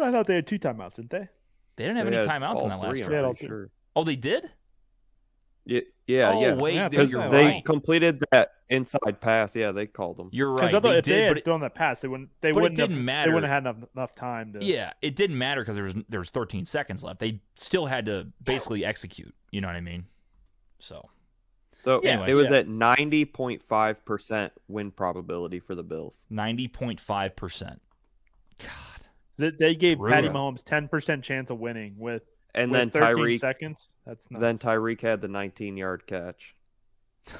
I 0.00 0.10
thought 0.10 0.26
they 0.26 0.36
had 0.36 0.46
two 0.46 0.58
timeouts, 0.58 0.94
didn't 0.96 1.10
they? 1.10 1.28
They 1.76 1.84
didn't 1.84 1.96
have 1.96 2.10
They 2.10 2.16
any 2.18 2.26
timeouts 2.26 2.62
in 2.64 2.70
all 2.72 2.80
that 2.80 2.80
last 2.80 2.90
three, 2.90 3.00
drive. 3.00 3.12
Yeah, 3.12 3.18
I'm 3.18 3.24
all 3.24 3.32
pretty 3.34 3.46
three. 3.46 3.48
sure. 3.48 3.70
Oh, 3.96 4.04
they 4.04 4.16
did. 4.16 4.50
Yeah, 5.64 5.80
yeah, 6.06 6.30
oh, 6.32 6.40
yeah. 6.40 6.54
wait, 6.54 6.74
Yeah, 6.74 6.88
you're 6.90 7.06
because 7.06 7.10
they 7.30 7.44
right. 7.44 7.64
completed 7.64 8.24
that 8.30 8.52
inside 8.70 9.20
pass. 9.20 9.54
Yeah, 9.54 9.72
they 9.72 9.86
called 9.86 10.16
them. 10.16 10.30
You're 10.32 10.50
right. 10.50 10.72
I 10.72 10.78
They 10.80 10.88
if 10.98 11.04
they 11.04 11.12
did, 11.12 11.22
had 11.24 11.28
but 11.30 11.38
it, 11.38 11.44
thrown 11.44 11.60
that 11.60 11.74
pass, 11.74 12.00
they 12.00 12.08
wouldn't. 12.08 12.30
They 12.40 12.52
wouldn't 12.52 12.76
didn't 12.76 12.96
have, 12.96 13.04
matter. 13.04 13.30
They 13.30 13.34
wouldn't 13.34 13.52
have 13.52 13.64
had 13.64 13.74
enough, 13.76 13.88
enough 13.94 14.14
time 14.14 14.54
to. 14.54 14.64
yeah, 14.64 14.92
it 15.02 15.14
didn't 15.14 15.36
matter 15.36 15.60
because 15.60 15.76
there 15.76 15.84
was 15.84 15.94
there 16.08 16.20
was 16.20 16.30
13 16.30 16.64
seconds 16.64 17.04
left. 17.04 17.20
They 17.20 17.40
still 17.56 17.84
had 17.84 18.06
to 18.06 18.28
basically 18.42 18.82
execute. 18.84 19.34
You 19.50 19.60
know 19.60 19.66
what 19.68 19.76
I 19.76 19.82
mean? 19.82 20.06
So 20.78 21.06
So 21.84 22.00
Yeah, 22.02 22.26
it 22.26 22.34
was 22.34 22.50
yeah. 22.50 22.58
at 22.58 22.68
ninety 22.68 23.24
point 23.24 23.62
five 23.62 24.04
percent 24.04 24.52
win 24.68 24.90
probability 24.90 25.60
for 25.60 25.74
the 25.74 25.82
Bills. 25.82 26.22
90.5 26.30 27.36
percent. 27.36 27.80
God, 28.58 28.68
They, 29.38 29.50
they 29.50 29.74
gave 29.74 29.98
Patty 29.98 30.28
Mahomes 30.28 30.62
ten 30.64 30.88
percent 30.88 31.24
chance 31.24 31.50
of 31.50 31.58
winning 31.58 31.94
with 31.98 32.22
And 32.54 32.70
with 32.72 32.80
then 32.80 32.90
13 32.90 33.14
Tyreek, 33.24 33.38
seconds. 33.40 33.90
That's 34.06 34.30
nuts. 34.30 34.40
then 34.40 34.58
Tyreek 34.58 35.00
had 35.00 35.20
the 35.20 35.28
nineteen 35.28 35.76
yard 35.76 36.06
catch. 36.06 36.54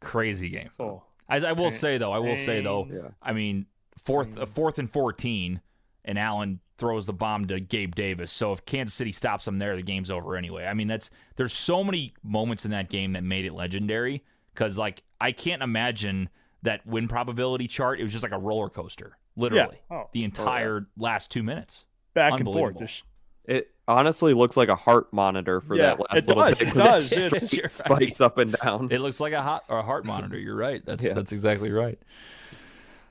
crazy 0.00 0.48
game. 0.48 0.70
oh, 0.78 1.02
As 1.28 1.44
I 1.44 1.52
will 1.52 1.70
Dang. 1.70 1.78
say 1.78 1.98
though, 1.98 2.12
I 2.12 2.18
will 2.18 2.36
say 2.36 2.60
though, 2.62 2.88
Yeah. 2.90 3.10
I 3.22 3.32
mean, 3.32 3.66
fourth 3.98 4.36
uh, 4.38 4.46
fourth 4.46 4.78
and 4.78 4.90
14, 4.90 5.60
and 6.04 6.18
Allen 6.18 6.60
throws 6.78 7.06
the 7.06 7.12
bomb 7.12 7.46
to 7.46 7.60
Gabe 7.60 7.94
Davis. 7.94 8.30
So 8.32 8.52
if 8.52 8.64
Kansas 8.64 8.94
City 8.94 9.12
stops 9.12 9.44
them 9.44 9.58
there, 9.58 9.76
the 9.76 9.82
game's 9.82 10.10
over 10.10 10.36
anyway. 10.36 10.64
I 10.64 10.74
mean, 10.74 10.88
that's 10.88 11.10
there's 11.36 11.52
so 11.52 11.82
many 11.84 12.14
moments 12.22 12.64
in 12.64 12.70
that 12.70 12.88
game 12.88 13.12
that 13.12 13.24
made 13.24 13.44
it 13.44 13.52
legendary 13.52 14.22
because 14.54 14.78
like 14.78 15.02
I 15.20 15.32
can't 15.32 15.62
imagine 15.62 16.28
that 16.62 16.86
win 16.86 17.08
probability 17.08 17.66
chart. 17.68 18.00
It 18.00 18.04
was 18.04 18.12
just 18.12 18.22
like 18.22 18.32
a 18.32 18.38
roller 18.38 18.68
coaster, 18.68 19.18
literally. 19.36 19.80
Yeah. 19.90 19.96
Oh, 19.98 20.08
the 20.12 20.22
oh, 20.22 20.24
entire 20.24 20.86
last 20.96 21.30
two 21.30 21.42
minutes. 21.42 21.84
back 22.14 22.32
and 22.34 22.44
forth. 22.44 22.78
Just, 22.78 23.02
It 23.44 23.70
honestly 23.86 24.34
looks 24.34 24.56
like 24.56 24.68
a 24.68 24.74
heart 24.76 25.12
monitor 25.12 25.60
for 25.60 25.74
Yeah, 25.76 25.94
that 25.96 26.00
last 26.00 26.18
it 26.18 26.26
little 26.28 26.42
does, 26.44 26.58
bit. 26.58 26.68
it 26.68 26.74
when 26.74 26.84
does, 26.86 27.12
it 27.12 27.30
dude. 27.40 27.52
You're 27.52 27.68
spikes 27.68 28.20
up 28.20 28.38
and 28.38 28.56
down. 28.62 28.88
It 28.90 29.00
looks 29.00 29.18
like 29.20 29.32
a 29.32 29.42
hot 29.42 29.64
or 29.68 29.78
a 29.78 29.82
heart 29.82 30.04
monitor. 30.04 30.38
You're 30.38 30.56
right. 30.56 30.84
That's 30.84 31.04
Yeah. 31.04 31.12
that's 31.14 31.32
exactly 31.32 31.70
right. 31.72 31.98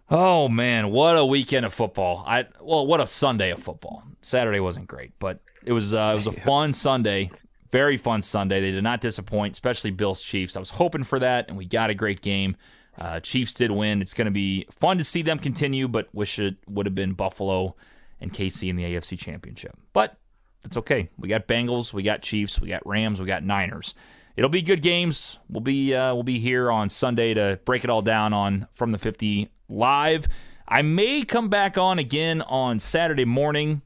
Oh 0.10 0.48
man, 0.48 0.90
what 0.90 1.18
a 1.18 1.26
weekend 1.26 1.66
of 1.66 1.74
football! 1.74 2.24
I 2.26 2.46
well, 2.62 2.88
what 2.88 3.02
a 3.02 3.08
Sunday 3.08 3.52
of 3.52 3.62
football. 3.62 4.04
Saturday 4.22 4.62
wasn't 4.62 4.88
great, 4.88 5.12
but 5.20 5.42
it 5.66 5.74
was 5.74 5.94
uh, 5.94 6.14
it 6.14 6.26
was 6.26 6.28
a 6.28 6.40
fun 6.42 6.72
Sunday, 6.72 7.30
very 7.72 7.98
fun 7.98 8.22
Sunday. 8.22 8.62
They 8.62 8.72
did 8.72 8.84
not 8.84 9.02
disappoint, 9.02 9.54
especially 9.54 9.92
Bills 9.92 10.22
Chiefs. 10.24 10.56
I 10.56 10.60
was 10.60 10.70
hoping 10.70 11.04
for 11.04 11.20
that, 11.20 11.50
and 11.50 11.58
we 11.58 11.66
got 11.66 11.90
a 11.90 11.94
great 11.94 12.22
game. 12.22 12.56
Uh, 12.98 13.20
Chiefs 13.20 13.54
did 13.54 13.70
win. 13.70 14.02
It's 14.02 14.14
going 14.14 14.26
to 14.26 14.32
be 14.32 14.66
fun 14.72 14.98
to 14.98 15.04
see 15.04 15.22
them 15.22 15.40
continue, 15.40 15.90
but 15.90 16.08
wish 16.14 16.40
it 16.40 16.56
would 16.68 16.86
have 16.86 16.96
been 16.96 17.12
Buffalo 17.12 17.76
and 18.22 18.34
KC 18.34 18.70
in 18.70 18.78
the 18.78 18.84
AFC 18.84 19.20
Championship. 19.20 19.78
But 19.92 20.18
it's 20.64 20.78
okay. 20.78 21.10
We 21.20 21.28
got 21.28 21.48
Bengals, 21.48 21.92
we 21.92 22.02
got 22.02 22.22
Chiefs, 22.22 22.62
we 22.62 22.70
got 22.70 22.86
Rams, 22.88 23.20
we 23.20 23.28
got 23.28 23.44
Niners. 23.44 23.94
It'll 24.38 24.50
be 24.50 24.62
good 24.62 24.82
games. 24.82 25.38
We'll 25.50 25.62
be 25.62 25.94
uh, 25.94 26.14
we'll 26.14 26.24
be 26.24 26.40
here 26.40 26.72
on 26.72 26.90
Sunday 26.90 27.34
to 27.34 27.60
break 27.66 27.84
it 27.84 27.90
all 27.90 28.02
down 28.02 28.32
on 28.32 28.68
from 28.74 28.94
the 28.94 28.98
50 28.98 29.50
live. 29.70 30.28
I 30.68 30.82
may 30.82 31.24
come 31.24 31.50
back 31.50 31.78
on 31.78 32.00
again 32.00 32.42
on 32.42 32.80
Saturday 32.80 33.26
morning. 33.26 33.82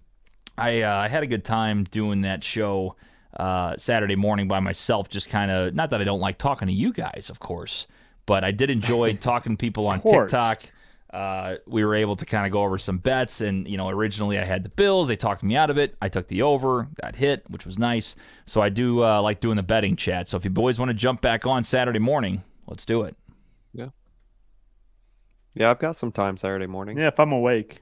I 0.57 0.81
uh, 0.81 0.95
I 0.95 1.07
had 1.07 1.23
a 1.23 1.27
good 1.27 1.45
time 1.45 1.85
doing 1.85 2.21
that 2.21 2.43
show 2.43 2.95
uh, 3.37 3.75
Saturday 3.77 4.15
morning 4.15 4.47
by 4.47 4.59
myself. 4.59 5.09
Just 5.09 5.29
kind 5.29 5.51
of 5.51 5.73
not 5.73 5.89
that 5.91 6.01
I 6.01 6.03
don't 6.03 6.19
like 6.19 6.37
talking 6.37 6.67
to 6.67 6.73
you 6.73 6.91
guys, 6.91 7.29
of 7.29 7.39
course, 7.39 7.87
but 8.25 8.43
I 8.43 8.51
did 8.51 8.69
enjoy 8.69 9.13
talking 9.17 9.53
to 9.53 9.57
people 9.57 9.87
on. 9.87 10.01
TikTok. 10.01 10.63
Uh, 11.11 11.57
we 11.67 11.83
were 11.83 11.93
able 11.93 12.15
to 12.15 12.25
kind 12.25 12.45
of 12.45 12.53
go 12.53 12.63
over 12.63 12.77
some 12.77 12.97
bets, 12.97 13.41
and 13.41 13.67
you 13.67 13.75
know, 13.75 13.89
originally 13.89 14.39
I 14.39 14.45
had 14.45 14.63
the 14.63 14.69
Bills. 14.69 15.09
They 15.09 15.17
talked 15.17 15.43
me 15.43 15.57
out 15.57 15.69
of 15.69 15.77
it. 15.77 15.95
I 16.01 16.07
took 16.07 16.29
the 16.29 16.41
over, 16.41 16.87
That 17.01 17.17
hit, 17.17 17.43
which 17.49 17.65
was 17.65 17.77
nice. 17.77 18.15
So 18.45 18.61
I 18.61 18.69
do 18.69 19.03
uh, 19.03 19.21
like 19.21 19.41
doing 19.41 19.57
the 19.57 19.63
betting 19.63 19.97
chat. 19.97 20.29
So 20.29 20.37
if 20.37 20.45
you 20.45 20.51
boys 20.51 20.79
want 20.79 20.89
to 20.89 20.93
jump 20.93 21.19
back 21.19 21.45
on 21.45 21.65
Saturday 21.65 21.99
morning, 21.99 22.43
let's 22.65 22.85
do 22.85 23.01
it. 23.01 23.17
Yeah, 25.55 25.69
I've 25.71 25.79
got 25.79 25.95
some 25.95 26.11
time 26.11 26.37
Saturday 26.37 26.67
morning. 26.67 26.97
yeah, 26.97 27.07
if 27.07 27.19
I'm 27.19 27.31
awake. 27.31 27.81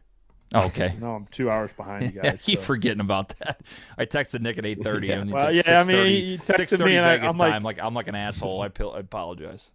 Oh, 0.55 0.65
Okay. 0.65 0.95
No, 0.99 1.11
I'm 1.15 1.27
two 1.27 1.49
hours 1.51 1.69
behind 1.77 2.13
you 2.13 2.21
I 2.23 2.29
guys. 2.31 2.41
keep 2.41 2.59
so. 2.59 2.65
forgetting 2.65 3.01
about 3.01 3.29
that. 3.39 3.61
I 3.97 4.05
texted 4.05 4.41
Nick 4.41 4.57
at 4.57 4.65
eight 4.65 4.83
thirty. 4.83 5.07
Yeah. 5.07 5.19
and 5.19 5.29
it's 5.29 5.35
Well, 5.43 5.53
like 5.53 5.65
yeah, 5.67 5.79
I 5.79 5.83
mean, 5.85 5.95
6:30 5.95 6.07
he 6.09 6.37
texted 6.39 6.85
me 6.85 6.95
and 6.97 7.05
I, 7.05 7.13
I'm 7.27 7.37
like- 7.37 7.51
time. 7.53 7.63
Like 7.63 7.79
I'm 7.79 7.93
like 7.93 8.07
an 8.07 8.15
asshole. 8.15 8.61
I, 8.61 8.69
pil- 8.69 8.93
I 8.93 8.99
apologize. 8.99 9.69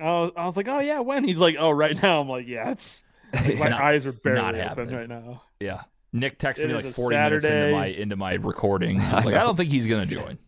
I 0.00 0.04
was, 0.04 0.32
I 0.36 0.46
was 0.46 0.56
like, 0.56 0.68
oh 0.68 0.78
yeah, 0.80 1.00
when? 1.00 1.24
He's 1.24 1.38
like, 1.38 1.56
oh, 1.58 1.70
right 1.70 2.00
now. 2.00 2.20
I'm 2.20 2.28
like, 2.28 2.46
yeah, 2.46 2.70
it's 2.70 3.02
like, 3.34 3.56
my 3.58 3.68
Not- 3.70 3.80
eyes 3.80 4.04
are 4.06 4.12
barely 4.12 4.40
not 4.42 4.54
open 4.54 4.68
happening. 4.68 4.94
right 4.94 5.08
now. 5.08 5.42
Yeah. 5.60 5.82
Nick 6.12 6.38
texted 6.38 6.64
It 6.64 6.68
me 6.68 6.74
like 6.74 6.84
a 6.84 6.92
40 6.92 7.16
minutes 7.16 7.44
into 7.46 7.70
my 7.72 7.86
into 7.86 8.16
my 8.16 8.34
recording. 8.34 9.00
I 9.00 9.16
was 9.16 9.24
like, 9.24 9.34
I 9.34 9.40
don't 9.40 9.56
think 9.56 9.70
he's 9.70 9.86
gonna 9.86 10.06
join. 10.06 10.38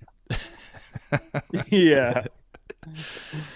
yeah. 1.68 2.26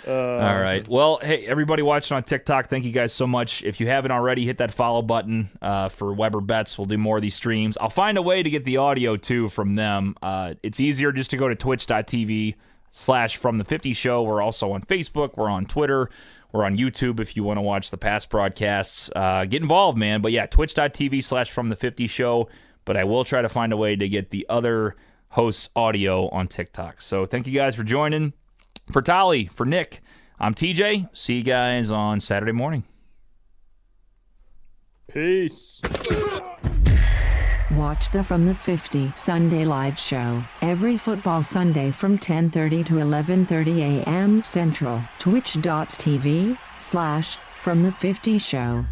Uh, 0.07 0.13
All 0.13 0.61
right. 0.61 0.87
Well, 0.87 1.19
hey, 1.23 1.47
everybody 1.47 1.83
watching 1.83 2.17
on 2.17 2.25
TikTok, 2.25 2.69
thank 2.69 2.85
you 2.85 2.93
guys 2.93 3.13
so 3.13 3.27
much. 3.27 3.63
If 3.63 3.81
you 3.81 3.87
haven't 3.89 4.11
already, 4.11 4.45
hit 4.45 4.59
that 4.59 4.73
follow 4.73 5.03
button 5.03 5.51
uh, 5.63 5.89
for 5.89 6.13
Weber 6.13 6.41
Bets. 6.41 6.77
We'll 6.77 6.87
do 6.87 6.99
more 6.99 7.17
of 7.17 7.23
these 7.23 7.35
streams. 7.35 7.79
I'll 7.81 7.89
find 7.89 8.19
a 8.19 8.23
way 8.23 8.43
to 8.43 8.51
get 8.51 8.65
the 8.65 8.77
audio 8.77 9.17
too 9.17 9.49
from 9.49 9.77
them. 9.77 10.15
Uh, 10.23 10.55
it's 10.63 10.79
easier 10.79 11.11
just 11.13 11.31
to 11.31 11.37
go 11.37 11.49
to 11.49 11.55
twitch.tv 11.55 12.55
slash 12.91 13.37
from 13.37 13.59
the 13.59 13.65
50 13.65 13.93
show. 13.95 14.23
We're 14.23 14.43
also 14.43 14.73
on 14.73 14.83
Facebook. 14.83 15.37
We're 15.37 15.49
on 15.51 15.67
Twitter. 15.67 16.11
We're 16.53 16.65
on 16.65 16.77
YouTube 16.77 17.19
if 17.19 17.35
you 17.37 17.43
want 17.43 17.57
to 17.57 17.63
watch 17.63 17.91
the 17.91 17.97
past 17.97 18.31
broadcasts. 18.31 19.11
Uh, 19.17 19.45
get 19.45 19.63
involved, 19.63 19.99
man. 19.99 20.21
But 20.21 20.33
yeah, 20.33 20.47
twitch.tv 20.47 21.25
slash 21.25 21.51
from 21.51 21.69
the 21.69 21.77
50 21.77 22.07
show. 22.07 22.49
But 22.85 22.97
I 22.97 23.05
will 23.05 23.25
try 23.25 23.43
to 23.43 23.49
find 23.49 23.73
a 23.73 23.77
way 23.77 23.97
to 23.97 24.09
get 24.09 24.31
the 24.31 24.47
other 24.49 24.95
hosts' 25.31 25.71
audio 25.75 26.29
on 26.29 26.47
TikTok. 26.47 27.01
So 27.01 27.27
thank 27.27 27.47
you 27.47 27.55
guys 27.55 27.75
for 27.75 27.83
joining. 27.83 28.35
For 28.91 29.03
Tolley, 29.03 29.47
for 29.47 29.65
Nick, 29.65 30.01
I'm 30.39 30.55
TJ. 30.55 31.09
See 31.17 31.39
you 31.39 31.43
guys 31.43 31.91
on 31.91 32.21
Saturday 32.21 32.53
morning. 32.53 32.85
Peace. 35.13 35.81
Watch 37.73 38.11
the 38.11 38.23
From 38.23 38.47
the 38.47 38.55
50 38.55 39.13
Sunday 39.17 39.65
live 39.65 39.99
show 39.99 40.45
every 40.63 40.97
football 40.97 41.43
Sunday 41.43 41.91
from 41.91 42.17
10:30 42.17 42.85
to 42.87 42.95
11:30 42.95 43.81
a.m. 43.81 44.45
Central. 44.45 45.01
Twitch.tv 45.19 46.59
slash 46.79 47.37
From 47.59 47.83
the 47.83 47.93
50 47.93 48.39
Show. 48.39 48.85